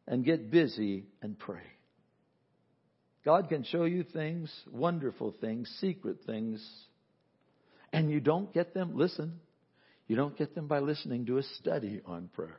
and 0.06 0.24
get 0.24 0.50
busy 0.50 1.04
and 1.22 1.38
pray. 1.38 1.62
God 3.24 3.48
can 3.48 3.62
show 3.62 3.84
you 3.84 4.04
things, 4.04 4.50
wonderful 4.72 5.34
things, 5.40 5.68
secret 5.80 6.18
things, 6.24 6.66
and 7.92 8.10
you 8.10 8.20
don't 8.20 8.52
get 8.54 8.74
them, 8.74 8.96
listen, 8.96 9.40
you 10.06 10.16
don't 10.16 10.36
get 10.36 10.54
them 10.54 10.66
by 10.66 10.78
listening 10.78 11.26
to 11.26 11.38
a 11.38 11.42
study 11.42 12.00
on 12.06 12.30
prayer. 12.34 12.58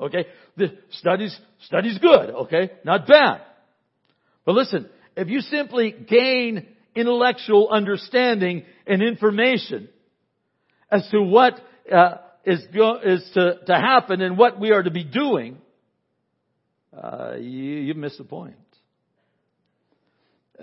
Okay? 0.00 0.26
The 0.56 0.76
study's, 0.90 1.38
study's 1.64 1.98
good, 1.98 2.30
okay? 2.30 2.70
Not 2.84 3.06
bad. 3.06 3.42
But 4.44 4.54
listen, 4.54 4.88
if 5.16 5.28
you 5.28 5.40
simply 5.40 5.92
gain 5.92 6.66
intellectual 6.94 7.68
understanding 7.70 8.64
and 8.86 9.02
information 9.02 9.88
as 10.90 11.06
to 11.10 11.20
what 11.22 11.60
uh, 11.92 12.16
is, 12.44 12.62
go- 12.74 13.00
is 13.04 13.28
to, 13.34 13.58
to 13.66 13.74
happen 13.74 14.20
and 14.20 14.38
what 14.38 14.58
we 14.58 14.70
are 14.70 14.82
to 14.82 14.90
be 14.90 15.04
doing, 15.04 15.58
uh, 16.96 17.34
you, 17.36 17.42
you 17.42 17.94
miss 17.94 18.16
the 18.16 18.24
point. 18.24 18.56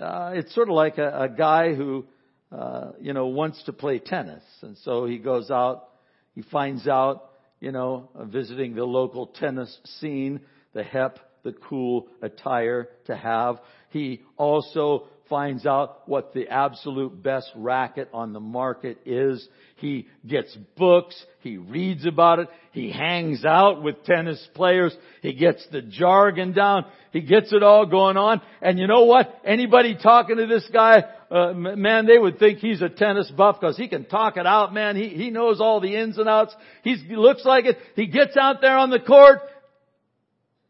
Uh, 0.00 0.32
it's 0.34 0.54
sort 0.54 0.68
of 0.68 0.74
like 0.74 0.98
a, 0.98 1.22
a 1.22 1.28
guy 1.28 1.74
who, 1.74 2.04
uh, 2.52 2.92
you 3.00 3.12
know, 3.12 3.28
wants 3.28 3.62
to 3.64 3.72
play 3.72 3.98
tennis, 3.98 4.42
and 4.62 4.76
so 4.78 5.06
he 5.06 5.18
goes 5.18 5.50
out, 5.50 5.88
he 6.34 6.42
finds 6.42 6.86
out 6.86 7.30
you 7.60 7.72
know, 7.72 8.10
uh, 8.14 8.24
visiting 8.24 8.74
the 8.74 8.84
local 8.84 9.26
tennis 9.26 9.76
scene, 9.98 10.40
the 10.72 10.82
hep, 10.82 11.18
the 11.42 11.52
cool 11.52 12.08
attire 12.22 12.88
to 13.06 13.16
have. 13.16 13.60
He 13.90 14.22
also 14.36 15.06
finds 15.28 15.66
out 15.66 16.08
what 16.08 16.32
the 16.34 16.48
absolute 16.48 17.22
best 17.22 17.50
racket 17.56 18.08
on 18.12 18.32
the 18.32 18.40
market 18.40 18.98
is. 19.04 19.46
He 19.76 20.06
gets 20.26 20.56
books. 20.76 21.20
He 21.40 21.56
reads 21.56 22.06
about 22.06 22.38
it. 22.38 22.48
He 22.72 22.90
hangs 22.90 23.44
out 23.44 23.82
with 23.82 24.04
tennis 24.04 24.44
players. 24.54 24.96
He 25.22 25.32
gets 25.34 25.66
the 25.72 25.82
jargon 25.82 26.52
down. 26.52 26.84
He 27.12 27.22
gets 27.22 27.52
it 27.52 27.62
all 27.62 27.86
going 27.86 28.16
on. 28.16 28.40
And 28.60 28.78
you 28.78 28.86
know 28.86 29.04
what? 29.04 29.40
Anybody 29.44 29.96
talking 30.00 30.36
to 30.36 30.46
this 30.46 30.68
guy, 30.72 31.04
uh, 31.30 31.52
man, 31.54 32.06
they 32.06 32.18
would 32.18 32.38
think 32.38 32.58
he's 32.58 32.82
a 32.82 32.88
tennis 32.88 33.30
buff 33.30 33.58
because 33.60 33.76
he 33.76 33.88
can 33.88 34.04
talk 34.04 34.36
it 34.36 34.46
out, 34.46 34.72
man. 34.72 34.96
He, 34.96 35.08
he 35.08 35.30
knows 35.30 35.60
all 35.60 35.80
the 35.80 35.96
ins 35.96 36.18
and 36.18 36.28
outs. 36.28 36.54
He's, 36.82 37.00
he 37.02 37.16
looks 37.16 37.44
like 37.44 37.64
it. 37.64 37.78
He 37.96 38.06
gets 38.06 38.36
out 38.36 38.60
there 38.60 38.76
on 38.76 38.90
the 38.90 39.00
court 39.00 39.40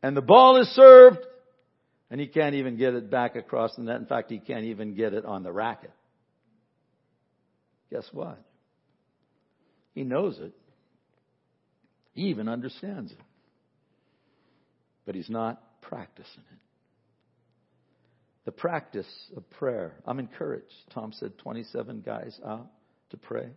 and 0.02 0.16
the 0.16 0.22
ball 0.22 0.60
is 0.60 0.68
served 0.68 1.18
and 2.10 2.20
he 2.20 2.26
can't 2.26 2.54
even 2.54 2.76
get 2.76 2.94
it 2.94 3.10
back 3.10 3.36
across 3.36 3.74
the 3.76 3.82
net. 3.82 3.96
In 3.96 4.06
fact, 4.06 4.30
he 4.30 4.38
can't 4.38 4.64
even 4.64 4.94
get 4.94 5.12
it 5.12 5.24
on 5.24 5.42
the 5.42 5.52
racket. 5.52 5.92
Guess 7.90 8.08
what? 8.12 8.38
He 9.94 10.04
knows 10.04 10.38
it. 10.38 10.52
He 12.12 12.22
even 12.28 12.48
understands 12.48 13.12
it. 13.12 13.18
But 15.04 15.14
he's 15.14 15.30
not 15.30 15.60
practicing 15.82 16.42
it. 16.52 16.58
The 18.46 18.52
practice 18.52 19.06
of 19.36 19.48
prayer. 19.50 19.96
I'm 20.06 20.20
encouraged. 20.20 20.72
Tom 20.94 21.12
said 21.12 21.36
27 21.38 22.02
guys 22.06 22.38
out 22.46 22.68
to 23.10 23.16
pray. 23.16 23.50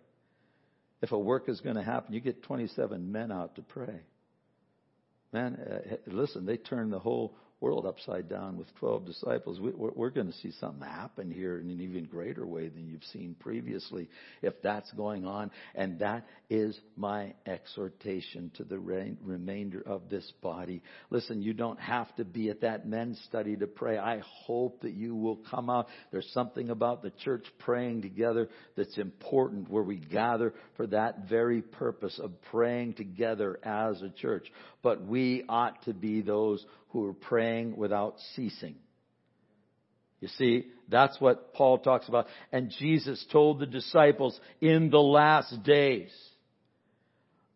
If 1.02 1.12
a 1.12 1.18
work 1.18 1.48
is 1.48 1.62
going 1.62 1.76
to 1.76 1.84
happen, 1.84 2.14
you 2.14 2.20
get 2.20 2.44
27 2.44 3.12
men 3.12 3.32
out 3.32 3.56
to 3.56 3.62
pray. 3.62 4.02
Man, 5.32 5.56
uh, 5.56 5.96
listen, 6.08 6.46
they 6.46 6.58
turn 6.58 6.90
the 6.90 7.00
whole 7.00 7.36
world 7.62 7.86
upside 7.86 8.30
down 8.30 8.57
with 8.57 8.74
12 8.76 9.05
disciples. 9.05 9.60
We, 9.60 9.72
we're, 9.72 9.91
we're 9.91 10.10
going 10.10 10.28
to 10.28 10.38
see 10.38 10.51
something 10.60 10.88
happen 10.88 11.30
here 11.30 11.60
in 11.60 11.70
an 11.70 11.82
even 11.82 12.05
greater 12.05 12.45
way 12.45 12.70
than 12.70 12.88
you've 12.88 13.03
seen 13.12 13.36
previously 13.39 14.10
if 14.41 14.53
that's 14.62 14.89
going 14.93 15.26
on. 15.26 15.51
And 15.76 15.99
that 15.99 16.26
is 16.49 16.80
my 16.95 17.34
exhortation 17.45 18.51
to 18.55 18.64
the 18.64 18.80
re- 18.80 19.18
remainder 19.22 19.82
of 19.86 20.10
this 20.10 20.32
body. 20.41 20.82
Listen, 21.10 21.41
you 21.41 21.53
don't 21.53 21.80
have 21.80 22.14
to 22.16 22.24
be 22.24 22.49
at 22.49 22.62
that 22.62 22.88
men's 22.88 23.20
study 23.28 23.57
to 23.57 23.68
pray. 23.68 23.97
I 23.97 24.22
hope 24.45 24.82
that 24.82 24.93
you 24.93 25.16
will 25.16 25.39
come 25.51 25.70
out. 25.70 25.88
There's 26.12 26.30
something 26.34 26.70
about 26.70 27.01
the 27.01 27.12
church 27.24 27.45
praying 27.60 28.03
together 28.03 28.49
that's 28.78 28.97
important 28.97 29.70
where 29.70 29.84
we 29.84 29.97
gather 29.97 30.53
for 30.78 30.88
that 30.88 31.28
very 31.28 31.62
purpose 31.62 32.20
of 32.24 32.32
praying 32.51 32.93
together 32.93 33.60
as 33.64 34.01
a 34.01 34.10
church. 34.10 34.47
But 34.82 35.05
we 35.05 35.43
ought 35.49 35.84
to 35.84 35.93
be 35.93 36.22
those 36.22 36.66
who 36.90 37.06
are 37.08 37.14
praying 37.14 37.78
without 37.78 38.16
ceasing. 38.36 38.76
You 40.20 40.28
see, 40.28 40.68
that's 40.90 41.20
what 41.22 41.54
Paul 41.54 41.78
talks 41.78 42.08
about. 42.08 42.28
And 42.52 42.74
Jesus 42.78 43.26
told 43.32 43.60
the 43.60 43.66
disciples 43.66 44.40
in 44.60 44.90
the 44.90 45.00
last 45.00 45.64
days 45.64 46.12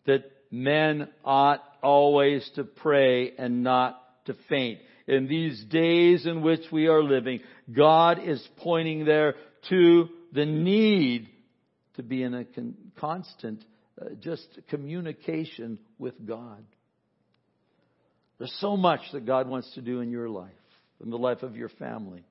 that 0.06 0.24
men 0.50 1.10
ought 1.26 1.62
always 1.82 2.50
to 2.56 2.64
pray 2.64 3.32
and 3.38 3.64
not 3.64 4.00
to 4.26 4.36
faint. 4.48 4.80
In 5.08 5.28
these 5.28 5.62
days 5.66 6.26
in 6.26 6.42
which 6.42 6.62
we 6.72 6.88
are 6.88 7.04
living, 7.04 7.42
God 7.72 8.20
is 8.24 8.46
pointing 8.58 9.04
there 9.04 9.36
to 9.70 10.08
the 10.32 10.46
need 10.46 11.28
to 11.96 12.04
be 12.04 12.24
in 12.24 12.34
a 12.34 12.46
con- 12.46 12.76
constant 12.98 13.64
uh, 14.02 14.10
just 14.20 14.48
communication 14.70 15.78
with 16.00 16.14
God. 16.26 16.64
There's 18.44 18.60
so 18.60 18.76
much 18.76 19.00
that 19.14 19.26
God 19.26 19.48
wants 19.48 19.74
to 19.76 19.82
do 19.82 20.02
in 20.02 20.12
your 20.12 20.28
life, 20.28 20.52
in 21.02 21.10
the 21.10 21.18
life 21.18 21.44
of 21.44 21.56
your 21.56 21.70
family, 21.70 22.26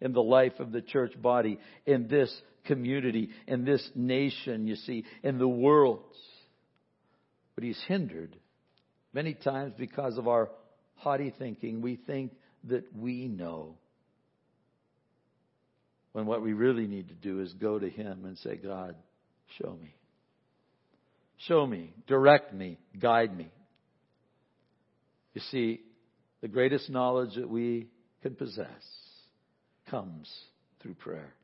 in 0.00 0.14
the 0.14 0.22
life 0.22 0.54
of 0.58 0.72
the 0.72 0.80
church 0.80 1.20
body, 1.20 1.58
in 1.84 2.08
this 2.08 2.34
community, 2.64 3.28
in 3.46 3.66
this 3.66 3.86
nation, 3.94 4.66
you 4.66 4.74
see, 4.74 5.04
in 5.22 5.36
the 5.36 5.46
world. 5.46 6.00
But 7.54 7.64
He's 7.64 7.78
hindered 7.86 8.34
many 9.12 9.34
times 9.34 9.74
because 9.76 10.16
of 10.16 10.28
our 10.28 10.48
haughty 10.94 11.34
thinking. 11.38 11.82
We 11.82 11.96
think 11.96 12.32
that 12.70 12.96
we 12.96 13.28
know. 13.28 13.76
When 16.12 16.24
what 16.24 16.40
we 16.40 16.54
really 16.54 16.86
need 16.86 17.08
to 17.08 17.14
do 17.14 17.42
is 17.42 17.52
go 17.52 17.78
to 17.78 17.90
Him 17.90 18.24
and 18.24 18.38
say, 18.38 18.56
God, 18.56 18.96
show 19.60 19.76
me. 19.78 19.94
Show 21.36 21.66
me, 21.66 21.92
direct 22.06 22.54
me, 22.54 22.78
guide 22.98 23.36
me. 23.36 23.50
You 25.34 25.40
see, 25.50 25.80
the 26.40 26.48
greatest 26.48 26.88
knowledge 26.88 27.34
that 27.36 27.48
we 27.48 27.88
can 28.22 28.34
possess 28.34 28.68
comes 29.90 30.30
through 30.80 30.94
prayer. 30.94 31.34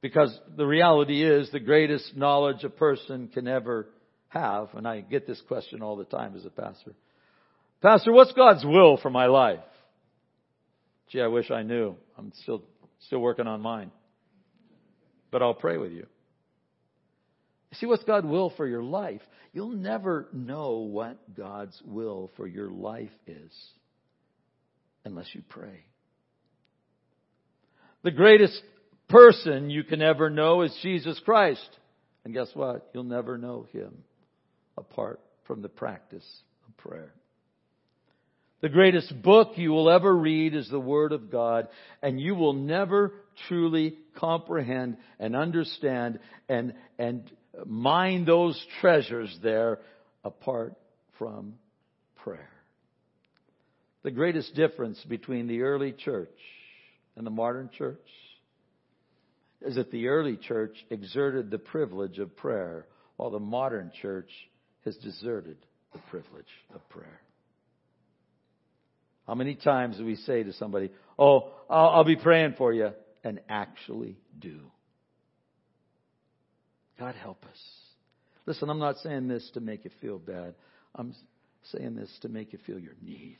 Because 0.00 0.38
the 0.56 0.66
reality 0.66 1.24
is 1.24 1.50
the 1.50 1.60
greatest 1.60 2.16
knowledge 2.16 2.62
a 2.62 2.68
person 2.68 3.28
can 3.28 3.48
ever 3.48 3.86
have, 4.28 4.68
and 4.74 4.86
I 4.86 5.00
get 5.00 5.26
this 5.26 5.40
question 5.48 5.82
all 5.82 5.96
the 5.96 6.04
time 6.04 6.34
as 6.36 6.44
a 6.44 6.50
pastor. 6.50 6.92
Pastor, 7.80 8.12
what's 8.12 8.32
God's 8.32 8.64
will 8.64 8.98
for 8.98 9.10
my 9.10 9.26
life? 9.26 9.60
Gee, 11.10 11.20
I 11.20 11.26
wish 11.26 11.50
I 11.50 11.62
knew. 11.62 11.96
I'm 12.18 12.32
still, 12.42 12.62
still 13.06 13.20
working 13.20 13.46
on 13.46 13.60
mine. 13.60 13.90
But 15.30 15.42
I'll 15.42 15.54
pray 15.54 15.78
with 15.78 15.92
you. 15.92 16.06
See 17.74 17.86
what's 17.86 18.04
God's 18.04 18.26
will 18.26 18.50
for 18.56 18.66
your 18.66 18.82
life. 18.82 19.22
You'll 19.52 19.70
never 19.70 20.28
know 20.32 20.78
what 20.78 21.34
God's 21.34 21.80
will 21.84 22.30
for 22.36 22.46
your 22.46 22.70
life 22.70 23.10
is 23.26 23.52
unless 25.04 25.28
you 25.32 25.42
pray. 25.48 25.84
The 28.02 28.10
greatest 28.10 28.60
person 29.08 29.70
you 29.70 29.84
can 29.84 30.02
ever 30.02 30.28
know 30.30 30.62
is 30.62 30.76
Jesus 30.82 31.20
Christ. 31.24 31.68
And 32.24 32.34
guess 32.34 32.48
what? 32.54 32.90
You'll 32.92 33.04
never 33.04 33.38
know 33.38 33.66
him 33.72 34.04
apart 34.76 35.20
from 35.46 35.62
the 35.62 35.68
practice 35.68 36.26
of 36.68 36.76
prayer. 36.76 37.12
The 38.60 38.68
greatest 38.70 39.22
book 39.22 39.52
you 39.56 39.72
will 39.72 39.90
ever 39.90 40.14
read 40.14 40.54
is 40.54 40.70
the 40.70 40.80
Word 40.80 41.12
of 41.12 41.30
God, 41.30 41.68
and 42.02 42.18
you 42.18 42.34
will 42.34 42.54
never 42.54 43.12
truly 43.46 43.98
comprehend 44.16 44.96
and 45.18 45.36
understand 45.36 46.18
and, 46.48 46.72
and 46.98 47.30
mine 47.66 48.24
those 48.24 48.60
treasures 48.80 49.36
there 49.42 49.80
apart 50.24 50.74
from 51.18 51.54
prayer. 52.16 52.50
The 54.02 54.10
greatest 54.10 54.54
difference 54.54 55.02
between 55.08 55.46
the 55.46 55.62
early 55.62 55.92
church 55.92 56.28
and 57.16 57.26
the 57.26 57.30
modern 57.30 57.70
church 57.76 57.98
is 59.62 59.76
that 59.76 59.90
the 59.90 60.08
early 60.08 60.36
church 60.36 60.76
exerted 60.90 61.50
the 61.50 61.58
privilege 61.58 62.18
of 62.18 62.36
prayer, 62.36 62.86
while 63.16 63.30
the 63.30 63.38
modern 63.38 63.90
church 64.02 64.28
has 64.84 64.96
deserted 64.98 65.56
the 65.92 65.98
privilege 66.10 66.44
of 66.74 66.86
prayer. 66.90 67.20
How 69.26 69.34
many 69.34 69.54
times 69.54 69.96
do 69.96 70.04
we 70.04 70.16
say 70.16 70.42
to 70.42 70.52
somebody, 70.52 70.90
Oh, 71.18 71.52
I'll, 71.70 71.88
I'll 71.88 72.04
be 72.04 72.16
praying 72.16 72.54
for 72.58 72.72
you, 72.72 72.90
and 73.22 73.40
actually 73.48 74.18
do? 74.38 74.60
God 76.98 77.14
help 77.14 77.44
us. 77.44 77.58
Listen, 78.46 78.70
I'm 78.70 78.78
not 78.78 78.98
saying 78.98 79.28
this 79.28 79.48
to 79.54 79.60
make 79.60 79.84
you 79.84 79.90
feel 80.00 80.18
bad. 80.18 80.54
I'm 80.94 81.14
saying 81.72 81.96
this 81.96 82.10
to 82.22 82.28
make 82.28 82.52
you 82.52 82.58
feel 82.66 82.78
your 82.78 82.94
need. 83.02 83.38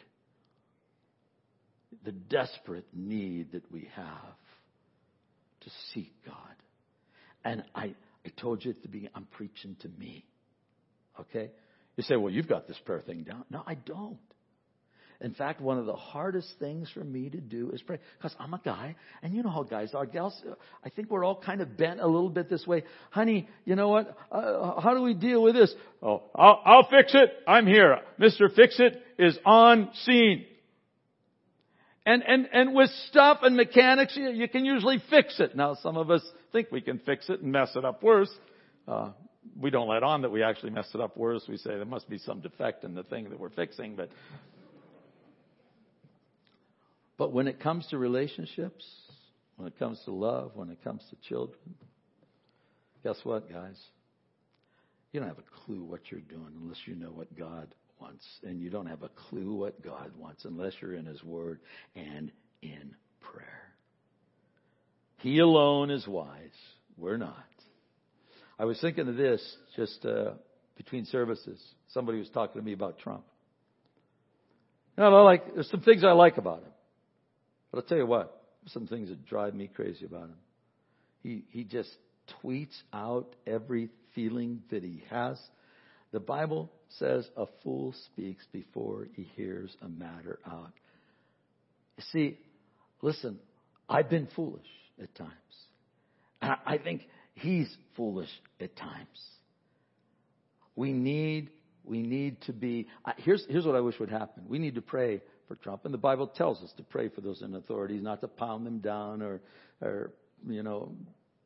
The 2.05 2.13
desperate 2.13 2.87
need 2.93 3.53
that 3.53 3.71
we 3.71 3.89
have 3.95 4.39
to 5.61 5.71
seek 5.93 6.13
God. 6.25 6.35
And 7.45 7.63
I, 7.75 7.95
I 8.25 8.29
told 8.41 8.65
you 8.65 8.71
at 8.71 8.83
the 8.83 8.89
beginning, 8.89 9.13
I'm 9.15 9.27
preaching 9.27 9.77
to 9.83 9.89
me. 9.89 10.25
Okay? 11.21 11.51
You 11.97 12.03
say, 12.03 12.17
well, 12.17 12.33
you've 12.33 12.49
got 12.49 12.67
this 12.67 12.79
prayer 12.85 13.01
thing 13.01 13.23
down. 13.23 13.45
No, 13.51 13.63
I 13.67 13.75
don't. 13.75 14.19
In 15.25 15.33
fact, 15.33 15.63
one 15.63 15.79
of 15.79 15.87
the 15.87 15.97
hardest 15.97 16.53
things 16.59 16.91
for 16.93 17.03
me 17.03 17.31
to 17.31 17.41
do 17.41 17.71
is 17.71 17.81
pray. 17.81 17.99
Because 18.19 18.37
I'm 18.39 18.53
a 18.53 18.61
guy, 18.63 18.95
and 19.23 19.33
you 19.33 19.43
know 19.43 19.49
how 19.49 19.63
guys 19.63 19.95
are. 19.95 20.05
Gals, 20.05 20.39
I 20.85 20.91
think 20.91 21.11
we're 21.11 21.25
all 21.25 21.41
kind 21.41 21.63
of 21.63 21.79
bent 21.79 22.01
a 22.01 22.07
little 22.07 22.29
bit 22.29 22.51
this 22.51 22.67
way. 22.67 22.83
Honey, 23.09 23.49
you 23.65 23.75
know 23.75 23.89
what? 23.89 24.15
Uh, 24.31 24.79
how 24.83 24.93
do 24.93 25.01
we 25.01 25.15
deal 25.15 25.43
with 25.43 25.55
this? 25.55 25.75
Oh, 26.03 26.25
I'll, 26.35 26.61
I'll 26.67 26.89
fix 26.91 27.15
it. 27.15 27.33
I'm 27.49 27.67
here. 27.67 28.01
Mr. 28.21 28.55
Fix 28.55 28.79
It 28.79 29.03
is 29.19 29.39
on 29.47 29.89
scene. 30.05 30.45
And, 32.05 32.23
and, 32.23 32.47
and 32.53 32.75
with 32.75 32.91
stuff 33.09 33.39
and 33.41 33.57
mechanics, 33.57 34.15
you, 34.19 34.29
you 34.29 34.47
can 34.47 34.67
usually 34.67 35.03
fix 35.09 35.41
it. 35.41 35.57
Now, 35.57 35.75
some 35.77 35.97
of 35.97 36.11
us 36.11 36.21
think 36.53 36.71
we 36.71 36.83
can 36.83 36.99
fix 36.99 37.31
it 37.31 37.41
and 37.41 37.51
mess 37.51 37.71
it 37.77 37.85
up 37.87 38.03
worse. 38.03 38.31
Uh, 38.87 39.13
we 39.59 39.71
don't 39.71 39.89
let 39.89 40.03
on 40.03 40.21
that 40.21 40.31
we 40.31 40.43
actually 40.43 40.71
messed 40.71 40.95
it 40.95 41.01
up 41.01 41.17
worse. 41.17 41.45
We 41.49 41.57
say 41.57 41.71
there 41.71 41.87
must 41.87 42.11
be 42.11 42.19
some 42.19 42.41
defect 42.41 42.85
in 42.85 42.95
the 42.95 43.05
thing 43.05 43.31
that 43.31 43.41
we're 43.41 43.49
fixing, 43.49 43.97
but 43.97 44.11
but 47.17 47.33
when 47.33 47.47
it 47.49 47.61
comes 47.61 47.87
to 47.89 47.99
relationships, 47.99 48.85
when 49.57 49.69
it 49.69 49.79
comes 49.79 50.01
to 50.05 50.11
love, 50.11 50.53
when 50.55 50.71
it 50.71 50.83
comes 50.83 51.03
to 51.11 51.29
children, 51.29 51.75
guess 53.03 53.17
what, 53.23 53.51
guys? 53.51 53.77
You 55.13 55.21
don't 55.21 55.29
have 55.29 55.39
a 55.39 55.65
clue 55.65 55.85
what 55.85 56.01
you're 56.11 56.21
doing 56.21 56.53
unless 56.61 56.79
you 56.87 56.97
know 56.97 57.11
what 57.11 57.37
God 57.39 57.73
wants. 58.01 58.25
And 58.43 58.61
you 58.61 58.69
don't 58.69 58.87
have 58.87 59.05
a 59.05 59.11
clue 59.29 59.55
what 59.55 59.81
God 59.83 60.11
wants 60.19 60.45
unless 60.45 60.73
you're 60.81 60.95
in 60.95 61.07
His 61.07 61.23
Word 61.23 61.61
and 61.95 62.33
in 62.63 62.97
prayer. 63.21 63.73
He 65.19 65.39
alone 65.39 65.91
is 65.91 66.07
wise. 66.07 66.51
We're 66.97 67.17
not. 67.17 67.47
I 68.59 68.65
was 68.65 68.81
thinking 68.81 69.09
of 69.09 69.17
this 69.17 69.57
just 69.77 70.05
uh, 70.05 70.33
between 70.77 71.05
services. 71.07 71.61
Somebody 71.93 72.19
was 72.19 72.29
talking 72.31 72.61
to 72.61 72.65
me 72.65 72.73
about 72.73 72.99
Trump. 72.99 73.25
You 74.97 75.05
know, 75.05 75.25
like, 75.25 75.55
there's 75.55 75.71
some 75.71 75.81
things 75.81 76.05
I 76.05 76.13
like 76.13 76.39
about 76.39 76.63
him. 76.63 76.74
But 77.75 77.81
I'll 77.81 77.89
tell 77.89 77.99
you 77.99 78.07
what, 78.07 78.41
some 78.69 78.87
things 78.87 79.09
that 79.09 79.27
drive 79.27 79.53
me 79.53 79.67
crazy 79.67 80.05
about 80.05 80.29
him. 80.29 80.37
He, 81.25 81.43
he 81.51 81.65
just 81.65 81.91
tweets 82.41 82.77
out 82.93 83.35
every 83.49 83.89
feeling 84.15 84.63
that 84.71 84.85
he 84.85 85.03
has. 85.11 85.41
The 86.13 86.21
Bible 86.21 86.71
says 87.01 87.29
a 87.37 87.47
fool 87.65 87.93
speaks 88.07 88.47
before 88.53 89.09
he 89.17 89.25
hears 89.35 89.77
a 89.83 89.89
matter 89.89 90.39
out. 90.47 90.71
You 91.97 92.05
see, 92.13 92.39
listen, 93.03 93.41
I've 93.89 94.09
been 94.09 94.29
foolish 94.37 94.63
at 95.03 95.13
times. 95.17 95.33
I 96.41 96.79
think 96.79 97.03
he's 97.35 97.77
foolish 97.97 98.31
at 98.61 98.77
times. 98.77 99.19
We 100.77 100.93
need, 100.93 101.51
we 101.83 102.03
need 102.03 102.41
to 102.43 102.53
be, 102.53 102.87
here's, 103.17 103.45
here's 103.49 103.67
what 103.67 103.75
I 103.75 103.81
wish 103.81 103.99
would 103.99 104.11
happen. 104.11 104.45
We 104.47 104.61
need 104.61 104.77
to 104.77 104.81
pray 104.81 105.23
for 105.49 105.57
Trump. 105.57 105.85
And 105.85 105.95
the 105.95 105.99
Bible 105.99 106.27
tells 106.27 106.63
us 106.63 106.73
to 106.77 106.83
pray 106.83 107.09
for 107.09 107.21
those 107.21 107.43
in 107.43 107.55
authorities, 107.55 108.03
not 108.03 108.21
to 108.21 108.29
pound 108.29 108.67
them 108.67 108.79
down 108.79 109.23
or, 109.23 109.41
or 109.81 110.13
you 110.49 110.63
know, 110.63 110.93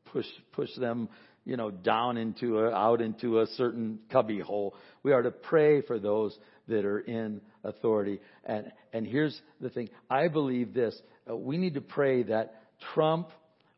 push 0.05 0.25
push 0.53 0.69
them, 0.77 1.09
you 1.45 1.57
know, 1.57 1.71
down 1.71 2.17
into 2.17 2.59
a, 2.59 2.71
out 2.71 3.01
into 3.01 3.41
a 3.41 3.47
certain 3.57 3.99
cubby 4.11 4.39
hole. 4.39 4.75
We 5.03 5.11
are 5.11 5.21
to 5.21 5.31
pray 5.31 5.81
for 5.81 5.99
those 5.99 6.37
that 6.67 6.85
are 6.85 6.99
in 6.99 7.41
authority. 7.63 8.19
And 8.43 8.71
and 8.93 9.05
here's 9.05 9.39
the 9.61 9.69
thing: 9.69 9.89
I 10.09 10.27
believe 10.27 10.73
this. 10.73 10.99
Uh, 11.29 11.35
we 11.35 11.57
need 11.57 11.75
to 11.75 11.81
pray 11.81 12.23
that 12.23 12.61
Trump 12.93 13.29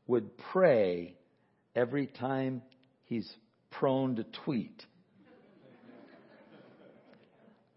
would 0.07 0.37
pray 0.51 1.15
every 1.75 2.07
time 2.07 2.61
he's 3.05 3.29
prone 3.71 4.17
to 4.17 4.25
tweet. 4.45 4.85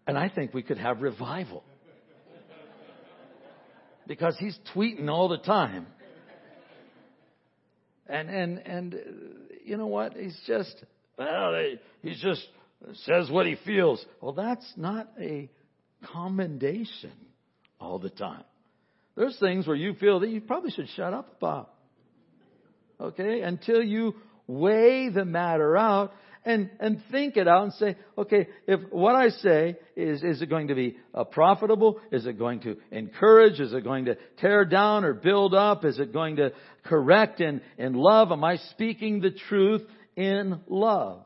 And 0.07 0.17
I 0.19 0.29
think 0.29 0.53
we 0.53 0.61
could 0.61 0.77
have 0.77 1.01
revival 1.01 1.63
because 4.07 4.37
he's 4.37 4.57
tweeting 4.73 5.09
all 5.09 5.27
the 5.27 5.37
time. 5.37 5.87
And 8.07 8.29
and 8.29 8.57
and 8.59 8.93
uh, 8.93 8.97
you 9.63 9.77
know 9.77 9.87
what? 9.87 10.13
He's 10.13 10.39
just 10.45 10.83
well, 11.17 11.53
he 12.01 12.15
just 12.21 12.45
says 13.05 13.29
what 13.29 13.47
he 13.47 13.57
feels. 13.65 14.05
Well, 14.21 14.33
that's 14.33 14.71
not 14.75 15.09
a 15.19 15.49
commendation 16.13 17.13
all 17.79 17.99
the 17.99 18.09
time. 18.09 18.43
There's 19.15 19.37
things 19.39 19.65
where 19.65 19.75
you 19.75 19.93
feel 19.93 20.19
that 20.19 20.29
you 20.29 20.41
probably 20.41 20.71
should 20.71 20.89
shut 20.89 21.13
up 21.13 21.35
about. 21.37 21.73
Okay? 22.99 23.41
Until 23.41 23.81
you 23.81 24.15
weigh 24.47 25.09
the 25.09 25.25
matter 25.25 25.77
out 25.77 26.13
and, 26.45 26.69
and 26.79 27.01
think 27.11 27.37
it 27.37 27.47
out 27.47 27.63
and 27.63 27.73
say, 27.73 27.95
okay, 28.17 28.47
if 28.67 28.79
what 28.91 29.15
I 29.15 29.29
say 29.29 29.77
is, 29.95 30.23
is 30.23 30.41
it 30.41 30.49
going 30.49 30.67
to 30.67 30.75
be 30.75 30.97
uh, 31.13 31.23
profitable? 31.23 31.99
Is 32.11 32.25
it 32.25 32.37
going 32.37 32.61
to 32.61 32.77
encourage? 32.91 33.59
Is 33.59 33.73
it 33.73 33.83
going 33.83 34.05
to 34.05 34.15
tear 34.37 34.65
down 34.65 35.03
or 35.03 35.13
build 35.13 35.53
up? 35.53 35.83
Is 35.83 35.99
it 35.99 36.13
going 36.13 36.35
to 36.37 36.51
correct 36.83 37.41
in, 37.41 37.61
in 37.77 37.93
love? 37.93 38.31
Am 38.31 38.43
I 38.43 38.57
speaking 38.57 39.21
the 39.21 39.31
truth 39.31 39.81
in 40.15 40.59
love. 40.67 41.25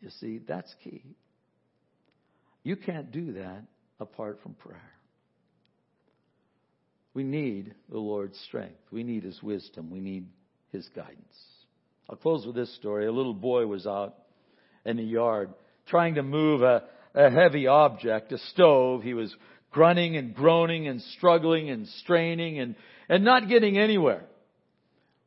You 0.00 0.10
see, 0.20 0.40
that's 0.46 0.72
key. 0.82 1.02
You 2.62 2.76
can't 2.76 3.12
do 3.12 3.34
that 3.34 3.64
apart 4.00 4.38
from 4.42 4.54
prayer. 4.54 4.90
We 7.12 7.22
need 7.22 7.74
the 7.90 7.98
Lord's 7.98 8.38
strength. 8.48 8.80
We 8.90 9.02
need 9.02 9.22
His 9.22 9.42
wisdom. 9.42 9.90
We 9.90 10.00
need 10.00 10.26
His 10.72 10.88
guidance. 10.94 11.36
I'll 12.08 12.16
close 12.16 12.44
with 12.46 12.56
this 12.56 12.74
story. 12.76 13.06
A 13.06 13.12
little 13.12 13.34
boy 13.34 13.66
was 13.66 13.86
out 13.86 14.14
in 14.84 14.96
the 14.96 15.02
yard 15.02 15.50
trying 15.86 16.14
to 16.14 16.22
move 16.22 16.62
a, 16.62 16.84
a 17.14 17.30
heavy 17.30 17.66
object, 17.66 18.32
a 18.32 18.38
stove. 18.38 19.02
He 19.02 19.14
was 19.14 19.34
grunting 19.70 20.16
and 20.16 20.34
groaning 20.34 20.88
and 20.88 21.02
struggling 21.16 21.70
and 21.70 21.86
straining 21.88 22.58
and, 22.58 22.76
and 23.08 23.24
not 23.24 23.48
getting 23.48 23.78
anywhere. 23.78 24.24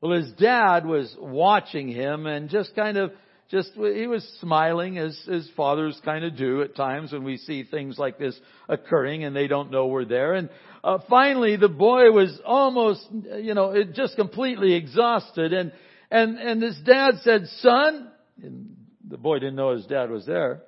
Well, 0.01 0.11
his 0.11 0.31
dad 0.33 0.85
was 0.85 1.15
watching 1.19 1.89
him 1.89 2.27
and 2.27 2.49
just 2.49 2.75
kind 2.75 2.97
of 2.97 3.11
just 3.49 3.71
he 3.75 4.07
was 4.07 4.23
smiling 4.41 4.97
as 4.97 5.17
as 5.31 5.49
fathers 5.55 5.99
kind 6.03 6.23
of 6.25 6.35
do 6.35 6.61
at 6.61 6.75
times 6.75 7.13
when 7.13 7.23
we 7.23 7.37
see 7.37 7.63
things 7.63 7.97
like 7.97 8.19
this 8.19 8.37
occurring 8.67 9.23
and 9.23 9.35
they 9.35 9.47
don't 9.47 9.71
know 9.71 9.87
we're 9.87 10.03
there 10.03 10.33
and 10.33 10.49
uh, 10.83 10.97
finally 11.07 11.55
the 11.55 11.69
boy 11.69 12.11
was 12.11 12.37
almost 12.45 13.07
you 13.39 13.53
know 13.53 13.73
just 13.93 14.17
completely 14.17 14.73
exhausted 14.73 15.53
and 15.53 15.71
and 16.11 16.37
and 16.37 16.61
his 16.61 16.77
dad 16.85 17.11
said 17.23 17.47
son 17.61 18.11
and 18.43 18.76
the 19.09 19.17
boy 19.17 19.39
didn't 19.39 19.55
know 19.55 19.73
his 19.73 19.85
dad 19.85 20.09
was 20.09 20.25
there 20.25 20.61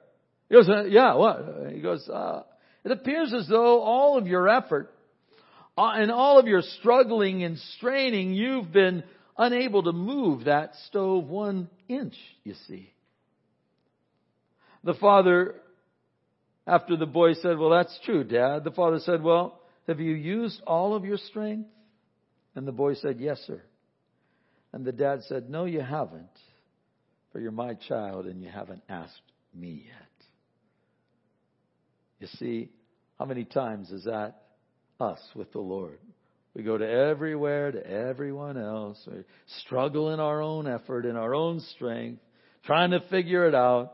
he 0.50 0.56
goes 0.56 0.70
uh, 0.70 0.84
yeah 0.84 1.16
what 1.16 1.72
he 1.72 1.82
goes 1.82 2.08
uh, 2.10 2.44
it 2.84 2.92
appears 2.92 3.34
as 3.34 3.48
though 3.48 3.82
all 3.82 4.18
of 4.18 4.28
your 4.28 4.48
effort 4.48 4.94
uh, 5.78 5.92
and 5.96 6.12
all 6.12 6.40
of 6.40 6.48
your 6.48 6.62
struggling 6.62 7.44
and 7.44 7.58
straining 7.78 8.34
you've 8.34 8.72
been 8.72 9.04
unable 9.40 9.84
to 9.84 9.94
move 9.94 10.44
that 10.44 10.74
stove 10.88 11.30
one 11.30 11.70
inch, 11.88 12.16
you 12.44 12.54
see. 12.68 12.94
The 14.84 14.94
father, 14.96 15.56
after 16.68 16.98
the 16.98 17.06
boy 17.06 17.34
said, 17.34 17.58
Well, 17.58 17.70
that's 17.70 17.98
true, 18.06 18.26
Dad, 18.26 18.66
the 18.66 18.72
father 18.72 19.00
said, 19.00 19.24
Well, 19.24 19.60
have 19.88 20.00
you 20.00 20.14
used 20.14 20.62
all 20.68 20.94
of 20.94 21.06
your 21.06 21.18
strength? 21.18 21.70
And 22.56 22.68
the 22.68 22.74
boy 22.74 22.96
said, 22.96 23.20
Yes, 23.20 23.40
sir. 23.48 23.62
And 24.74 24.86
the 24.86 24.92
dad 24.92 25.22
said, 25.30 25.50
No, 25.50 25.64
you 25.64 25.82
haven't, 25.82 26.30
for 27.32 27.40
you're 27.40 27.52
my 27.52 27.74
child 27.74 28.26
and 28.26 28.42
you 28.42 28.50
haven't 28.50 28.82
asked 28.90 29.22
me 29.54 29.86
yet. 29.88 30.10
You 32.20 32.28
see, 32.38 32.70
how 33.18 33.26
many 33.26 33.46
times 33.46 33.92
is 33.92 34.06
that 34.06 34.44
us 35.00 35.20
with 35.36 35.52
the 35.52 35.60
Lord? 35.60 36.00
We 36.54 36.64
go 36.64 36.78
to 36.78 36.90
everywhere, 36.90 37.72
to 37.72 37.86
everyone 37.86 38.58
else. 38.58 38.98
We 39.10 39.24
struggle 39.62 40.14
in 40.14 40.20
our 40.20 40.42
own 40.42 40.68
effort, 40.68 41.06
in 41.06 41.16
our 41.16 41.36
own 41.36 41.60
strength, 41.76 42.22
trying 42.66 42.92
to 42.92 43.00
figure 43.10 43.48
it 43.48 43.56
out, 43.56 43.94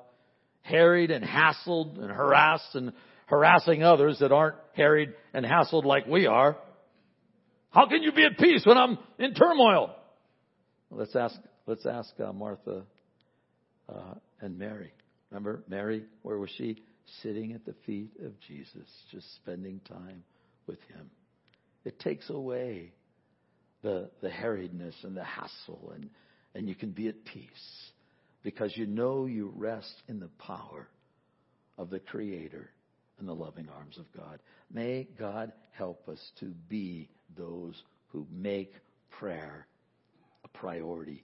harried 0.61 1.11
and 1.11 1.23
hassled 1.23 1.99
and 1.99 2.09
harassed 2.09 2.73
and 2.73 2.93
harassing 3.27 3.83
others 3.83 4.19
that 4.19 4.31
aren't 4.31 4.55
harried 4.73 5.09
and 5.33 5.45
hassled 5.45 5.85
like 5.85 6.07
we 6.07 6.27
are. 6.27 6.57
How 7.69 7.87
can 7.87 8.01
you 8.03 8.11
be 8.13 8.23
at 8.23 8.37
peace 8.37 8.65
when 8.65 8.77
I'm 8.77 8.97
in 9.19 9.33
turmoil? 9.33 9.93
Let's 10.89 11.15
ask, 11.15 11.35
let's 11.67 11.85
ask 11.85 12.09
uh, 12.19 12.31
Martha 12.31 12.83
uh, 13.89 14.15
and 14.41 14.57
Mary. 14.57 14.93
Remember 15.29 15.63
Mary? 15.67 16.03
Where 16.21 16.37
was 16.37 16.49
she? 16.57 16.83
Sitting 17.21 17.53
at 17.53 17.65
the 17.65 17.75
feet 17.85 18.11
of 18.23 18.33
Jesus, 18.47 18.87
just 19.11 19.35
spending 19.35 19.79
time 19.87 20.23
with 20.65 20.79
him. 20.83 21.09
It 21.83 21.99
takes 21.99 22.29
away 22.29 22.93
the, 23.83 24.09
the 24.21 24.29
harriedness 24.29 24.95
and 25.03 25.15
the 25.15 25.23
hassle, 25.23 25.93
and, 25.93 26.09
and 26.55 26.67
you 26.67 26.73
can 26.73 26.91
be 26.91 27.07
at 27.07 27.23
peace 27.25 27.91
because 28.43 28.75
you 28.75 28.87
know 28.87 29.25
you 29.25 29.53
rest 29.55 29.93
in 30.07 30.19
the 30.19 30.29
power 30.39 30.87
of 31.77 31.89
the 31.89 31.99
Creator 31.99 32.69
and 33.19 33.27
the 33.27 33.33
loving 33.33 33.67
arms 33.75 33.97
of 33.97 34.05
God. 34.15 34.39
May 34.71 35.07
God 35.17 35.51
help 35.71 36.07
us 36.09 36.19
to 36.39 36.45
be 36.67 37.09
those 37.37 37.75
who 38.07 38.25
make 38.31 38.73
prayer 39.11 39.67
a 40.43 40.47
priority. 40.47 41.23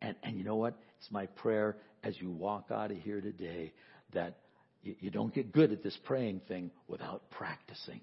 And, 0.00 0.16
and 0.22 0.36
you 0.36 0.44
know 0.44 0.56
what? 0.56 0.78
It's 0.98 1.10
my 1.10 1.26
prayer 1.26 1.76
as 2.02 2.20
you 2.20 2.30
walk 2.30 2.66
out 2.70 2.90
of 2.90 2.98
here 2.98 3.20
today 3.20 3.72
that 4.12 4.38
you, 4.82 5.10
don't 5.10 5.34
get 5.34 5.52
good 5.52 5.72
at 5.72 5.82
this 5.82 5.98
praying 6.04 6.40
thing 6.46 6.70
without 6.86 7.28
practicing. 7.30 8.00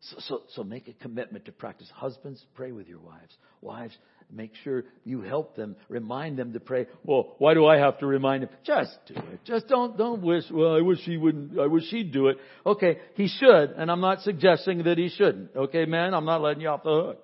So, 0.00 0.16
so, 0.20 0.42
so 0.54 0.64
make 0.64 0.88
a 0.88 0.92
commitment 0.94 1.46
to 1.46 1.52
practice. 1.52 1.88
Husbands, 1.94 2.44
pray 2.54 2.72
with 2.72 2.88
your 2.88 2.98
wives. 2.98 3.32
Wives, 3.60 3.96
make 4.30 4.52
sure 4.64 4.84
you 5.04 5.20
help 5.22 5.56
them, 5.56 5.76
remind 5.88 6.38
them 6.38 6.52
to 6.52 6.60
pray. 6.60 6.86
Well, 7.04 7.34
why 7.38 7.54
do 7.54 7.66
I 7.66 7.78
have 7.78 7.98
to 7.98 8.06
remind 8.06 8.44
them? 8.44 8.50
Just 8.64 8.96
do 9.06 9.14
it. 9.14 9.44
Just 9.44 9.68
don't, 9.68 9.96
don't 9.96 10.22
wish, 10.22 10.44
well, 10.50 10.76
I 10.76 10.80
wish 10.80 10.98
he 11.00 11.16
wouldn't, 11.16 11.58
I 11.58 11.66
wish 11.66 11.84
he'd 11.84 12.12
do 12.12 12.28
it. 12.28 12.38
Okay, 12.66 12.98
he 13.14 13.28
should, 13.28 13.70
and 13.76 13.90
I'm 13.90 14.00
not 14.00 14.22
suggesting 14.22 14.84
that 14.84 14.98
he 14.98 15.08
shouldn't. 15.08 15.54
Okay, 15.54 15.84
man, 15.84 16.14
I'm 16.14 16.24
not 16.24 16.40
letting 16.40 16.62
you 16.62 16.68
off 16.68 16.82
the 16.82 16.90
hook. 16.90 17.18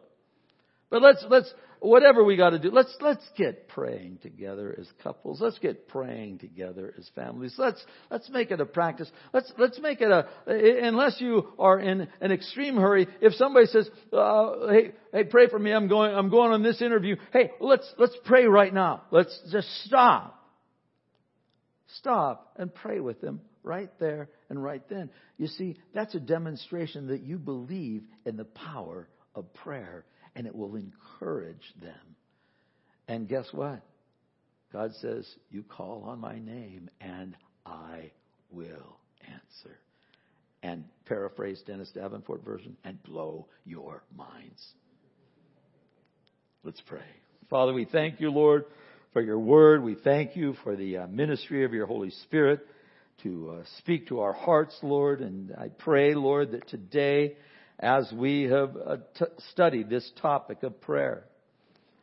But 0.91 1.03
let's, 1.03 1.25
let's, 1.29 1.53
whatever 1.81 2.25
we 2.25 2.37
got 2.37 2.51
to 2.51 2.59
do, 2.59 2.71
let's, 2.71 2.95
let's 3.01 3.25
get 3.37 3.69
praying 3.69 4.19
together 4.23 4.75
as 4.79 4.87
couples. 5.03 5.41
Let's 5.41 5.59
get 5.59 5.89
praying 5.89 6.39
together 6.39 6.95
as 6.99 7.09
families. 7.15 7.55
Let's, 7.59 7.85
let's 8.11 8.29
make 8.31 8.51
it 8.51 8.61
a 8.61 8.67
practice. 8.67 9.11
Let's, 9.33 9.53
let's 9.59 9.79
make 9.81 10.01
it 10.01 10.11
a, 10.11 10.29
unless 10.47 11.21
you 11.21 11.49
are 11.59 11.79
in 11.79 12.09
an 12.21 12.33
extreme 12.33 12.77
hurry, 12.77 13.07
if 13.21 13.35
somebody 13.35 13.67
says, 13.67 13.89
uh, 14.13 14.69
hey, 14.69 14.93
hey, 15.13 15.25
pray 15.25 15.49
for 15.49 15.59
me, 15.59 15.73
I'm 15.73 15.89
going, 15.89 16.15
I'm 16.15 16.31
going 16.31 16.53
on 16.53 16.63
this 16.63 16.83
interview. 16.83 17.17
Hey, 17.33 17.51
let's, 17.61 17.91
let's 17.99 18.17
pray 18.25 18.47
right 18.47 18.73
now. 18.73 19.03
Let's 19.11 19.39
just 19.51 19.69
stop. 19.85 20.35
Stop 21.97 22.53
and 22.57 22.75
pray 22.75 23.01
with 23.01 23.21
them 23.21 23.41
right 23.63 23.91
there 23.99 24.29
and 24.51 24.63
right 24.63 24.83
then. 24.89 25.11
You 25.37 25.47
see, 25.47 25.77
that's 25.95 26.15
a 26.15 26.21
demonstration 26.21 27.09
that 27.09 27.23
you 27.23 27.39
believe 27.39 28.05
in 28.25 28.37
the 28.37 28.45
power 28.45 29.09
of 29.35 29.53
prayer 29.55 30.05
and 30.39 30.47
it 30.47 30.55
will 30.55 30.77
encourage 30.77 31.75
them. 31.83 32.15
And 33.09 33.29
guess 33.29 33.47
what? 33.51 33.83
God 34.73 34.93
says, 35.01 35.29
You 35.51 35.65
call 35.65 36.05
on 36.05 36.21
my 36.21 36.39
name 36.39 36.89
and 37.01 37.37
I 37.67 38.13
will 38.49 38.99
answer. 39.27 39.77
And 40.63 40.85
paraphrase 41.07 41.61
Dennis 41.67 41.91
Davenport 41.93 42.45
version, 42.45 42.77
and 42.85 43.03
blow 43.03 43.49
your 43.65 44.05
minds. 44.17 44.65
Let's 46.63 46.81
pray. 46.87 47.01
Father, 47.51 47.73
we 47.73 47.85
thank 47.85 48.21
you, 48.21 48.31
Lord, 48.31 48.65
for 49.13 49.23
your 49.23 49.39
word. 49.41 49.83
We 49.83 49.97
thank 49.97 50.37
you 50.37 50.55
for 50.63 50.77
the 50.77 50.99
uh, 50.99 51.07
ministry 51.09 51.65
of 51.65 51.73
your 51.73 51.87
Holy 51.87 52.11
Spirit 52.11 52.61
to 53.25 53.59
uh, 53.59 53.65
speak 53.79 54.09
to 54.09 54.21
our 54.21 54.33
hearts, 54.33 54.77
Lord. 54.83 55.21
And 55.21 55.53
I 55.59 55.69
pray, 55.69 56.15
Lord, 56.15 56.53
that 56.53 56.69
today 56.69 57.37
as 57.79 58.11
we 58.13 58.45
have 58.45 58.77
uh, 58.77 58.97
studied 59.53 59.89
this 59.89 60.11
topic 60.21 60.63
of 60.63 60.81
prayer. 60.81 61.25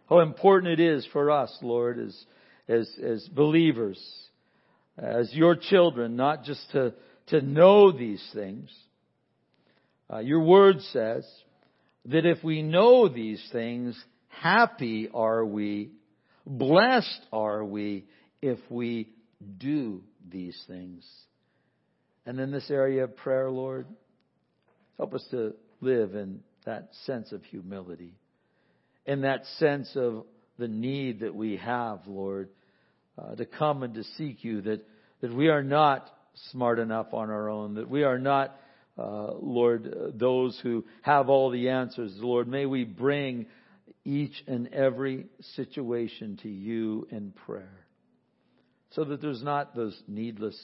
How 0.10 0.20
important 0.20 0.80
it 0.80 0.80
is 0.80 1.08
for 1.12 1.32
us, 1.32 1.56
Lord, 1.62 2.00
as, 2.00 2.26
as, 2.68 2.90
as 3.04 3.28
believers, 3.28 4.00
as 4.98 5.34
your 5.34 5.56
children, 5.56 6.16
not 6.16 6.44
just 6.44 6.62
to, 6.72 6.94
to 7.28 7.42
know 7.42 7.92
these 7.92 8.24
things. 8.34 8.72
Uh, 10.12 10.20
your 10.20 10.42
word 10.42 10.80
says 10.94 11.28
that 12.06 12.26
if 12.26 12.44
we 12.44 12.62
know 12.62 13.10
these 13.10 13.44
things, 13.52 14.02
happy 14.30 15.10
are 15.14 15.44
we, 15.44 15.90
blessed 16.46 17.22
are 17.34 17.66
we 17.66 18.06
if 18.42 18.60
we 18.70 19.10
do 19.58 20.04
these 20.30 20.58
things. 20.68 21.04
And 22.28 22.40
in 22.40 22.52
this 22.52 22.70
area 22.70 23.06
of 23.06 23.16
prayer, 23.18 23.50
Lord, 23.50 23.88
help 24.98 25.14
us 25.14 25.26
to 25.32 25.56
live 25.82 26.16
in 26.16 26.42
that 26.66 26.90
sense 27.06 27.32
of 27.32 27.44
humility, 27.46 28.14
in 29.06 29.22
that 29.22 29.46
sense 29.60 29.96
of 29.96 30.26
the 30.58 30.68
need 30.68 31.20
that 31.20 31.36
we 31.36 31.58
have, 31.58 32.00
Lord, 32.08 32.50
uh, 33.18 33.36
to 33.36 33.46
come 33.46 33.84
and 33.84 33.94
to 33.96 34.04
seek 34.18 34.44
you, 34.44 34.62
that, 34.62 34.86
that 35.22 35.34
we 35.34 35.50
are 35.50 35.64
not 35.64 36.10
smart 36.52 36.80
enough 36.80 37.14
on 37.14 37.30
our 37.30 37.50
own, 37.50 37.76
that 37.76 37.90
we 37.90 38.04
are 38.04 38.20
not, 38.20 38.58
uh, 38.98 39.34
Lord, 39.34 39.88
uh, 39.88 40.12
those 40.14 40.60
who 40.64 40.86
have 41.02 41.30
all 41.30 41.50
the 41.50 41.70
answers. 41.70 42.14
Lord, 42.18 42.48
may 42.48 42.66
we 42.66 42.84
bring 42.84 43.46
each 44.04 44.44
and 44.48 44.68
every 44.74 45.26
situation 45.56 46.38
to 46.44 46.50
you 46.50 47.08
in 47.12 47.32
prayer 47.46 47.86
so 48.92 49.04
that 49.04 49.22
there's 49.22 49.44
not 49.44 49.76
those 49.76 50.00
needless 50.08 50.60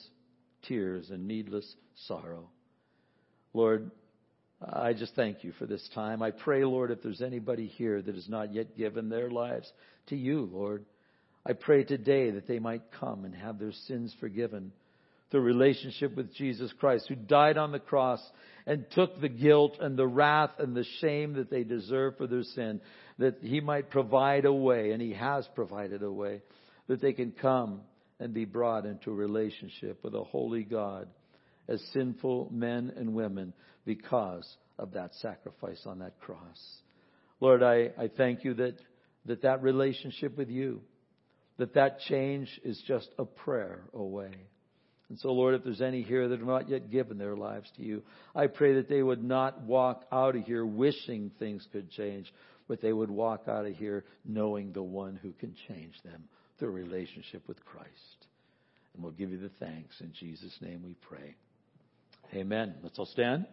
tears 0.64 1.10
and 1.10 1.28
needless 1.28 1.76
sorrow. 2.08 2.50
Lord, 3.54 3.92
I 4.64 4.94
just 4.94 5.16
thank 5.16 5.44
you 5.44 5.54
for 5.54 5.66
this 5.66 5.88
time. 5.96 6.22
I 6.22 6.32
pray, 6.32 6.64
Lord, 6.64 6.92
if 6.92 7.02
there's 7.02 7.22
anybody 7.22 7.68
here 7.68 8.02
that 8.02 8.16
has 8.16 8.30
not 8.30 8.54
yet 8.54 8.78
given 8.78 9.10
their 9.10 9.32
lives 9.32 9.72
to 10.08 10.16
you, 10.16 10.50
Lord, 10.52 10.86
I 11.46 11.54
pray 11.54 11.84
today 11.84 12.32
that 12.32 12.48
they 12.48 12.60
might 12.60 12.92
come 13.00 13.26
and 13.26 13.34
have 13.34 13.58
their 13.58 13.72
sins 13.88 14.16
forgiven 14.20 14.72
through 15.32 15.42
relationship 15.42 16.16
with 16.16 16.34
Jesus 16.36 16.72
Christ, 16.80 17.06
who 17.08 17.16
died 17.16 17.58
on 17.58 17.72
the 17.72 17.80
cross 17.80 18.22
and 18.68 18.86
took 18.92 19.20
the 19.20 19.30
guilt 19.30 19.78
and 19.80 19.98
the 19.98 20.06
wrath 20.06 20.52
and 20.60 20.76
the 20.76 20.86
shame 21.00 21.34
that 21.34 21.50
they 21.50 21.64
deserve 21.64 22.18
for 22.18 22.28
their 22.28 22.44
sin, 22.44 22.82
that 23.18 23.38
he 23.42 23.62
might 23.62 23.90
provide 23.90 24.46
a 24.46 24.54
way, 24.54 24.92
and 24.92 25.02
he 25.02 25.14
has 25.14 25.48
provided 25.56 26.04
a 26.04 26.12
way 26.12 26.42
that 26.88 27.02
they 27.02 27.14
can 27.14 27.32
come 27.32 27.82
and 28.20 28.34
be 28.34 28.46
brought 28.46 28.86
into 28.86 29.10
a 29.10 29.16
relationship 29.16 30.04
with 30.04 30.14
a 30.14 30.24
holy 30.24 30.64
God 30.64 31.08
as 31.68 31.82
sinful 31.94 32.50
men 32.52 32.92
and 32.96 33.14
women 33.14 33.54
because 33.86 34.48
of 34.78 34.94
that 34.94 35.14
sacrifice 35.16 35.82
on 35.86 36.00
that 36.00 36.20
cross. 36.20 36.82
Lord, 37.40 37.64
I, 37.64 37.92
I 37.98 38.10
thank 38.16 38.44
you 38.44 38.54
that, 38.56 38.76
that 39.26 39.42
that 39.42 39.64
relationship 39.64 40.38
with 40.38 40.50
you, 40.50 40.82
that 41.58 41.74
that 41.74 42.00
change 42.02 42.50
is 42.64 42.82
just 42.88 43.10
a 43.18 43.26
prayer 43.26 43.82
away. 43.94 44.32
And 45.10 45.20
so, 45.20 45.34
Lord, 45.34 45.56
if 45.56 45.64
there's 45.64 45.82
any 45.82 46.04
here 46.04 46.30
that 46.30 46.40
have 46.40 46.48
not 46.48 46.70
yet 46.70 46.90
given 46.90 47.18
their 47.18 47.36
lives 47.36 47.70
to 47.76 47.84
you, 47.84 48.02
I 48.34 48.48
pray 48.48 48.76
that 48.76 48.88
they 48.88 49.04
would 49.04 49.24
not 49.24 49.62
walk 49.64 50.06
out 50.12 50.38
of 50.38 50.46
here 50.46 50.66
wishing 50.66 51.32
things 51.38 51.68
could 51.74 51.92
change, 51.92 52.32
but 52.70 52.82
they 52.82 52.94
would 52.94 53.12
walk 53.12 53.44
out 53.50 53.66
of 53.66 53.76
here 53.76 54.06
knowing 54.24 54.72
the 54.72 54.82
one 54.82 55.20
who 55.22 55.34
can 55.34 55.54
change 55.68 55.96
them 56.06 56.24
through 56.58 56.70
a 56.70 56.72
relationship 56.72 57.46
with 57.48 57.64
Christ. 57.66 57.90
And 58.94 59.04
we'll 59.04 59.12
give 59.12 59.32
you 59.32 59.40
the 59.40 59.52
thanks. 59.60 60.00
In 60.00 60.14
Jesus' 60.18 60.56
name 60.62 60.82
we 60.84 60.96
pray. 61.02 61.36
Amen. 62.34 62.76
Let's 62.82 62.98
all 62.98 63.06
stand. 63.06 63.46